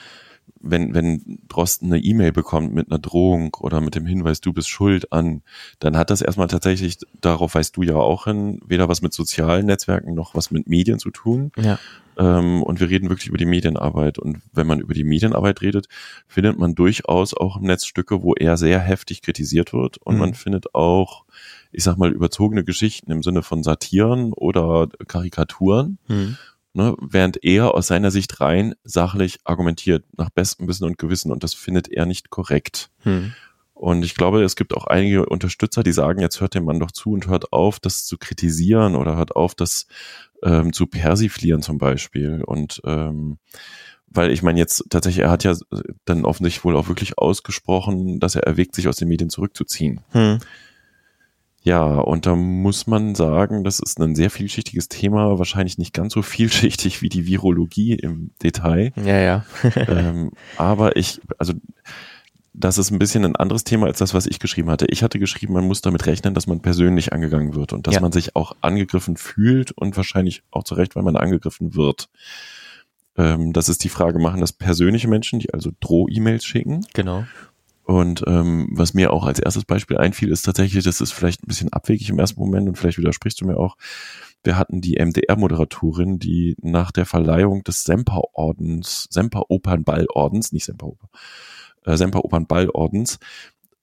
wenn, 0.62 0.94
wenn 0.94 1.40
Drosten 1.48 1.88
eine 1.94 2.04
E-Mail 2.04 2.32
bekommt 2.34 2.74
mit 2.74 2.92
einer 2.92 3.00
Drohung 3.00 3.56
oder 3.62 3.80
mit 3.80 3.96
dem 3.96 4.06
Hinweis, 4.06 4.42
du 4.42 4.52
bist 4.52 4.68
schuld 4.68 5.14
an, 5.14 5.42
dann 5.80 5.96
hat 5.98 6.10
das 6.10 6.22
erstmal 6.22 6.48
tatsächlich, 6.48 6.98
darauf 7.22 7.56
weißt 7.56 7.78
du 7.78 7.84
ja 7.84 7.96
auch 7.96 8.26
hin, 8.26 8.60
weder 8.66 8.90
was 8.90 9.02
mit 9.02 9.14
sozialen 9.14 9.68
Netzwerken 9.68 10.14
noch 10.14 10.36
was 10.36 10.52
mit 10.52 10.68
Medien 10.68 11.00
zu 11.00 11.12
tun. 11.12 11.52
Ja. 11.58 11.80
Ähm, 12.20 12.62
und 12.62 12.80
wir 12.80 12.90
reden 12.90 13.10
wirklich 13.10 13.30
über 13.30 13.38
die 13.40 13.46
Medienarbeit. 13.46 14.20
Und 14.20 14.42
wenn 14.54 14.68
man 14.68 14.80
über 14.80 14.94
die 14.94 15.04
Medienarbeit 15.04 15.62
redet, 15.62 15.88
findet 16.28 16.60
man 16.60 16.76
durchaus 16.76 17.34
auch 17.34 17.58
im 17.58 17.64
Netz 17.64 17.86
Stücke, 17.86 18.22
wo 18.22 18.36
er 18.36 18.58
sehr 18.58 18.80
heftig 18.80 19.24
kritisiert 19.24 19.74
wird. 19.74 19.98
Und 19.98 20.16
Mhm. 20.16 20.20
man 20.20 20.34
findet 20.36 20.76
auch 20.76 21.26
ich 21.72 21.84
sag 21.84 21.98
mal, 21.98 22.12
überzogene 22.12 22.64
Geschichten 22.64 23.12
im 23.12 23.24
Sinne 23.24 23.44
von 23.44 23.64
Satiren 23.64 24.34
oder 24.34 24.88
Karikaturen. 25.08 26.00
Hm. 26.08 26.38
Ne, 26.74 26.96
während 27.02 27.44
er 27.44 27.74
aus 27.74 27.88
seiner 27.88 28.12
Sicht 28.12 28.42
rein 28.42 28.76
sachlich 28.84 29.40
argumentiert, 29.44 30.06
nach 30.16 30.30
bestem 30.30 30.68
Wissen 30.68 30.84
und 30.84 31.00
Gewissen, 31.00 31.32
und 31.32 31.44
das 31.44 31.56
findet 31.56 31.88
er 31.90 32.06
nicht 32.06 32.30
korrekt. 32.30 32.92
Hm. 33.00 33.34
Und 33.74 34.04
ich 34.04 34.14
glaube, 34.14 34.44
es 34.44 34.56
gibt 34.56 34.76
auch 34.76 34.86
einige 34.86 35.26
Unterstützer, 35.26 35.84
die 35.84 35.94
sagen, 35.94 36.20
jetzt 36.22 36.42
hört 36.42 36.54
dem 36.54 36.66
Mann 36.66 36.80
doch 36.80 36.92
zu 36.92 37.12
und 37.12 37.28
hört 37.28 37.54
auf, 37.54 37.80
das 37.80 38.06
zu 38.06 38.18
kritisieren 38.18 38.96
oder 38.96 39.16
hört 39.16 39.36
auf, 39.36 39.56
das 39.56 39.88
ähm, 40.44 40.74
zu 40.74 40.88
persiflieren 40.88 41.62
zum 41.62 41.78
Beispiel. 41.78 42.44
Und 42.44 42.82
ähm, 42.86 43.38
weil 44.08 44.32
ich 44.32 44.42
meine 44.42 44.60
jetzt 44.60 44.86
tatsächlich, 44.90 45.24
er 45.24 45.32
hat 45.32 45.44
ja 45.44 45.56
dann 46.06 46.26
offensichtlich 46.26 46.64
wohl 46.66 46.76
auch 46.76 46.88
wirklich 46.88 47.18
ausgesprochen, 47.18 48.20
dass 48.20 48.36
er 48.36 48.44
erwägt, 48.44 48.76
sich 48.76 48.88
aus 48.88 48.98
den 48.98 49.08
Medien 49.08 49.30
zurückzuziehen. 49.30 50.02
Hm. 50.12 50.40
Ja, 51.62 51.84
und 51.84 52.26
da 52.26 52.36
muss 52.36 52.88
man 52.88 53.16
sagen, 53.16 53.64
das 53.64 53.80
ist 53.80 54.00
ein 54.00 54.16
sehr 54.16 54.30
vielschichtiges 54.30 54.88
Thema, 54.88 55.38
wahrscheinlich 55.38 55.78
nicht 55.78 55.94
ganz 55.94 56.14
so 56.14 56.22
vielschichtig 56.22 57.02
wie 57.02 57.10
die 57.10 57.28
Virologie 57.28 57.94
im 57.94 58.32
Detail. 58.42 58.94
Ja, 58.96 59.20
ja. 59.20 59.46
ähm, 59.76 60.32
aber 60.58 60.96
ich, 60.96 61.20
also 61.38 61.54
das 62.54 62.78
ist 62.78 62.92
ein 62.92 63.00
bisschen 63.00 63.26
ein 63.26 63.36
anderes 63.36 63.64
Thema 63.64 63.88
als 63.88 64.00
das, 64.00 64.14
was 64.14 64.26
ich 64.26 64.40
geschrieben 64.40 64.70
hatte. 64.70 64.88
Ich 64.90 65.04
hatte 65.04 65.20
geschrieben, 65.20 65.54
man 65.54 65.68
muss 65.68 65.82
damit 65.82 66.06
rechnen, 66.06 66.34
dass 66.34 66.48
man 66.48 66.62
persönlich 66.62 67.14
angegangen 67.14 67.56
wird 67.56 67.74
und 67.74 67.88
dass 67.88 67.96
ja. 67.96 68.02
man 68.02 68.12
sich 68.12 68.36
auch 68.36 68.56
angegriffen 68.62 69.18
fühlt 69.18 69.72
und 69.72 69.96
wahrscheinlich 69.98 70.44
auch 70.52 70.64
zu 70.64 70.76
Recht, 70.76 70.96
weil 70.96 71.04
man 71.04 71.16
angegriffen 71.16 71.76
wird. 71.76 72.10
Ähm, 73.18 73.54
das 73.54 73.70
ist 73.70 73.84
die 73.84 73.90
Frage, 73.90 74.20
machen 74.20 74.42
das 74.42 74.54
persönliche 74.54 75.08
Menschen, 75.08 75.40
die 75.40 75.54
also 75.54 75.72
Droh-E-Mails 75.80 76.46
schicken? 76.46 76.86
Genau. 76.94 77.26
Und 77.84 78.24
ähm, 78.28 78.70
was 78.72 78.94
mir 78.94 79.12
auch 79.12 79.26
als 79.26 79.40
erstes 79.40 79.66
Beispiel 79.66 79.98
einfiel, 79.98 80.30
ist 80.30 80.44
tatsächlich, 80.44 80.84
das 80.84 81.02
ist 81.02 81.12
vielleicht 81.12 81.44
ein 81.44 81.48
bisschen 81.48 81.74
abwegig 81.74 82.10
im 82.10 82.20
ersten 82.20 82.40
Moment 82.40 82.68
und 82.70 82.78
vielleicht 82.78 83.00
widersprichst 83.00 83.42
du 83.42 83.46
mir 83.46 83.58
auch. 83.58 83.78
Wir 84.44 84.58
hatten 84.58 84.80
die 84.80 85.04
MDR-Moderatorin, 85.04 86.20
die 86.20 86.56
nach 86.62 86.92
der 86.92 87.06
Verleihung 87.06 87.64
des 87.64 87.84
Semper-Ordens, 87.84 89.08
Semper-Opernball-Ordens, 89.10 90.52
nicht 90.52 90.66
Semper-Oper, 90.66 91.10
äh, 91.86 91.98
Semper 91.98 92.26
Opernballordens 92.26 93.20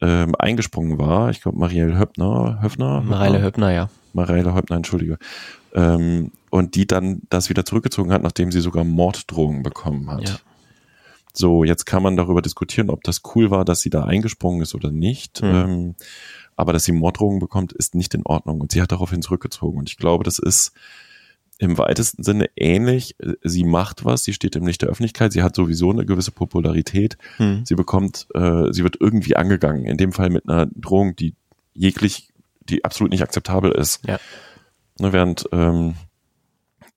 ähm, 0.01 0.35
eingesprungen 0.39 0.99
war. 0.99 1.31
Ich 1.31 1.41
glaube, 1.41 1.59
Marielle 1.59 1.99
Höppner, 1.99 2.59
Höfner? 2.63 3.01
Mareile 3.03 3.43
Höppner, 3.43 3.73
ja. 3.73 3.91
Mareile 4.13 4.55
Höppner, 4.55 4.77
entschuldige. 4.77 5.19
Ähm, 5.75 6.33
und 6.51 6.75
die 6.75 6.87
dann 6.87 7.23
das 7.29 7.51
wieder 7.51 7.65
zurückgezogen 7.65 8.13
hat, 8.13 8.23
nachdem 8.23 8.51
sie 8.51 8.61
sogar 8.61 8.85
Morddrohungen 8.85 9.63
bekommen 9.63 10.11
hat. 10.11 10.29
Ja. 10.29 10.37
So, 11.33 11.65
jetzt 11.65 11.85
kann 11.85 12.03
man 12.03 12.17
darüber 12.17 12.41
diskutieren, 12.41 12.89
ob 12.89 13.05
das 13.05 13.21
cool 13.35 13.51
war, 13.51 13.67
dass 13.67 13.81
sie 13.81 13.91
da 13.91 14.05
eingesprungen 14.05 14.63
ist 14.63 14.75
oder 14.75 14.91
nicht. 14.91 15.43
Mhm. 15.43 15.49
Ähm, 15.49 15.95
aber 16.57 16.73
dass 16.73 16.85
sie 16.85 16.93
Morddrohungen 16.93 17.41
bekommt, 17.41 17.75
ist 17.75 17.95
nicht 17.95 18.15
in 18.15 18.25
Ordnung. 18.25 18.61
Und 18.61 18.73
sie 18.73 18.81
hat 18.81 18.91
daraufhin 18.91 19.21
zurückgezogen. 19.21 19.79
Und 19.79 19.91
ich 19.91 19.99
glaube, 19.99 20.25
das 20.25 20.39
ist 20.39 20.73
im 21.59 21.79
weitesten 21.79 22.23
Sinne 22.23 22.51
ähnlich. 22.57 23.17
Sie 23.43 23.65
macht 23.65 24.05
was, 24.05 24.25
sie 24.25 24.33
steht 24.33 24.57
im 24.57 24.67
Licht 24.67 24.83
der 24.83 24.91
Öffentlichkeit, 24.91 25.33
sie 25.33 25.43
hat 25.43 25.57
sowieso 25.57 25.91
eine 25.91 26.05
gewisse 26.05 26.31
Popularität. 26.31 27.17
Hm. 27.39 27.65
Sie 27.65 27.75
bekommt, 27.75 28.27
äh, 28.35 28.73
sie 28.73 28.83
wird 28.83 28.97
irgendwie 29.01 29.37
angegangen, 29.37 29.87
in 29.87 29.97
dem 29.97 30.13
Fall 30.13 30.31
mit 30.31 30.49
einer 30.49 30.67
Drohung, 30.67 31.17
die 31.17 31.35
jeglich, 31.73 32.33
die 32.61 32.85
absolut 32.85 33.11
nicht 33.11 33.23
akzeptabel 33.23 33.73
ist. 33.73 34.07
Ja. 34.07 34.19
Ne, 34.99 35.13
während, 35.13 35.49
ähm, 35.53 35.95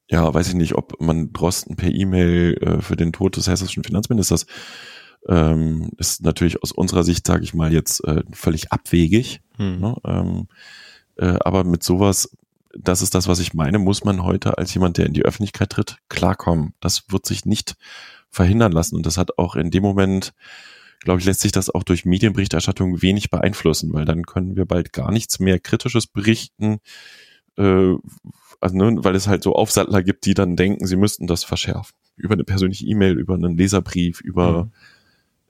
ja, 0.10 0.34
weiß 0.34 0.48
ich 0.50 0.56
nicht, 0.56 0.76
ob 0.76 1.00
man 1.02 1.32
Drosten 1.32 1.76
per 1.76 1.92
E-Mail 1.92 2.58
äh, 2.62 2.82
für 2.82 2.96
den 2.96 3.14
Tod 3.14 3.38
des 3.38 3.48
hessischen 3.48 3.84
Finanzministers 3.84 4.46
ähm, 5.28 5.92
ist 5.98 6.24
natürlich 6.24 6.64
aus 6.64 6.72
unserer 6.72 7.04
Sicht, 7.04 7.28
sage 7.28 7.44
ich 7.44 7.54
mal, 7.54 7.74
jetzt 7.74 8.04
äh, 8.06 8.24
völlig 8.32 8.72
abwegig. 8.72 9.42
Hm. 9.58 9.80
Ne? 9.80 9.96
Ähm, 10.06 10.48
äh, 11.18 11.38
aber 11.42 11.64
mit 11.64 11.84
sowas 11.84 12.38
das 12.78 13.02
ist 13.02 13.16
das, 13.16 13.28
was 13.28 13.40
ich 13.40 13.54
meine, 13.54 13.80
muss 13.80 14.04
man 14.04 14.24
heute 14.24 14.58
als 14.58 14.74
jemand, 14.74 14.98
der 14.98 15.06
in 15.06 15.14
die 15.14 15.24
Öffentlichkeit 15.24 15.72
tritt, 15.72 15.98
klarkommen. 16.08 16.74
Das 16.80 17.06
wird 17.10 17.26
sich 17.26 17.46
nicht 17.46 17.76
verhindern 18.30 18.72
lassen. 18.72 18.96
Und 18.96 19.06
das 19.06 19.18
hat 19.18 19.38
auch 19.38 19.56
in 19.56 19.72
dem 19.72 19.84
Moment, 19.84 20.34
glaube 21.00 21.20
ich, 21.20 21.26
lässt 21.26 21.42
sich 21.42 21.52
das 21.52 21.70
auch 21.70 21.84
durch 21.84 22.06
Medienberichterstattung 22.06 23.02
wenig 23.02 23.30
beeinflussen, 23.30 23.92
weil 23.94 24.06
dann 24.06 24.26
können 24.26 24.56
wir 24.56 24.66
bald 24.66 24.94
gar 24.94 25.12
nichts 25.12 25.40
mehr 25.40 25.60
Kritisches 25.60 26.08
berichten, 26.08 26.80
äh, 27.58 27.96
also, 28.62 28.76
ne, 28.76 28.98
weil 29.04 29.16
es 29.16 29.28
halt 29.28 29.42
so 29.42 29.56
Aufsattler 29.56 30.04
gibt, 30.04 30.26
die 30.26 30.34
dann 30.34 30.58
denken, 30.58 30.86
sie 30.86 30.98
müssten 30.98 31.28
das 31.28 31.46
verschärfen. 31.46 31.96
Über 32.18 32.34
eine 32.34 32.44
persönliche 32.44 32.86
E-Mail, 32.86 33.18
über 33.18 33.36
einen 33.36 33.58
Leserbrief, 33.58 34.20
über 34.20 34.66
mhm 34.66 34.72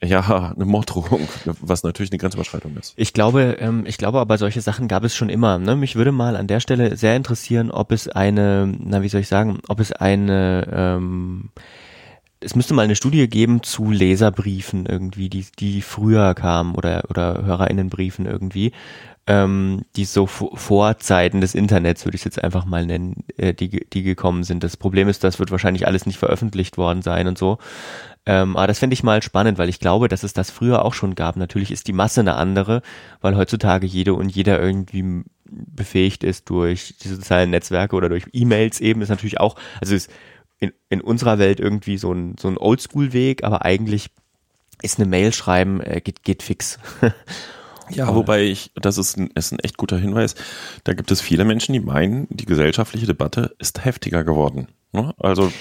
ja, 0.02 0.54
eine 0.56 0.66
Morddrohung, 0.66 1.28
was 1.62 1.84
natürlich 1.84 2.12
eine 2.12 2.20
Grenzüberschreitung 2.20 2.76
ist. 2.78 2.94
Ich 2.96 3.14
glaube, 3.14 3.58
ähm, 3.60 3.84
ich 3.86 3.98
glaube 3.98 4.20
aber 4.20 4.38
solche 4.38 4.62
Sachen 4.62 4.88
gab 4.88 5.04
es 5.04 5.16
schon 5.16 5.30
immer. 5.30 5.60
Ne? 5.60 5.76
Mich 5.76 5.96
würde 5.96 6.12
mal 6.12 6.38
an 6.38 6.48
der 6.48 6.62
Stelle 6.62 6.96
sehr 6.96 7.16
interessieren, 7.16 7.70
ob 7.70 7.92
es 7.92 8.08
eine, 8.08 8.74
na 8.80 9.02
wie 9.02 9.10
soll 9.10 9.22
ich 9.22 9.28
sagen, 9.28 9.60
ob 9.68 9.80
es 9.80 9.92
eine, 9.92 10.68
ähm, 10.72 11.50
es 12.40 12.56
müsste 12.56 12.74
mal 12.74 12.84
eine 12.84 12.96
Studie 12.96 13.28
geben 13.28 13.62
zu 13.64 13.92
Leserbriefen 13.92 14.86
irgendwie, 14.86 15.30
die, 15.30 15.46
die 15.60 15.82
früher 15.82 16.34
kamen 16.34 16.76
oder, 16.76 17.04
oder 17.10 17.44
HörerInnenbriefen 17.44 18.26
irgendwie, 18.26 18.72
ähm, 19.28 19.86
die 19.96 20.06
so 20.06 20.26
vor 20.26 20.98
Zeiten 20.98 21.42
des 21.42 21.54
Internets, 21.54 22.06
würde 22.06 22.16
ich 22.16 22.22
es 22.22 22.26
jetzt 22.26 22.44
einfach 22.44 22.66
mal 22.66 22.86
nennen, 22.86 23.26
äh, 23.38 23.54
die, 23.54 23.86
die 23.88 24.04
gekommen 24.04 24.44
sind. 24.44 24.64
Das 24.64 24.76
Problem 24.76 25.08
ist, 25.08 25.24
das 25.24 25.38
wird 25.38 25.52
wahrscheinlich 25.52 25.86
alles 25.86 26.06
nicht 26.06 26.18
veröffentlicht 26.18 26.78
worden 26.78 27.02
sein 27.02 27.28
und 27.28 27.38
so. 27.38 27.60
Ähm, 28.26 28.56
aber 28.58 28.68
das 28.68 28.80
fände 28.80 28.94
ich 28.94 29.04
mal 29.04 29.24
spannend, 29.24 29.58
weil 29.58 29.70
ich 29.70 29.80
glaube, 29.80 30.08
dass 30.08 30.24
es 30.24 30.34
das 30.34 30.52
früher 30.52 30.86
auch 30.86 30.94
schon 30.94 31.16
gab. 31.16 31.36
Natürlich 31.36 31.72
ist 31.72 31.88
die 31.88 31.94
Masse 31.94 32.20
eine 32.20 32.36
andere, 32.36 32.82
weil 33.22 33.36
heutzutage 33.36 33.88
jede 33.88 34.14
und 34.14 34.30
jeder 34.30 34.62
irgendwie 34.62 35.24
befähigt 35.46 36.24
ist 36.24 36.50
durch 36.50 36.96
die 37.02 37.08
sozialen 37.08 37.50
Netzwerke 37.50 37.96
oder 37.96 38.10
durch 38.10 38.26
E-Mails 38.34 38.82
eben, 38.82 39.02
ist 39.02 39.10
natürlich 39.10 39.40
auch, 39.40 39.56
also 39.82 39.96
ist 39.96 40.12
in, 40.60 40.74
in 40.90 41.02
unserer 41.02 41.40
Welt 41.40 41.60
irgendwie 41.60 41.98
so 41.98 42.14
ein, 42.14 42.36
so 42.40 42.48
ein 42.48 42.58
Oldschool-Weg, 42.58 43.44
aber 43.44 43.66
eigentlich 43.66 44.12
ist 44.82 45.00
eine 45.00 45.10
Mail 45.10 45.34
schreiben, 45.34 45.82
äh, 45.82 46.02
geht, 46.02 46.24
geht 46.24 46.44
fix. 46.44 46.80
Ja, 47.92 48.14
wobei 48.14 48.44
ich, 48.44 48.72
das 48.76 49.00
ist 49.00 49.18
ein, 49.18 49.32
ist 49.34 49.52
ein 49.52 49.60
echt 49.60 49.78
guter 49.78 49.98
Hinweis. 49.98 50.36
Da 50.84 50.94
gibt 50.94 51.10
es 51.10 51.22
viele 51.22 51.44
Menschen, 51.44 51.74
die 51.74 51.80
meinen, 51.80 52.28
die 52.30 52.46
gesellschaftliche 52.46 53.08
Debatte 53.08 53.56
ist 53.58 53.84
heftiger 53.84 54.24
geworden. 54.24 54.68
Ne? 54.92 55.14
Also 55.20 55.52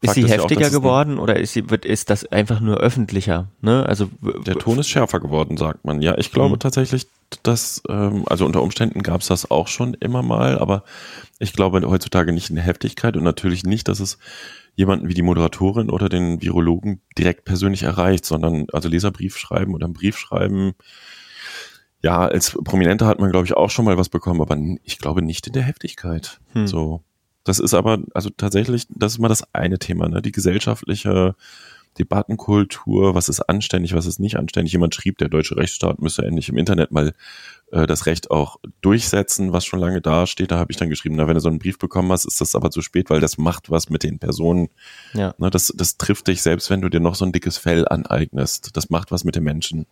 ist 0.00 0.14
sie 0.14 0.26
heftiger 0.26 0.68
auch, 0.68 0.70
geworden 0.70 1.18
oder 1.18 1.38
ist 1.38 1.52
sie 1.52 1.68
wird 1.68 1.84
ist 1.84 2.08
das 2.08 2.24
einfach 2.24 2.60
nur 2.60 2.78
öffentlicher? 2.78 3.48
Ne? 3.60 3.84
Also 3.86 4.08
der 4.46 4.54
Ton 4.54 4.78
ist 4.78 4.88
schärfer 4.88 5.20
geworden, 5.20 5.56
sagt 5.56 5.84
man. 5.84 6.00
Ja, 6.00 6.16
ich 6.16 6.32
glaube 6.32 6.54
mhm. 6.54 6.60
tatsächlich, 6.60 7.06
dass 7.42 7.82
ähm, 7.88 8.24
also 8.26 8.46
unter 8.46 8.62
Umständen 8.62 9.02
gab 9.02 9.20
es 9.20 9.26
das 9.26 9.50
auch 9.50 9.68
schon 9.68 9.94
immer 9.94 10.22
mal, 10.22 10.58
aber 10.58 10.84
ich 11.38 11.52
glaube 11.52 11.82
heutzutage 11.86 12.32
nicht 12.32 12.48
in 12.48 12.56
der 12.56 12.64
Heftigkeit 12.64 13.16
und 13.16 13.24
natürlich 13.24 13.64
nicht, 13.64 13.88
dass 13.88 14.00
es 14.00 14.18
jemanden 14.74 15.08
wie 15.08 15.14
die 15.14 15.22
Moderatorin 15.22 15.90
oder 15.90 16.08
den 16.08 16.40
Virologen 16.40 17.02
direkt 17.18 17.44
persönlich 17.44 17.82
erreicht, 17.82 18.24
sondern 18.24 18.66
also 18.72 18.88
Leserbrief 18.88 19.36
schreiben 19.36 19.74
oder 19.74 19.86
einen 19.86 19.94
Brief 19.94 20.16
schreiben. 20.16 20.72
Ja, 22.00 22.20
als 22.20 22.56
Prominenter 22.64 23.06
hat 23.06 23.18
man, 23.18 23.30
glaube 23.32 23.44
ich, 23.44 23.54
auch 23.54 23.70
schon 23.70 23.84
mal 23.84 23.98
was 23.98 24.08
bekommen, 24.08 24.40
aber 24.40 24.56
ich 24.84 24.98
glaube 24.98 25.20
nicht 25.20 25.48
in 25.48 25.52
der 25.52 25.64
Heftigkeit. 25.64 26.40
Hm. 26.52 26.68
So. 26.68 27.02
Das 27.48 27.60
ist 27.60 27.72
aber, 27.72 28.00
also 28.12 28.28
tatsächlich, 28.28 28.86
das 28.90 29.12
ist 29.12 29.18
mal 29.20 29.28
das 29.28 29.54
eine 29.54 29.78
Thema, 29.78 30.06
ne? 30.06 30.20
Die 30.20 30.32
gesellschaftliche 30.32 31.34
Debattenkultur, 31.98 33.14
was 33.14 33.30
ist 33.30 33.40
anständig, 33.40 33.94
was 33.94 34.04
ist 34.04 34.20
nicht 34.20 34.36
anständig. 34.36 34.74
Jemand 34.74 34.94
schrieb, 34.94 35.16
der 35.16 35.30
deutsche 35.30 35.56
Rechtsstaat 35.56 35.98
müsse 35.98 36.26
endlich 36.26 36.50
im 36.50 36.58
Internet 36.58 36.92
mal 36.92 37.14
äh, 37.72 37.86
das 37.86 38.04
Recht 38.04 38.30
auch 38.30 38.58
durchsetzen, 38.82 39.54
was 39.54 39.64
schon 39.64 39.80
lange 39.80 40.02
da 40.02 40.26
steht. 40.26 40.50
Da 40.50 40.58
habe 40.58 40.72
ich 40.72 40.76
dann 40.76 40.90
geschrieben, 40.90 41.16
na, 41.16 41.26
wenn 41.26 41.36
du 41.36 41.40
so 41.40 41.48
einen 41.48 41.58
Brief 41.58 41.78
bekommen 41.78 42.12
hast, 42.12 42.26
ist 42.26 42.42
das 42.42 42.54
aber 42.54 42.70
zu 42.70 42.82
spät, 42.82 43.08
weil 43.08 43.20
das 43.20 43.38
macht 43.38 43.70
was 43.70 43.88
mit 43.88 44.02
den 44.02 44.18
Personen. 44.18 44.68
Ja. 45.14 45.34
Ne, 45.38 45.48
das, 45.48 45.72
das 45.74 45.96
trifft 45.96 46.28
dich, 46.28 46.42
selbst 46.42 46.68
wenn 46.68 46.82
du 46.82 46.90
dir 46.90 47.00
noch 47.00 47.14
so 47.14 47.24
ein 47.24 47.32
dickes 47.32 47.56
Fell 47.56 47.88
aneignest. 47.88 48.76
Das 48.76 48.90
macht 48.90 49.10
was 49.10 49.24
mit 49.24 49.36
den 49.36 49.44
Menschen. 49.44 49.86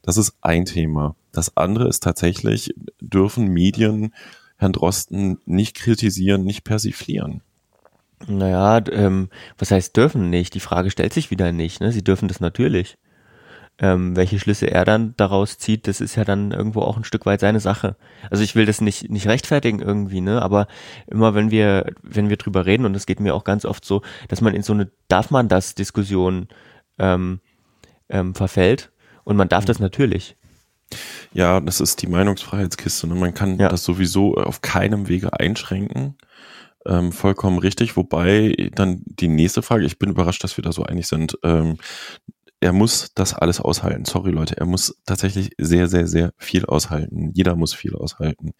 Das 0.00 0.16
ist 0.16 0.36
ein 0.40 0.64
Thema. 0.64 1.16
Das 1.32 1.54
andere 1.54 1.86
ist 1.86 2.02
tatsächlich, 2.02 2.72
dürfen 2.98 3.48
Medien 3.48 4.14
Herrn 4.58 4.72
Drosten 4.72 5.38
nicht 5.46 5.76
kritisieren, 5.76 6.44
nicht 6.44 6.64
persiflieren. 6.64 7.42
Naja, 8.26 8.82
ähm, 8.90 9.30
was 9.56 9.70
heißt 9.70 9.96
dürfen 9.96 10.28
nicht? 10.28 10.54
Die 10.54 10.60
Frage 10.60 10.90
stellt 10.90 11.12
sich 11.12 11.30
wieder 11.30 11.52
nicht. 11.52 11.80
Ne? 11.80 11.92
Sie 11.92 12.02
dürfen 12.02 12.28
das 12.28 12.40
natürlich. 12.40 12.98
Ähm, 13.80 14.16
welche 14.16 14.40
Schlüsse 14.40 14.68
er 14.68 14.84
dann 14.84 15.14
daraus 15.16 15.56
zieht, 15.58 15.86
das 15.86 16.00
ist 16.00 16.16
ja 16.16 16.24
dann 16.24 16.50
irgendwo 16.50 16.80
auch 16.80 16.96
ein 16.96 17.04
Stück 17.04 17.26
weit 17.26 17.38
seine 17.38 17.60
Sache. 17.60 17.94
Also 18.28 18.42
ich 18.42 18.56
will 18.56 18.66
das 18.66 18.80
nicht 18.80 19.08
nicht 19.08 19.28
rechtfertigen 19.28 19.78
irgendwie, 19.80 20.20
ne? 20.20 20.42
Aber 20.42 20.66
immer 21.06 21.36
wenn 21.36 21.52
wir 21.52 21.92
wenn 22.02 22.28
wir 22.28 22.38
drüber 22.38 22.66
reden 22.66 22.84
und 22.86 22.96
es 22.96 23.06
geht 23.06 23.20
mir 23.20 23.36
auch 23.36 23.44
ganz 23.44 23.64
oft 23.64 23.84
so, 23.84 24.02
dass 24.26 24.40
man 24.40 24.52
in 24.52 24.64
so 24.64 24.72
eine 24.72 24.90
darf 25.06 25.30
man 25.30 25.46
das 25.46 25.76
Diskussion 25.76 26.48
ähm, 26.98 27.38
ähm, 28.08 28.34
verfällt 28.34 28.90
und 29.22 29.36
man 29.36 29.48
darf 29.48 29.62
mhm. 29.62 29.68
das 29.68 29.78
natürlich. 29.78 30.36
Ja, 31.32 31.60
das 31.60 31.80
ist 31.80 32.02
die 32.02 32.06
Meinungsfreiheitskiste. 32.06 33.06
Ne? 33.06 33.14
Man 33.14 33.34
kann 33.34 33.58
ja. 33.58 33.68
das 33.68 33.84
sowieso 33.84 34.34
auf 34.34 34.60
keinem 34.62 35.08
Wege 35.08 35.38
einschränken. 35.38 36.16
Ähm, 36.86 37.12
vollkommen 37.12 37.58
richtig. 37.58 37.96
Wobei 37.96 38.70
dann 38.74 39.02
die 39.04 39.28
nächste 39.28 39.62
Frage, 39.62 39.84
ich 39.84 39.98
bin 39.98 40.10
überrascht, 40.10 40.42
dass 40.44 40.56
wir 40.56 40.62
da 40.62 40.72
so 40.72 40.84
einig 40.84 41.06
sind. 41.06 41.38
Ähm, 41.42 41.76
er 42.60 42.72
muss 42.72 43.12
das 43.14 43.34
alles 43.34 43.60
aushalten. 43.60 44.04
Sorry 44.04 44.30
Leute, 44.30 44.56
er 44.56 44.66
muss 44.66 45.00
tatsächlich 45.06 45.50
sehr, 45.58 45.86
sehr, 45.86 46.08
sehr 46.08 46.32
viel 46.38 46.64
aushalten. 46.66 47.30
Jeder 47.34 47.54
muss 47.54 47.72
viel 47.72 47.94
aushalten, 47.94 48.52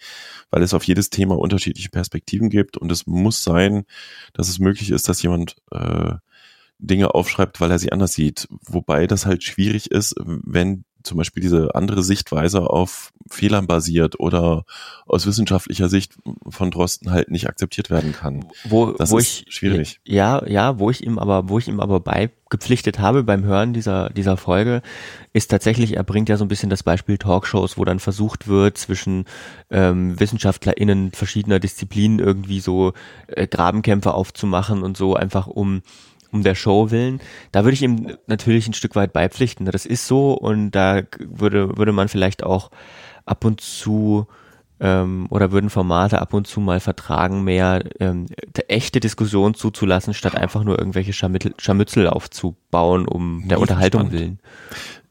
weil 0.50 0.62
es 0.62 0.74
auf 0.74 0.84
jedes 0.84 1.10
Thema 1.10 1.36
unterschiedliche 1.36 1.90
Perspektiven 1.90 2.48
gibt 2.48 2.76
und 2.76 2.92
es 2.92 3.06
muss 3.06 3.42
sein, 3.42 3.84
dass 4.34 4.48
es 4.48 4.60
möglich 4.60 4.90
ist, 4.90 5.08
dass 5.08 5.22
jemand 5.22 5.56
äh, 5.72 6.14
Dinge 6.78 7.14
aufschreibt, 7.14 7.60
weil 7.60 7.72
er 7.72 7.78
sie 7.80 7.90
anders 7.90 8.12
sieht. 8.12 8.46
Wobei 8.50 9.08
das 9.08 9.26
halt 9.26 9.42
schwierig 9.42 9.90
ist, 9.90 10.14
wenn 10.24 10.84
zum 11.08 11.18
Beispiel 11.18 11.42
diese 11.42 11.74
andere 11.74 12.02
Sichtweise 12.02 12.70
auf 12.70 13.12
Fehlern 13.28 13.66
basiert 13.66 14.20
oder 14.20 14.64
aus 15.06 15.26
wissenschaftlicher 15.26 15.88
Sicht 15.88 16.14
von 16.48 16.70
Drosten 16.70 17.10
halt 17.10 17.30
nicht 17.30 17.48
akzeptiert 17.48 17.90
werden 17.90 18.12
kann. 18.12 18.46
Wo, 18.64 18.92
das 18.92 19.10
wo 19.10 19.18
ist 19.18 19.44
ich, 19.46 19.54
schwierig. 19.54 20.00
Ja, 20.04 20.46
ja, 20.46 20.78
wo 20.78 20.90
ich 20.90 21.02
ihm 21.04 21.18
aber, 21.18 21.48
wo 21.48 21.58
ich 21.58 21.68
ihm 21.68 21.80
aber 21.80 22.00
beigepflichtet 22.00 22.98
habe 22.98 23.24
beim 23.24 23.44
Hören 23.44 23.72
dieser, 23.72 24.10
dieser 24.10 24.36
Folge, 24.36 24.82
ist 25.32 25.50
tatsächlich, 25.50 25.96
er 25.96 26.04
bringt 26.04 26.28
ja 26.28 26.36
so 26.36 26.44
ein 26.44 26.48
bisschen 26.48 26.70
das 26.70 26.82
Beispiel 26.82 27.18
Talkshows, 27.18 27.78
wo 27.78 27.84
dann 27.84 27.98
versucht 27.98 28.48
wird, 28.48 28.78
zwischen 28.78 29.24
ähm, 29.70 30.18
WissenschaftlerInnen 30.20 31.12
verschiedener 31.12 31.58
Disziplinen 31.58 32.18
irgendwie 32.18 32.60
so 32.60 32.92
äh, 33.28 33.46
Grabenkämpfe 33.46 34.14
aufzumachen 34.14 34.82
und 34.82 34.96
so, 34.96 35.14
einfach 35.14 35.46
um 35.46 35.82
um 36.32 36.42
der 36.42 36.54
Show 36.54 36.90
willen. 36.90 37.20
Da 37.52 37.64
würde 37.64 37.74
ich 37.74 37.82
ihm 37.82 38.16
natürlich 38.26 38.66
ein 38.68 38.74
Stück 38.74 38.96
weit 38.96 39.12
beipflichten. 39.12 39.66
Das 39.66 39.86
ist 39.86 40.06
so 40.06 40.32
und 40.32 40.72
da 40.72 41.02
würde, 41.18 41.76
würde 41.76 41.92
man 41.92 42.08
vielleicht 42.08 42.42
auch 42.42 42.70
ab 43.24 43.44
und 43.44 43.60
zu 43.60 44.26
ähm, 44.80 45.26
oder 45.30 45.50
würden 45.52 45.70
Formate 45.70 46.20
ab 46.20 46.34
und 46.34 46.46
zu 46.46 46.60
mal 46.60 46.80
vertragen, 46.80 47.42
mehr 47.42 47.82
ähm, 48.00 48.26
echte 48.68 49.00
Diskussion 49.00 49.54
zuzulassen, 49.54 50.14
statt 50.14 50.36
einfach 50.36 50.64
nur 50.64 50.78
irgendwelche 50.78 51.12
Scharmützel, 51.12 51.54
Scharmützel 51.58 52.08
aufzubauen, 52.08 53.08
um 53.08 53.48
der 53.48 53.60
Unterhaltung 53.60 54.02
spannend. 54.02 54.20
willen. 54.20 54.38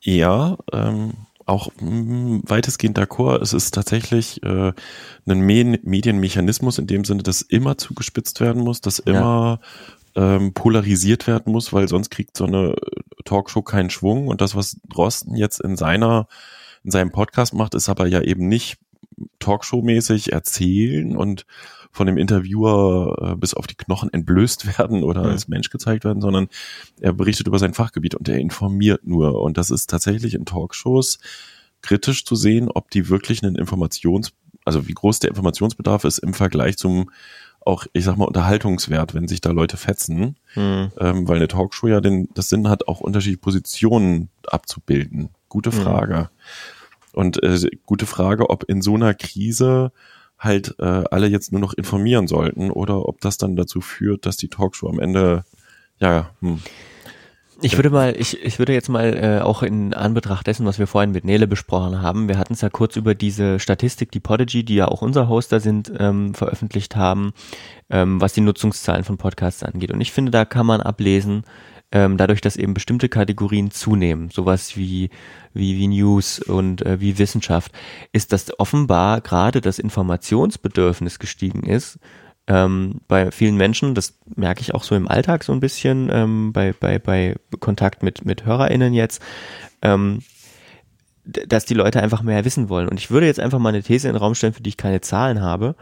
Ja, 0.01 0.57
ähm, 0.71 1.13
auch 1.45 1.69
mh, 1.79 1.89
mm, 1.89 2.41
weitestgehend 2.45 2.97
d'accord. 2.97 3.41
Es 3.41 3.53
ist 3.53 3.73
tatsächlich 3.73 4.41
äh, 4.43 4.73
ein 5.27 5.39
Medienmechanismus 5.39 6.77
in 6.77 6.87
dem 6.87 7.03
Sinne, 7.03 7.23
dass 7.23 7.41
immer 7.41 7.77
zugespitzt 7.77 8.39
werden 8.39 8.63
muss, 8.63 8.81
dass 8.81 8.99
immer 8.99 9.59
ja 9.61 9.67
ähm, 10.17 10.53
polarisiert 10.53 11.27
werden 11.27 11.53
muss, 11.53 11.71
weil 11.71 11.87
sonst 11.87 12.09
kriegt 12.09 12.35
so 12.35 12.45
eine 12.45 12.75
Talkshow 13.23 13.61
keinen 13.61 13.91
Schwung. 13.91 14.27
Und 14.27 14.41
das, 14.41 14.55
was 14.55 14.81
Drosten 14.89 15.35
jetzt 15.35 15.61
in 15.61 15.77
seiner, 15.77 16.27
in 16.83 16.91
seinem 16.91 17.11
Podcast 17.11 17.53
macht, 17.53 17.75
ist 17.75 17.87
aber 17.87 18.07
ja 18.07 18.21
eben 18.21 18.47
nicht 18.47 18.79
Talkshow-mäßig 19.39 20.31
erzählen 20.31 21.15
und 21.15 21.45
von 21.91 22.07
dem 22.07 22.17
Interviewer 22.17 23.33
äh, 23.33 23.35
bis 23.35 23.53
auf 23.53 23.67
die 23.67 23.75
Knochen 23.75 24.11
entblößt 24.11 24.77
werden 24.77 25.03
oder 25.03 25.23
mhm. 25.23 25.29
als 25.29 25.47
Mensch 25.47 25.69
gezeigt 25.69 26.03
werden, 26.03 26.21
sondern 26.21 26.47
er 26.99 27.13
berichtet 27.13 27.47
über 27.47 27.59
sein 27.59 27.75
Fachgebiet 27.75 28.15
und 28.15 28.27
er 28.27 28.39
informiert 28.39 29.05
nur. 29.05 29.39
Und 29.39 29.57
das 29.57 29.69
ist 29.69 29.89
tatsächlich 29.89 30.33
in 30.33 30.45
Talkshows 30.45 31.19
kritisch 31.81 32.25
zu 32.25 32.35
sehen, 32.35 32.69
ob 32.69 32.89
die 32.89 33.09
wirklich 33.09 33.43
einen 33.43 33.55
Informations, 33.55 34.33
also 34.65 34.87
wie 34.87 34.93
groß 34.93 35.19
der 35.19 35.29
Informationsbedarf 35.29 36.05
ist 36.05 36.17
im 36.17 36.33
Vergleich 36.33 36.77
zum 36.77 37.11
auch, 37.67 37.85
ich 37.93 38.05
sag 38.05 38.17
mal, 38.17 38.25
Unterhaltungswert, 38.25 39.13
wenn 39.13 39.27
sich 39.27 39.41
da 39.41 39.51
Leute 39.51 39.77
fetzen, 39.77 40.37
hm. 40.53 40.91
ähm, 40.99 41.27
weil 41.27 41.35
eine 41.35 41.49
Talkshow 41.49 41.87
ja 41.87 41.99
den, 41.99 42.29
das 42.33 42.49
Sinn 42.49 42.69
hat, 42.69 42.87
auch 42.87 43.01
unterschiedliche 43.01 43.41
Positionen 43.41 44.29
abzubilden. 44.47 45.29
Gute 45.49 45.71
hm. 45.71 45.81
Frage. 45.81 46.17
Hm. 46.17 46.27
Und 47.13 47.43
äh, 47.43 47.69
gute 47.85 48.05
Frage, 48.05 48.49
ob 48.49 48.63
in 48.63 48.81
so 48.81 48.95
einer 48.95 49.13
Krise 49.13 49.91
halt 50.39 50.75
äh, 50.79 51.03
alle 51.11 51.27
jetzt 51.27 51.51
nur 51.51 51.59
noch 51.59 51.73
informieren 51.73 52.27
sollten 52.27 52.71
oder 52.71 53.07
ob 53.07 53.21
das 53.21 53.37
dann 53.37 53.55
dazu 53.55 53.81
führt, 53.81 54.25
dass 54.25 54.37
die 54.37 54.49
Talkshow 54.49 54.87
am 54.87 54.99
Ende, 54.99 55.43
ja, 55.99 56.29
hm, 56.41 56.61
ich 57.61 57.75
würde 57.75 57.89
mal, 57.89 58.15
ich, 58.17 58.43
ich 58.43 58.59
würde 58.59 58.73
jetzt 58.73 58.89
mal 58.89 59.13
äh, 59.15 59.41
auch 59.41 59.63
in 59.63 59.93
Anbetracht 59.93 60.45
dessen, 60.45 60.65
was 60.65 60.79
wir 60.79 60.87
vorhin 60.87 61.11
mit 61.11 61.25
Nele 61.25 61.47
besprochen 61.47 62.01
haben, 62.01 62.27
wir 62.27 62.37
hatten 62.37 62.53
es 62.53 62.61
ja 62.61 62.69
kurz 62.69 62.95
über 62.95 63.15
diese 63.15 63.59
Statistik, 63.59 64.11
die 64.11 64.19
Podigy, 64.19 64.63
die 64.63 64.75
ja 64.75 64.87
auch 64.87 65.01
unser 65.01 65.27
Hoster 65.27 65.59
sind, 65.59 65.91
ähm, 65.97 66.33
veröffentlicht 66.33 66.95
haben, 66.95 67.33
ähm, 67.89 68.21
was 68.21 68.33
die 68.33 68.41
Nutzungszahlen 68.41 69.03
von 69.03 69.17
Podcasts 69.17 69.63
angeht. 69.63 69.91
Und 69.91 70.01
ich 70.01 70.11
finde, 70.11 70.31
da 70.31 70.45
kann 70.45 70.65
man 70.65 70.81
ablesen, 70.81 71.43
ähm, 71.91 72.17
dadurch, 72.17 72.41
dass 72.41 72.57
eben 72.57 72.73
bestimmte 72.73 73.09
Kategorien 73.09 73.71
zunehmen, 73.71 74.29
sowas 74.29 74.75
wie, 74.75 75.09
wie, 75.53 75.77
wie 75.77 75.87
News 75.87 76.39
und 76.39 76.85
äh, 76.85 76.99
wie 76.99 77.17
Wissenschaft, 77.17 77.71
ist, 78.11 78.33
dass 78.33 78.59
offenbar 78.59 79.21
gerade 79.21 79.61
das 79.61 79.79
Informationsbedürfnis 79.79 81.17
gestiegen 81.17 81.63
ist 81.63 81.97
ähm, 82.47 83.01
bei 83.07 83.31
vielen 83.31 83.55
Menschen, 83.55 83.93
das 83.93 84.17
merke 84.35 84.61
ich 84.61 84.73
auch 84.73 84.83
so 84.83 84.95
im 84.95 85.07
Alltag 85.07 85.43
so 85.43 85.51
ein 85.51 85.59
bisschen, 85.59 86.09
ähm, 86.11 86.53
bei, 86.53 86.73
bei, 86.73 86.97
bei 86.97 87.35
Kontakt 87.59 88.03
mit, 88.03 88.25
mit 88.25 88.45
HörerInnen 88.45 88.93
jetzt, 88.93 89.21
ähm, 89.81 90.19
dass 91.25 91.65
die 91.65 91.73
Leute 91.73 92.01
einfach 92.01 92.21
mehr 92.23 92.45
wissen 92.45 92.69
wollen. 92.69 92.87
Und 92.87 92.99
ich 92.99 93.11
würde 93.11 93.25
jetzt 93.25 93.39
einfach 93.39 93.59
mal 93.59 93.69
eine 93.69 93.83
These 93.83 94.07
in 94.07 94.13
den 94.13 94.21
Raum 94.21 94.33
stellen, 94.33 94.53
für 94.53 94.63
die 94.63 94.69
ich 94.69 94.77
keine 94.77 95.01
Zahlen 95.01 95.41
habe. 95.41 95.75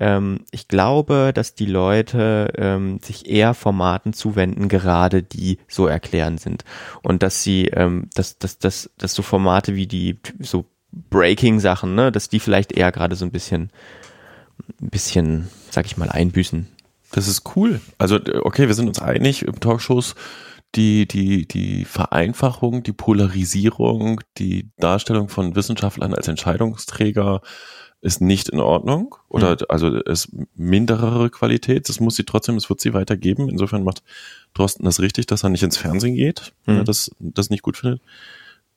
Ähm, 0.00 0.40
ich 0.50 0.66
glaube, 0.66 1.30
dass 1.32 1.54
die 1.54 1.66
Leute 1.66 2.52
ähm, 2.56 2.98
sich 3.00 3.28
eher 3.28 3.54
Formaten 3.54 4.12
zuwenden, 4.12 4.68
gerade 4.68 5.22
die 5.22 5.58
so 5.68 5.86
erklären 5.86 6.38
sind. 6.38 6.64
Und 7.02 7.22
dass 7.22 7.44
sie, 7.44 7.66
ähm, 7.66 8.08
dass, 8.14 8.38
dass, 8.38 8.58
dass, 8.58 8.90
dass 8.98 9.14
so 9.14 9.22
Formate 9.22 9.76
wie 9.76 9.86
die 9.86 10.18
so 10.40 10.64
Breaking-Sachen, 10.92 11.94
ne, 11.94 12.10
dass 12.10 12.28
die 12.28 12.40
vielleicht 12.40 12.72
eher 12.72 12.90
gerade 12.90 13.14
so 13.14 13.24
ein 13.24 13.30
bisschen 13.30 13.70
ein 14.80 14.90
bisschen, 14.90 15.48
sag 15.70 15.86
ich 15.86 15.96
mal, 15.96 16.08
einbüßen. 16.08 16.66
Das 17.12 17.28
ist 17.28 17.56
cool. 17.56 17.80
Also, 17.98 18.18
okay, 18.42 18.68
wir 18.68 18.74
sind 18.74 18.88
uns 18.88 19.00
einig, 19.00 19.42
im 19.42 19.58
Talkshows 19.58 20.14
die, 20.76 21.06
die, 21.06 21.46
die 21.46 21.84
Vereinfachung, 21.84 22.82
die 22.82 22.92
Polarisierung, 22.92 24.20
die 24.38 24.70
Darstellung 24.78 25.28
von 25.28 25.56
Wissenschaftlern 25.56 26.14
als 26.14 26.28
Entscheidungsträger 26.28 27.40
ist 28.02 28.20
nicht 28.20 28.48
in 28.48 28.60
Ordnung 28.60 29.16
oder 29.28 29.52
mhm. 29.52 29.66
also 29.68 29.88
ist 29.88 30.30
minderere 30.54 31.28
Qualität. 31.28 31.88
Das 31.88 32.00
muss 32.00 32.16
sie 32.16 32.24
trotzdem, 32.24 32.56
es 32.56 32.70
wird 32.70 32.80
sie 32.80 32.94
weitergeben. 32.94 33.48
Insofern 33.48 33.84
macht 33.84 34.02
Drosten 34.54 34.84
das 34.84 35.00
richtig, 35.00 35.26
dass 35.26 35.42
er 35.42 35.50
nicht 35.50 35.62
ins 35.62 35.76
Fernsehen 35.76 36.14
geht, 36.14 36.52
mhm. 36.64 36.66
wenn 36.66 36.76
er 36.78 36.84
das, 36.84 37.10
das 37.18 37.50
nicht 37.50 37.62
gut 37.62 37.76
findet. 37.76 38.00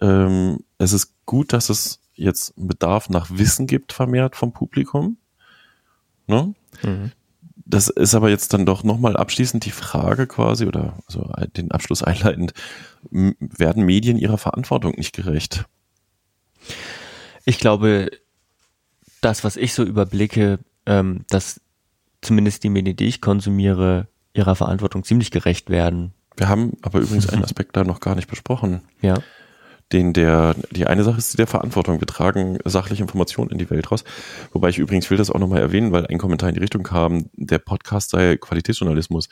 Ähm, 0.02 0.60
es 0.78 0.92
ist 0.92 1.14
gut, 1.26 1.54
dass 1.54 1.70
es 1.70 2.02
jetzt 2.16 2.54
Bedarf 2.58 3.10
nach 3.10 3.30
Wissen 3.32 3.66
gibt, 3.66 3.94
vermehrt 3.94 4.36
vom 4.36 4.52
Publikum. 4.52 5.18
Ne? 6.28 6.54
Mhm. 6.84 7.12
Das 7.66 7.88
ist 7.88 8.14
aber 8.14 8.30
jetzt 8.30 8.54
dann 8.54 8.66
doch 8.66 8.84
nochmal 8.84 9.16
abschließend 9.16 9.66
die 9.66 9.72
Frage 9.72 10.28
quasi 10.28 10.66
oder 10.66 10.98
also 11.08 11.32
den 11.56 11.72
Abschluss 11.72 12.04
einleitend, 12.04 12.54
werden 13.10 13.86
Medien 13.86 14.18
ihrer 14.18 14.38
Verantwortung 14.38 14.94
nicht 14.98 15.16
gerecht? 15.16 15.66
Ich 17.46 17.60
glaube, 17.60 18.12
das, 19.22 19.44
was 19.44 19.56
ich 19.56 19.74
so 19.74 19.84
überblicke, 19.84 20.60
ähm, 20.86 21.26
dass 21.30 21.62
zumindest 22.22 22.64
die 22.64 22.70
Medien, 22.70 22.96
die 22.96 23.08
ich 23.08 23.22
konsumiere, 23.22 24.08
ihrer 24.34 24.56
Verantwortung 24.56 25.04
ziemlich 25.04 25.32
gerecht 25.32 25.70
werden. 25.70 26.14
Wir 26.36 26.50
haben 26.50 26.74
aber 26.82 27.00
übrigens 27.00 27.30
einen 27.30 27.44
Aspekt 27.46 27.78
da 27.78 27.84
noch 27.84 28.00
gar 28.00 28.16
nicht 28.16 28.28
besprochen. 28.28 28.82
Ja 29.02 29.22
den 29.92 30.14
der, 30.14 30.56
die 30.72 30.88
eine 30.88 31.04
Sache 31.04 31.18
ist 31.18 31.34
die 31.34 31.38
der 31.38 31.48
Verantwortung. 31.48 32.00
Wir 32.00 32.08
tragen 32.08 32.58
sachliche 32.66 33.04
Informationen 33.04 33.52
in 33.52 33.58
die 33.58 33.70
Welt 33.70 33.92
raus. 33.92 34.04
Wobei 34.52 34.70
ich 34.70 34.80
übrigens 34.80 35.10
will 35.10 35.18
das 35.18 35.30
auch 35.30 35.40
nochmal 35.40 35.62
erwähnen, 35.62 35.92
weil 35.92 36.08
ein 36.08 36.18
Kommentar 36.18 36.50
in 36.50 36.56
die 36.56 36.62
Richtung 36.62 36.84
kam, 36.84 37.30
der 37.34 37.60
Podcast 37.60 38.10
sei 38.12 38.38
Qualitätsjournalismus. 38.38 39.30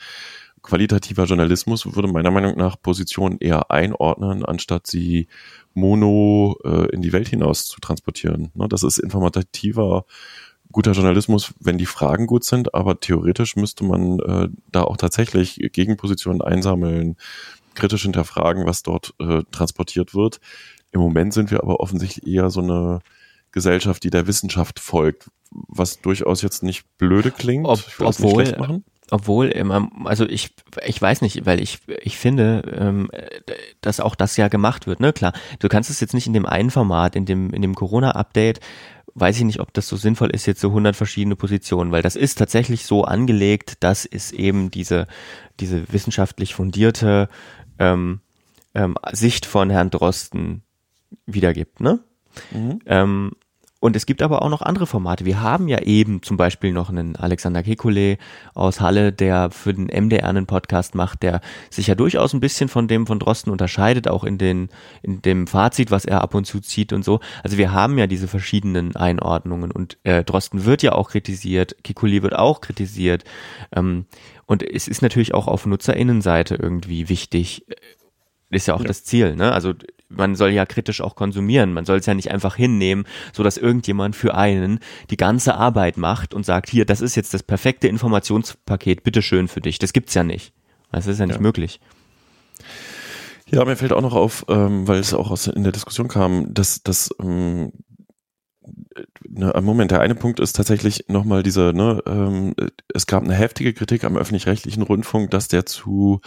Qualitativer 0.62 1.24
Journalismus 1.24 1.96
würde 1.96 2.06
meiner 2.06 2.30
Meinung 2.30 2.56
nach 2.56 2.80
Positionen 2.80 3.38
eher 3.40 3.72
einordnen, 3.72 4.44
anstatt 4.44 4.86
sie 4.86 5.26
mono 5.74 6.56
äh, 6.64 6.94
in 6.94 7.02
die 7.02 7.12
Welt 7.12 7.28
hinaus 7.28 7.66
zu 7.66 7.80
transportieren. 7.80 8.50
Ne, 8.54 8.68
das 8.68 8.84
ist 8.84 8.98
informativer, 8.98 10.04
guter 10.70 10.92
Journalismus, 10.92 11.52
wenn 11.60 11.78
die 11.78 11.86
Fragen 11.86 12.26
gut 12.26 12.44
sind, 12.44 12.74
aber 12.74 12.98
theoretisch 12.98 13.56
müsste 13.56 13.84
man 13.84 14.18
äh, 14.20 14.48
da 14.70 14.82
auch 14.82 14.96
tatsächlich 14.96 15.56
Gegenpositionen 15.72 16.40
einsammeln, 16.40 17.16
kritisch 17.74 18.02
hinterfragen, 18.02 18.66
was 18.66 18.82
dort 18.82 19.14
äh, 19.18 19.42
transportiert 19.50 20.14
wird. 20.14 20.40
Im 20.92 21.00
Moment 21.00 21.32
sind 21.32 21.50
wir 21.50 21.62
aber 21.62 21.80
offensichtlich 21.80 22.26
eher 22.26 22.50
so 22.50 22.60
eine 22.60 23.00
Gesellschaft, 23.50 24.04
die 24.04 24.10
der 24.10 24.26
Wissenschaft 24.26 24.80
folgt, 24.80 25.30
was 25.50 26.00
durchaus 26.00 26.42
jetzt 26.42 26.62
nicht 26.62 26.84
blöde 26.98 27.30
klingt. 27.30 27.66
Ob, 27.66 27.80
obwohl, 28.00 28.82
obwohl, 29.10 29.52
also 30.04 30.26
ich, 30.26 30.54
ich 30.86 31.00
weiß 31.00 31.20
nicht, 31.20 31.44
weil 31.44 31.60
ich, 31.60 31.80
ich 32.02 32.16
finde, 32.16 32.62
ähm, 32.74 33.10
dass 33.82 34.00
auch 34.00 34.14
das 34.14 34.36
ja 34.38 34.48
gemacht 34.48 34.86
wird, 34.86 35.00
ne? 35.00 35.12
Klar, 35.12 35.34
du 35.58 35.68
kannst 35.68 35.90
es 35.90 36.00
jetzt 36.00 36.14
nicht 36.14 36.26
in 36.26 36.32
dem 36.32 36.46
einen 36.46 36.70
Format, 36.70 37.14
in 37.14 37.26
dem, 37.26 37.50
in 37.50 37.60
dem 37.60 37.74
Corona-Update, 37.74 38.60
weiß 39.14 39.36
ich 39.36 39.44
nicht, 39.44 39.60
ob 39.60 39.74
das 39.74 39.88
so 39.88 39.96
sinnvoll 39.96 40.30
ist, 40.30 40.46
jetzt 40.46 40.60
so 40.60 40.68
100 40.68 40.96
verschiedene 40.96 41.36
Positionen, 41.36 41.92
weil 41.92 42.02
das 42.02 42.16
ist 42.16 42.38
tatsächlich 42.38 42.86
so 42.86 43.04
angelegt, 43.04 43.74
dass 43.80 44.06
es 44.06 44.32
eben 44.32 44.70
diese, 44.70 45.06
diese 45.60 45.92
wissenschaftlich 45.92 46.54
fundierte 46.54 47.28
ähm, 47.82 48.20
ähm, 48.74 48.96
Sicht 49.12 49.44
von 49.44 49.70
Herrn 49.70 49.90
Drosten 49.90 50.62
wiedergibt, 51.26 51.80
ne? 51.80 52.00
Mhm. 52.52 52.78
Ähm, 52.86 53.32
und 53.82 53.96
es 53.96 54.06
gibt 54.06 54.22
aber 54.22 54.42
auch 54.42 54.48
noch 54.48 54.62
andere 54.62 54.86
Formate. 54.86 55.24
Wir 55.24 55.40
haben 55.40 55.66
ja 55.66 55.80
eben 55.80 56.22
zum 56.22 56.36
Beispiel 56.36 56.72
noch 56.72 56.88
einen 56.88 57.16
Alexander 57.16 57.62
Kekulé 57.62 58.16
aus 58.54 58.80
Halle, 58.80 59.12
der 59.12 59.50
für 59.50 59.74
den 59.74 59.86
MDR 59.86 60.28
einen 60.28 60.46
Podcast 60.46 60.94
macht, 60.94 61.24
der 61.24 61.40
sich 61.68 61.88
ja 61.88 61.96
durchaus 61.96 62.32
ein 62.32 62.38
bisschen 62.38 62.68
von 62.68 62.86
dem 62.86 63.08
von 63.08 63.18
Drosten 63.18 63.50
unterscheidet, 63.50 64.06
auch 64.06 64.22
in 64.22 64.38
den, 64.38 64.68
in 65.02 65.20
dem 65.20 65.48
Fazit, 65.48 65.90
was 65.90 66.04
er 66.04 66.20
ab 66.20 66.36
und 66.36 66.44
zu 66.44 66.60
zieht 66.60 66.92
und 66.92 67.04
so. 67.04 67.18
Also 67.42 67.58
wir 67.58 67.72
haben 67.72 67.98
ja 67.98 68.06
diese 68.06 68.28
verschiedenen 68.28 68.94
Einordnungen 68.94 69.72
und 69.72 69.98
äh, 70.04 70.22
Drosten 70.22 70.64
wird 70.64 70.84
ja 70.84 70.92
auch 70.92 71.10
kritisiert, 71.10 71.74
Kekulé 71.84 72.22
wird 72.22 72.36
auch 72.36 72.60
kritisiert. 72.60 73.24
Ähm, 73.74 74.06
und 74.46 74.62
es 74.62 74.88
ist 74.88 75.02
natürlich 75.02 75.34
auch 75.34 75.46
auf 75.46 75.66
NutzerInnenseite 75.66 76.56
irgendwie 76.56 77.08
wichtig, 77.08 77.64
ist 78.50 78.66
ja 78.66 78.74
auch 78.74 78.82
ja. 78.82 78.88
das 78.88 79.04
Ziel, 79.04 79.34
ne? 79.34 79.52
Also 79.52 79.74
man 80.16 80.34
soll 80.34 80.50
ja 80.50 80.66
kritisch 80.66 81.00
auch 81.00 81.14
konsumieren. 81.14 81.72
Man 81.72 81.84
soll 81.84 81.98
es 81.98 82.06
ja 82.06 82.14
nicht 82.14 82.30
einfach 82.30 82.54
hinnehmen, 82.54 83.06
so 83.32 83.42
dass 83.42 83.56
irgendjemand 83.56 84.14
für 84.14 84.34
einen 84.34 84.78
die 85.10 85.16
ganze 85.16 85.54
Arbeit 85.54 85.96
macht 85.96 86.34
und 86.34 86.44
sagt, 86.44 86.70
hier, 86.70 86.84
das 86.84 87.00
ist 87.00 87.14
jetzt 87.14 87.34
das 87.34 87.42
perfekte 87.42 87.88
Informationspaket, 87.88 89.04
bitteschön 89.04 89.48
für 89.48 89.60
dich. 89.60 89.78
Das 89.78 89.92
gibt's 89.92 90.14
ja 90.14 90.22
nicht. 90.22 90.52
Das 90.90 91.06
ist 91.06 91.18
ja 91.18 91.26
nicht 91.26 91.36
ja. 91.36 91.42
möglich. 91.42 91.80
Ja, 93.50 93.64
mir 93.64 93.76
fällt 93.76 93.92
auch 93.92 94.02
noch 94.02 94.14
auf, 94.14 94.46
ähm, 94.48 94.88
weil 94.88 94.98
es 94.98 95.12
auch 95.12 95.30
aus, 95.30 95.46
in 95.46 95.62
der 95.62 95.72
Diskussion 95.72 96.08
kam, 96.08 96.54
dass 96.54 96.82
das 96.82 97.14
ähm, 97.20 97.72
ne, 99.32 99.52
Moment, 99.62 99.90
der 99.90 100.00
eine 100.00 100.14
Punkt 100.14 100.40
ist 100.40 100.54
tatsächlich 100.54 101.06
nochmal 101.08 101.42
dieser, 101.42 101.72
ne, 101.72 102.02
ähm, 102.06 102.54
es 102.92 103.06
gab 103.06 103.24
eine 103.24 103.34
heftige 103.34 103.72
Kritik 103.72 104.04
am 104.04 104.16
öffentlich-rechtlichen 104.16 104.82
Rundfunk, 104.82 105.30
dass 105.30 105.48
der 105.48 105.66
zu 105.66 106.20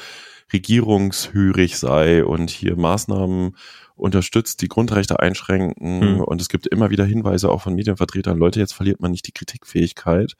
regierungshörig 0.54 1.78
sei 1.78 2.24
und 2.24 2.50
hier 2.50 2.76
Maßnahmen 2.76 3.56
unterstützt, 3.96 4.62
die 4.62 4.68
Grundrechte 4.68 5.20
einschränken. 5.20 6.16
Mhm. 6.16 6.22
Und 6.22 6.42
es 6.42 6.50
gibt 6.50 6.68
immer 6.68 6.90
wieder 6.90 7.06
Hinweise 7.06 7.50
auch 7.50 7.62
von 7.62 7.74
Medienvertretern, 7.74 8.38
Leute, 8.38 8.60
jetzt 8.60 8.74
verliert 8.74 9.00
man 9.00 9.12
nicht 9.12 9.26
die 9.28 9.32
Kritikfähigkeit. 9.32 10.34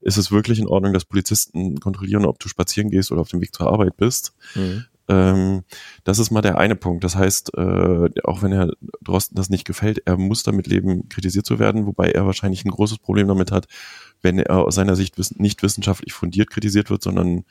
Ist 0.00 0.18
es 0.18 0.30
wirklich 0.30 0.58
in 0.58 0.68
Ordnung, 0.68 0.92
dass 0.92 1.04
Polizisten 1.04 1.80
kontrollieren, 1.80 2.26
ob 2.26 2.38
du 2.38 2.48
spazieren 2.48 2.90
gehst 2.90 3.10
oder 3.10 3.22
auf 3.22 3.30
dem 3.30 3.40
Weg 3.40 3.54
zur 3.54 3.72
Arbeit 3.72 3.96
bist? 3.96 4.34
Mhm. 4.54 4.84
Ähm, 5.08 5.64
das 6.04 6.18
ist 6.18 6.30
mal 6.30 6.42
der 6.42 6.58
eine 6.58 6.76
Punkt. 6.76 7.02
Das 7.02 7.16
heißt, 7.16 7.54
äh, 7.56 8.10
auch 8.24 8.42
wenn 8.42 8.52
Herr 8.52 8.70
Drosten 9.02 9.36
das 9.36 9.48
nicht 9.48 9.64
gefällt, 9.64 10.02
er 10.04 10.16
muss 10.16 10.42
damit 10.42 10.66
leben, 10.66 11.08
kritisiert 11.08 11.46
zu 11.46 11.58
werden, 11.58 11.86
wobei 11.86 12.10
er 12.10 12.26
wahrscheinlich 12.26 12.64
ein 12.64 12.70
großes 12.70 12.98
Problem 12.98 13.28
damit 13.28 13.50
hat, 13.50 13.66
wenn 14.20 14.38
er 14.38 14.58
aus 14.58 14.74
seiner 14.74 14.96
Sicht 14.96 15.18
nicht 15.38 15.62
wissenschaftlich 15.62 16.12
fundiert 16.12 16.50
kritisiert 16.50 16.90
wird, 16.90 17.02
sondern 17.02 17.44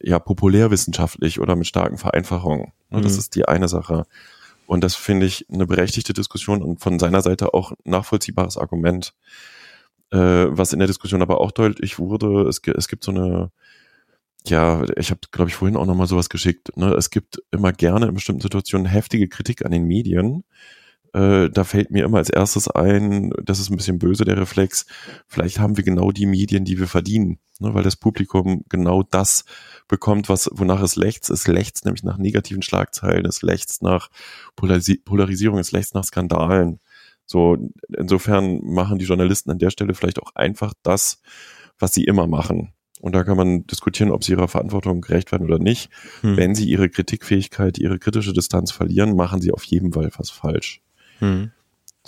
ja 0.00 0.18
populärwissenschaftlich 0.18 1.40
oder 1.40 1.56
mit 1.56 1.66
starken 1.66 1.98
Vereinfachungen. 1.98 2.72
Mhm. 2.90 3.02
Das 3.02 3.16
ist 3.16 3.34
die 3.34 3.46
eine 3.46 3.68
Sache. 3.68 4.04
Und 4.66 4.84
das 4.84 4.94
finde 4.94 5.26
ich 5.26 5.46
eine 5.50 5.66
berechtigte 5.66 6.12
Diskussion 6.12 6.62
und 6.62 6.80
von 6.80 6.98
seiner 6.98 7.22
Seite 7.22 7.54
auch 7.54 7.72
nachvollziehbares 7.84 8.56
Argument. 8.56 9.14
Äh, 10.12 10.18
was 10.18 10.72
in 10.72 10.78
der 10.78 10.88
Diskussion 10.88 11.22
aber 11.22 11.40
auch 11.40 11.50
deutlich 11.50 11.98
wurde, 11.98 12.48
es, 12.48 12.60
es 12.64 12.88
gibt 12.88 13.04
so 13.04 13.10
eine, 13.10 13.50
ja, 14.46 14.84
ich 14.96 15.10
habe, 15.10 15.20
glaube 15.30 15.50
ich, 15.50 15.56
vorhin 15.56 15.76
auch 15.76 15.86
nochmal 15.86 16.06
sowas 16.06 16.28
geschickt. 16.28 16.76
Ne? 16.76 16.94
Es 16.94 17.10
gibt 17.10 17.42
immer 17.50 17.72
gerne 17.72 18.06
in 18.06 18.14
bestimmten 18.14 18.42
Situationen 18.42 18.86
heftige 18.86 19.28
Kritik 19.28 19.64
an 19.64 19.72
den 19.72 19.84
Medien. 19.84 20.44
Äh, 21.12 21.50
da 21.50 21.64
fällt 21.64 21.90
mir 21.90 22.04
immer 22.04 22.18
als 22.18 22.30
erstes 22.30 22.68
ein, 22.68 23.32
das 23.42 23.58
ist 23.58 23.70
ein 23.70 23.76
bisschen 23.76 23.98
böse, 23.98 24.24
der 24.24 24.36
Reflex, 24.36 24.86
vielleicht 25.26 25.58
haben 25.58 25.76
wir 25.76 25.82
genau 25.82 26.12
die 26.12 26.26
Medien, 26.26 26.64
die 26.64 26.78
wir 26.78 26.86
verdienen, 26.86 27.40
ne? 27.58 27.74
weil 27.74 27.82
das 27.82 27.96
Publikum 27.96 28.64
genau 28.68 29.02
das 29.02 29.44
bekommt, 29.88 30.28
was, 30.28 30.48
wonach 30.52 30.80
es 30.82 30.94
lechzt. 30.94 31.28
Es 31.30 31.48
lechzt 31.48 31.84
nämlich 31.84 32.04
nach 32.04 32.16
negativen 32.16 32.62
Schlagzeilen, 32.62 33.26
es 33.26 33.42
lechzt 33.42 33.82
nach 33.82 34.08
Polarisi 34.54 34.98
Polarisierung, 34.98 35.58
es 35.58 35.72
lechzt 35.72 35.94
nach 35.94 36.04
Skandalen. 36.04 36.78
So, 37.26 37.56
insofern 37.96 38.60
machen 38.64 38.98
die 38.98 39.04
Journalisten 39.04 39.50
an 39.50 39.58
der 39.58 39.70
Stelle 39.70 39.94
vielleicht 39.94 40.20
auch 40.20 40.34
einfach 40.34 40.74
das, 40.82 41.20
was 41.78 41.94
sie 41.94 42.04
immer 42.04 42.26
machen. 42.26 42.72
Und 43.00 43.14
da 43.14 43.24
kann 43.24 43.36
man 43.36 43.66
diskutieren, 43.66 44.10
ob 44.10 44.24
sie 44.24 44.32
ihrer 44.32 44.48
Verantwortung 44.48 45.00
gerecht 45.00 45.32
werden 45.32 45.46
oder 45.46 45.58
nicht. 45.58 45.90
Hm. 46.20 46.36
Wenn 46.36 46.54
sie 46.54 46.68
ihre 46.68 46.88
Kritikfähigkeit, 46.88 47.78
ihre 47.78 47.98
kritische 47.98 48.32
Distanz 48.32 48.72
verlieren, 48.72 49.16
machen 49.16 49.40
sie 49.40 49.52
auf 49.52 49.64
jeden 49.64 49.92
Fall 49.92 50.10
was 50.16 50.30
falsch. 50.30 50.82
Hm. 51.18 51.50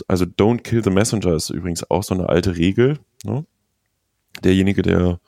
Also 0.07 0.25
don't 0.25 0.63
kill 0.63 0.83
the 0.83 0.91
messenger 0.91 1.35
ist 1.35 1.51
übrigens 1.51 1.89
auch 1.91 2.03
so 2.03 2.15
eine 2.15 2.29
alte 2.29 2.57
Regel. 2.57 2.99
Ne? 3.25 3.45
Derjenige, 4.43 4.83
der 4.83 5.21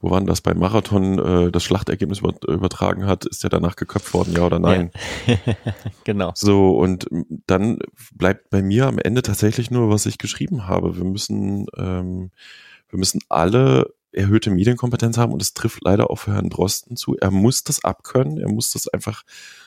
wo 0.00 0.10
waren 0.10 0.26
das, 0.26 0.40
beim 0.40 0.58
Marathon 0.58 1.18
äh, 1.18 1.52
das 1.52 1.62
Schlachtergebnis 1.62 2.20
über, 2.20 2.32
übertragen 2.48 3.06
hat, 3.06 3.26
ist 3.26 3.44
er 3.44 3.50
danach 3.50 3.76
geköpft 3.76 4.14
worden, 4.14 4.34
ja 4.34 4.46
oder 4.46 4.58
nein? 4.58 4.90
Ja. 5.26 5.36
genau. 6.04 6.32
So, 6.34 6.70
und 6.70 7.06
dann 7.46 7.78
bleibt 8.14 8.48
bei 8.48 8.62
mir 8.62 8.86
am 8.86 8.98
Ende 8.98 9.20
tatsächlich 9.20 9.70
nur, 9.70 9.90
was 9.90 10.06
ich 10.06 10.16
geschrieben 10.16 10.66
habe. 10.66 10.96
Wir 10.96 11.04
müssen, 11.04 11.66
ähm, 11.76 12.30
wir 12.88 12.98
müssen 12.98 13.20
alle 13.28 13.92
erhöhte 14.12 14.50
Medienkompetenz 14.50 15.18
haben 15.18 15.32
und 15.32 15.42
es 15.42 15.54
trifft 15.54 15.82
leider 15.84 16.10
auch 16.10 16.16
für 16.16 16.32
Herrn 16.32 16.50
Drosten 16.50 16.96
zu. 16.96 17.16
Er 17.16 17.30
muss 17.30 17.64
das 17.64 17.84
abkönnen, 17.84 18.38
er 18.38 18.48
muss 18.48 18.72
das 18.72 18.88
einfach 18.88 19.22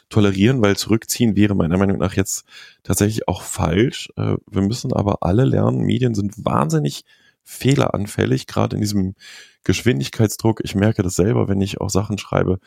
tolerieren, 0.09 0.61
weil 0.61 0.75
zurückziehen 0.75 1.35
wäre 1.35 1.55
meiner 1.55 1.77
Meinung 1.77 1.97
nach 1.97 2.13
jetzt 2.15 2.45
tatsächlich 2.83 3.27
auch 3.27 3.41
falsch. 3.41 4.09
Äh, 4.17 4.35
wir 4.49 4.61
müssen 4.61 4.93
aber 4.93 5.23
alle 5.23 5.45
lernen, 5.45 5.81
Medien 5.81 6.15
sind 6.15 6.45
wahnsinnig 6.45 7.05
fehleranfällig, 7.43 8.47
gerade 8.47 8.75
in 8.75 8.81
diesem 8.81 9.15
Geschwindigkeitsdruck. 9.63 10.61
Ich 10.63 10.75
merke 10.75 11.03
das 11.03 11.15
selber, 11.15 11.47
wenn 11.47 11.61
ich 11.61 11.81
auch 11.81 11.89
Sachen 11.89 12.17
schreibe. 12.17 12.59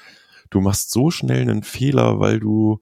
Du 0.51 0.61
machst 0.61 0.91
so 0.91 1.11
schnell 1.11 1.43
einen 1.43 1.63
Fehler, 1.63 2.21
weil 2.21 2.41
du 2.41 2.81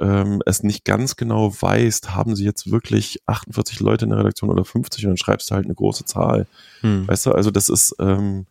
ähm, 0.00 0.42
es 0.46 0.62
nicht 0.62 0.84
ganz 0.84 1.16
genau 1.16 1.52
weißt, 1.52 2.14
haben 2.14 2.34
sie 2.34 2.44
jetzt 2.44 2.70
wirklich 2.70 3.20
48 3.26 3.80
Leute 3.80 4.04
in 4.04 4.10
der 4.10 4.20
Redaktion 4.20 4.50
oder 4.50 4.64
50 4.64 5.04
und 5.04 5.10
dann 5.10 5.16
schreibst 5.16 5.50
du 5.50 5.54
halt 5.54 5.66
eine 5.66 5.74
große 5.74 6.04
Zahl. 6.04 6.46
Hm. 6.80 7.06
Weißt 7.06 7.26
du, 7.26 7.32
also 7.32 7.50
das 7.50 7.68
ist, 7.68 7.94
ähm, 7.98 8.46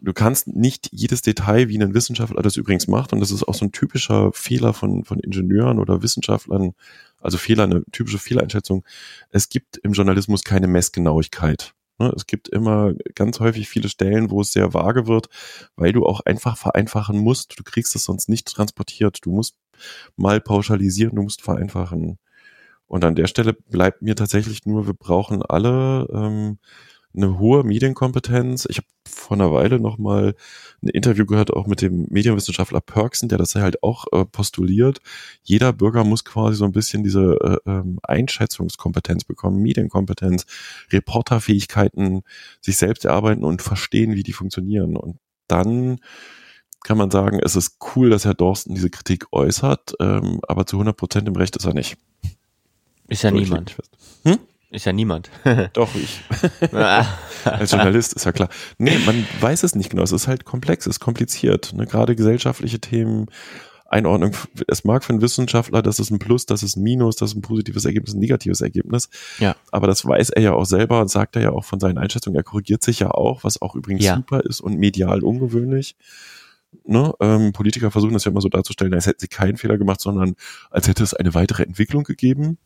du 0.00 0.12
kannst 0.12 0.48
nicht 0.48 0.88
jedes 0.92 1.22
Detail, 1.22 1.68
wie 1.68 1.78
ein 1.78 1.94
Wissenschaftler 1.94 2.42
das 2.42 2.56
übrigens 2.56 2.86
macht, 2.86 3.12
und 3.12 3.20
das 3.20 3.30
ist 3.30 3.46
auch 3.46 3.54
so 3.54 3.64
ein 3.64 3.72
typischer 3.72 4.32
Fehler 4.32 4.72
von, 4.72 5.04
von 5.04 5.18
Ingenieuren 5.20 5.78
oder 5.78 6.02
Wissenschaftlern, 6.02 6.74
also 7.20 7.38
Fehler, 7.38 7.64
eine 7.64 7.84
typische 7.92 8.18
Fehleinschätzung. 8.18 8.84
Es 9.30 9.48
gibt 9.48 9.78
im 9.78 9.92
Journalismus 9.92 10.44
keine 10.44 10.68
Messgenauigkeit. 10.68 11.74
Ne, 11.98 12.12
es 12.14 12.26
gibt 12.26 12.48
immer 12.48 12.92
ganz 13.14 13.40
häufig 13.40 13.68
viele 13.70 13.88
Stellen, 13.88 14.30
wo 14.30 14.42
es 14.42 14.52
sehr 14.52 14.74
vage 14.74 15.06
wird, 15.06 15.28
weil 15.76 15.92
du 15.92 16.04
auch 16.04 16.20
einfach 16.20 16.58
vereinfachen 16.58 17.18
musst. 17.18 17.58
Du 17.58 17.64
kriegst 17.64 17.96
es 17.96 18.04
sonst 18.04 18.28
nicht 18.28 18.46
transportiert. 18.48 19.20
Du 19.22 19.30
musst 19.30 19.56
mal 20.16 20.40
pauschalisieren, 20.40 21.16
du 21.16 21.22
musst 21.22 21.42
vereinfachen. 21.42 22.18
Und 22.86 23.04
an 23.04 23.14
der 23.16 23.26
Stelle 23.26 23.52
bleibt 23.52 24.02
mir 24.02 24.14
tatsächlich 24.14 24.64
nur, 24.64 24.86
wir 24.86 24.94
brauchen 24.94 25.42
alle 25.42 26.06
ähm, 26.12 26.58
eine 27.16 27.38
hohe 27.38 27.64
Medienkompetenz. 27.64 28.66
Ich 28.68 28.76
habe 28.76 28.86
vor 29.08 29.36
einer 29.36 29.52
Weile 29.52 29.80
noch 29.80 29.98
mal 29.98 30.34
ein 30.82 30.88
Interview 30.88 31.24
gehört, 31.24 31.52
auch 31.52 31.66
mit 31.66 31.80
dem 31.80 32.06
Medienwissenschaftler 32.10 32.80
Perksen, 32.80 33.28
der 33.28 33.38
das 33.38 33.54
halt 33.54 33.82
auch 33.82 34.04
äh, 34.12 34.24
postuliert. 34.24 35.00
Jeder 35.42 35.72
Bürger 35.72 36.04
muss 36.04 36.24
quasi 36.24 36.56
so 36.56 36.64
ein 36.64 36.72
bisschen 36.72 37.02
diese 37.02 37.60
äh, 37.66 37.70
ähm, 37.70 37.98
Einschätzungskompetenz 38.02 39.24
bekommen, 39.24 39.62
Medienkompetenz, 39.62 40.46
Reporterfähigkeiten, 40.92 42.22
sich 42.60 42.76
selbst 42.76 43.04
erarbeiten 43.04 43.44
und 43.44 43.62
verstehen, 43.62 44.14
wie 44.14 44.22
die 44.22 44.34
funktionieren. 44.34 44.96
Und 44.96 45.18
dann 45.48 45.98
kann 46.86 46.98
man 46.98 47.10
sagen, 47.10 47.40
es 47.42 47.56
ist 47.56 47.78
cool, 47.96 48.10
dass 48.10 48.24
Herr 48.24 48.34
Dorsten 48.34 48.76
diese 48.76 48.90
Kritik 48.90 49.26
äußert, 49.32 49.94
ähm, 49.98 50.38
aber 50.46 50.66
zu 50.66 50.76
100 50.76 50.96
Prozent 50.96 51.26
im 51.26 51.34
Recht 51.34 51.56
ist 51.56 51.64
er 51.64 51.74
nicht. 51.74 51.98
Ist 53.08 53.24
ja 53.24 53.32
niemand. 53.32 53.76
Hm? 54.22 54.38
Ist 54.70 54.86
ja 54.86 54.92
niemand. 54.92 55.28
Doch, 55.72 55.90
ich. 55.96 56.20
Als 56.72 57.72
Journalist 57.72 58.12
ist 58.12 58.24
ja 58.24 58.30
klar. 58.30 58.48
Nee, 58.78 58.98
man 59.04 59.26
weiß 59.40 59.64
es 59.64 59.74
nicht 59.74 59.90
genau. 59.90 60.04
Es 60.04 60.12
ist 60.12 60.28
halt 60.28 60.44
komplex, 60.44 60.86
es 60.86 60.96
ist 60.96 61.00
kompliziert. 61.00 61.72
Ne? 61.72 61.86
Gerade 61.86 62.14
gesellschaftliche 62.14 62.78
Themen, 62.78 63.26
Einordnung. 63.88 64.36
Es 64.68 64.84
mag 64.84 65.02
für 65.02 65.10
einen 65.10 65.22
Wissenschaftler, 65.22 65.82
das 65.82 65.98
ist 65.98 66.10
ein 66.10 66.20
Plus, 66.20 66.46
das 66.46 66.62
ist 66.62 66.76
ein 66.76 66.84
Minus, 66.84 67.16
das 67.16 67.30
ist 67.30 67.36
ein 67.36 67.42
positives 67.42 67.84
Ergebnis, 67.84 68.14
ein 68.14 68.20
negatives 68.20 68.60
Ergebnis. 68.60 69.08
Ja. 69.40 69.56
Aber 69.72 69.88
das 69.88 70.04
weiß 70.06 70.30
er 70.30 70.42
ja 70.42 70.52
auch 70.52 70.66
selber 70.66 71.00
und 71.00 71.08
sagt 71.08 71.34
er 71.34 71.42
ja 71.42 71.50
auch 71.50 71.64
von 71.64 71.80
seinen 71.80 71.98
Einschätzungen. 71.98 72.36
Er 72.36 72.44
korrigiert 72.44 72.84
sich 72.84 73.00
ja 73.00 73.10
auch, 73.10 73.42
was 73.42 73.60
auch 73.60 73.74
übrigens 73.74 74.04
ja. 74.04 74.14
super 74.14 74.40
ist 74.40 74.60
und 74.60 74.78
medial 74.78 75.24
ungewöhnlich. 75.24 75.96
Ne? 76.84 77.12
Ähm, 77.20 77.52
Politiker 77.52 77.90
versuchen 77.90 78.14
das 78.14 78.24
ja 78.24 78.30
immer 78.30 78.40
so 78.40 78.48
darzustellen, 78.48 78.94
als 78.94 79.06
hätten 79.06 79.20
sie 79.20 79.28
keinen 79.28 79.56
Fehler 79.56 79.78
gemacht, 79.78 80.00
sondern 80.00 80.36
als 80.70 80.88
hätte 80.88 81.02
es 81.02 81.14
eine 81.14 81.34
weitere 81.34 81.64
Entwicklung 81.64 82.04
gegeben. 82.04 82.58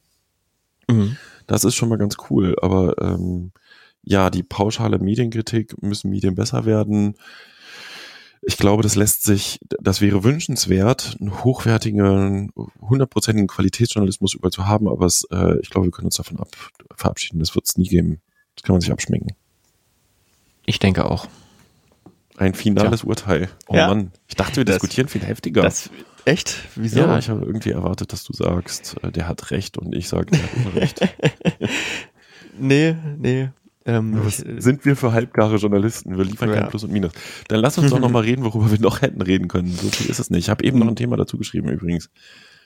Mhm. 0.88 1.16
Das 1.46 1.64
ist 1.64 1.74
schon 1.74 1.88
mal 1.88 1.98
ganz 1.98 2.16
cool. 2.30 2.56
Aber 2.60 2.94
ähm, 3.00 3.52
ja, 4.02 4.30
die 4.30 4.42
pauschale 4.42 4.98
Medienkritik 4.98 5.82
müssen 5.82 6.10
Medien 6.10 6.34
besser 6.34 6.64
werden. 6.64 7.14
Ich 8.42 8.56
glaube, 8.56 8.82
das 8.82 8.94
lässt 8.94 9.22
sich, 9.22 9.60
das 9.80 10.00
wäre 10.00 10.24
wünschenswert, 10.24 11.16
einen 11.20 11.44
hochwertigen, 11.44 12.50
hundertprozentigen 12.80 13.48
Qualitätsjournalismus 13.48 14.34
überall 14.34 14.50
zu 14.50 14.66
haben, 14.66 14.88
aber 14.88 15.04
es, 15.04 15.24
äh, 15.30 15.58
ich 15.60 15.68
glaube, 15.68 15.88
wir 15.88 15.90
können 15.90 16.06
uns 16.06 16.16
davon 16.16 16.40
ab, 16.40 16.48
verabschieden. 16.96 17.38
Das 17.38 17.54
wird 17.54 17.66
es 17.66 17.76
nie 17.76 17.88
geben. 17.88 18.22
Das 18.54 18.62
kann 18.62 18.74
man 18.74 18.80
sich 18.80 18.92
abschminken. 18.92 19.36
Ich 20.64 20.78
denke 20.78 21.04
auch. 21.04 21.26
Ein 22.40 22.54
finales 22.54 23.02
ja. 23.02 23.08
Urteil. 23.08 23.48
Oh 23.68 23.76
ja. 23.76 23.86
Mann, 23.88 24.12
ich 24.26 24.34
dachte, 24.34 24.56
wir 24.56 24.64
das, 24.64 24.76
diskutieren 24.76 25.08
viel 25.08 25.22
heftiger. 25.22 25.60
Das, 25.60 25.90
echt? 26.24 26.56
Wieso? 26.74 27.00
Ja, 27.00 27.18
ich 27.18 27.28
habe 27.28 27.44
irgendwie 27.44 27.70
erwartet, 27.70 28.12
dass 28.14 28.24
du 28.24 28.32
sagst, 28.32 28.96
äh, 29.02 29.12
der 29.12 29.28
hat 29.28 29.50
recht 29.50 29.76
und 29.76 29.94
ich 29.94 30.08
sage, 30.08 30.26
der 30.32 30.42
hat 30.42 30.50
Unrecht. 30.66 31.00
Nee, 32.58 32.94
nee. 33.18 33.48
Ähm, 33.86 34.20
ich, 34.26 34.44
sind 34.58 34.84
wir 34.84 34.94
für 34.96 35.12
halbgare 35.12 35.56
Journalisten? 35.56 36.18
Wir 36.18 36.24
liefern 36.24 36.50
Ja. 36.50 36.56
kein 36.56 36.68
Plus 36.68 36.84
und 36.84 36.92
Minus. 36.92 37.12
Dann 37.48 37.60
lass 37.60 37.78
uns 37.78 37.90
doch 37.90 37.98
noch 38.00 38.10
mal 38.10 38.22
reden, 38.22 38.44
worüber 38.44 38.70
wir 38.70 38.80
noch 38.80 39.00
hätten 39.00 39.22
reden 39.22 39.48
können. 39.48 39.72
So 39.72 39.88
viel 39.88 40.10
ist 40.10 40.18
es 40.18 40.28
nicht. 40.30 40.44
Ich 40.44 40.50
habe 40.50 40.64
eben 40.64 40.78
noch 40.78 40.88
ein 40.88 40.96
Thema 40.96 41.16
dazu 41.16 41.38
geschrieben 41.38 41.68
übrigens. 41.70 42.10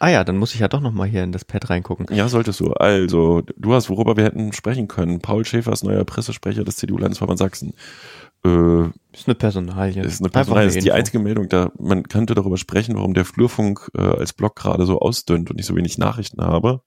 ah 0.01 0.09
ja, 0.09 0.25
dann 0.25 0.37
muss 0.37 0.55
ich 0.55 0.61
ja 0.61 0.69
doch 0.69 0.81
nochmal 0.81 1.07
hier 1.07 1.23
in 1.23 1.31
das 1.31 1.45
Pad 1.45 1.71
reingucken. 1.71 2.07
Ja, 2.13 2.29
solltest 2.29 2.59
du. 2.59 2.73
Also, 2.73 3.43
du 3.57 3.73
hast, 3.75 3.89
worüber 3.91 4.17
wir 4.17 4.25
hätten 4.25 4.53
sprechen 4.53 4.89
können. 4.89 5.21
Paul 5.21 5.45
Schäfers 5.45 5.85
neuer 5.85 6.05
Pressesprecher 6.05 6.65
des 6.65 6.77
CDU-Landesverbands 6.77 7.39
Sachsen. 7.39 7.75
Äh, 8.47 8.87
Ist 9.13 9.27
eine 9.27 9.35
Personalie. 9.35 10.03
ist 10.03 10.21
eine 10.21 10.31
Einfach 10.33 10.33
Personal, 10.33 10.67
ist 10.67 10.75
die 10.83 10.89
Info. 10.89 10.99
einzige 10.99 11.19
Meldung, 11.19 11.49
da 11.49 11.73
man 11.79 12.03
könnte 12.05 12.35
darüber 12.35 12.57
sprechen, 12.59 12.95
warum 12.97 13.15
der 13.15 13.25
Flurfunk 13.25 13.91
äh, 13.97 14.03
als 14.03 14.33
Blog 14.33 14.57
gerade 14.57 14.87
so 14.87 15.01
ausdünnt 15.01 15.51
und 15.51 15.59
ich 15.61 15.67
so 15.67 15.75
wenig 15.77 15.99
Nachrichten 15.99 16.43
habe. 16.43 16.83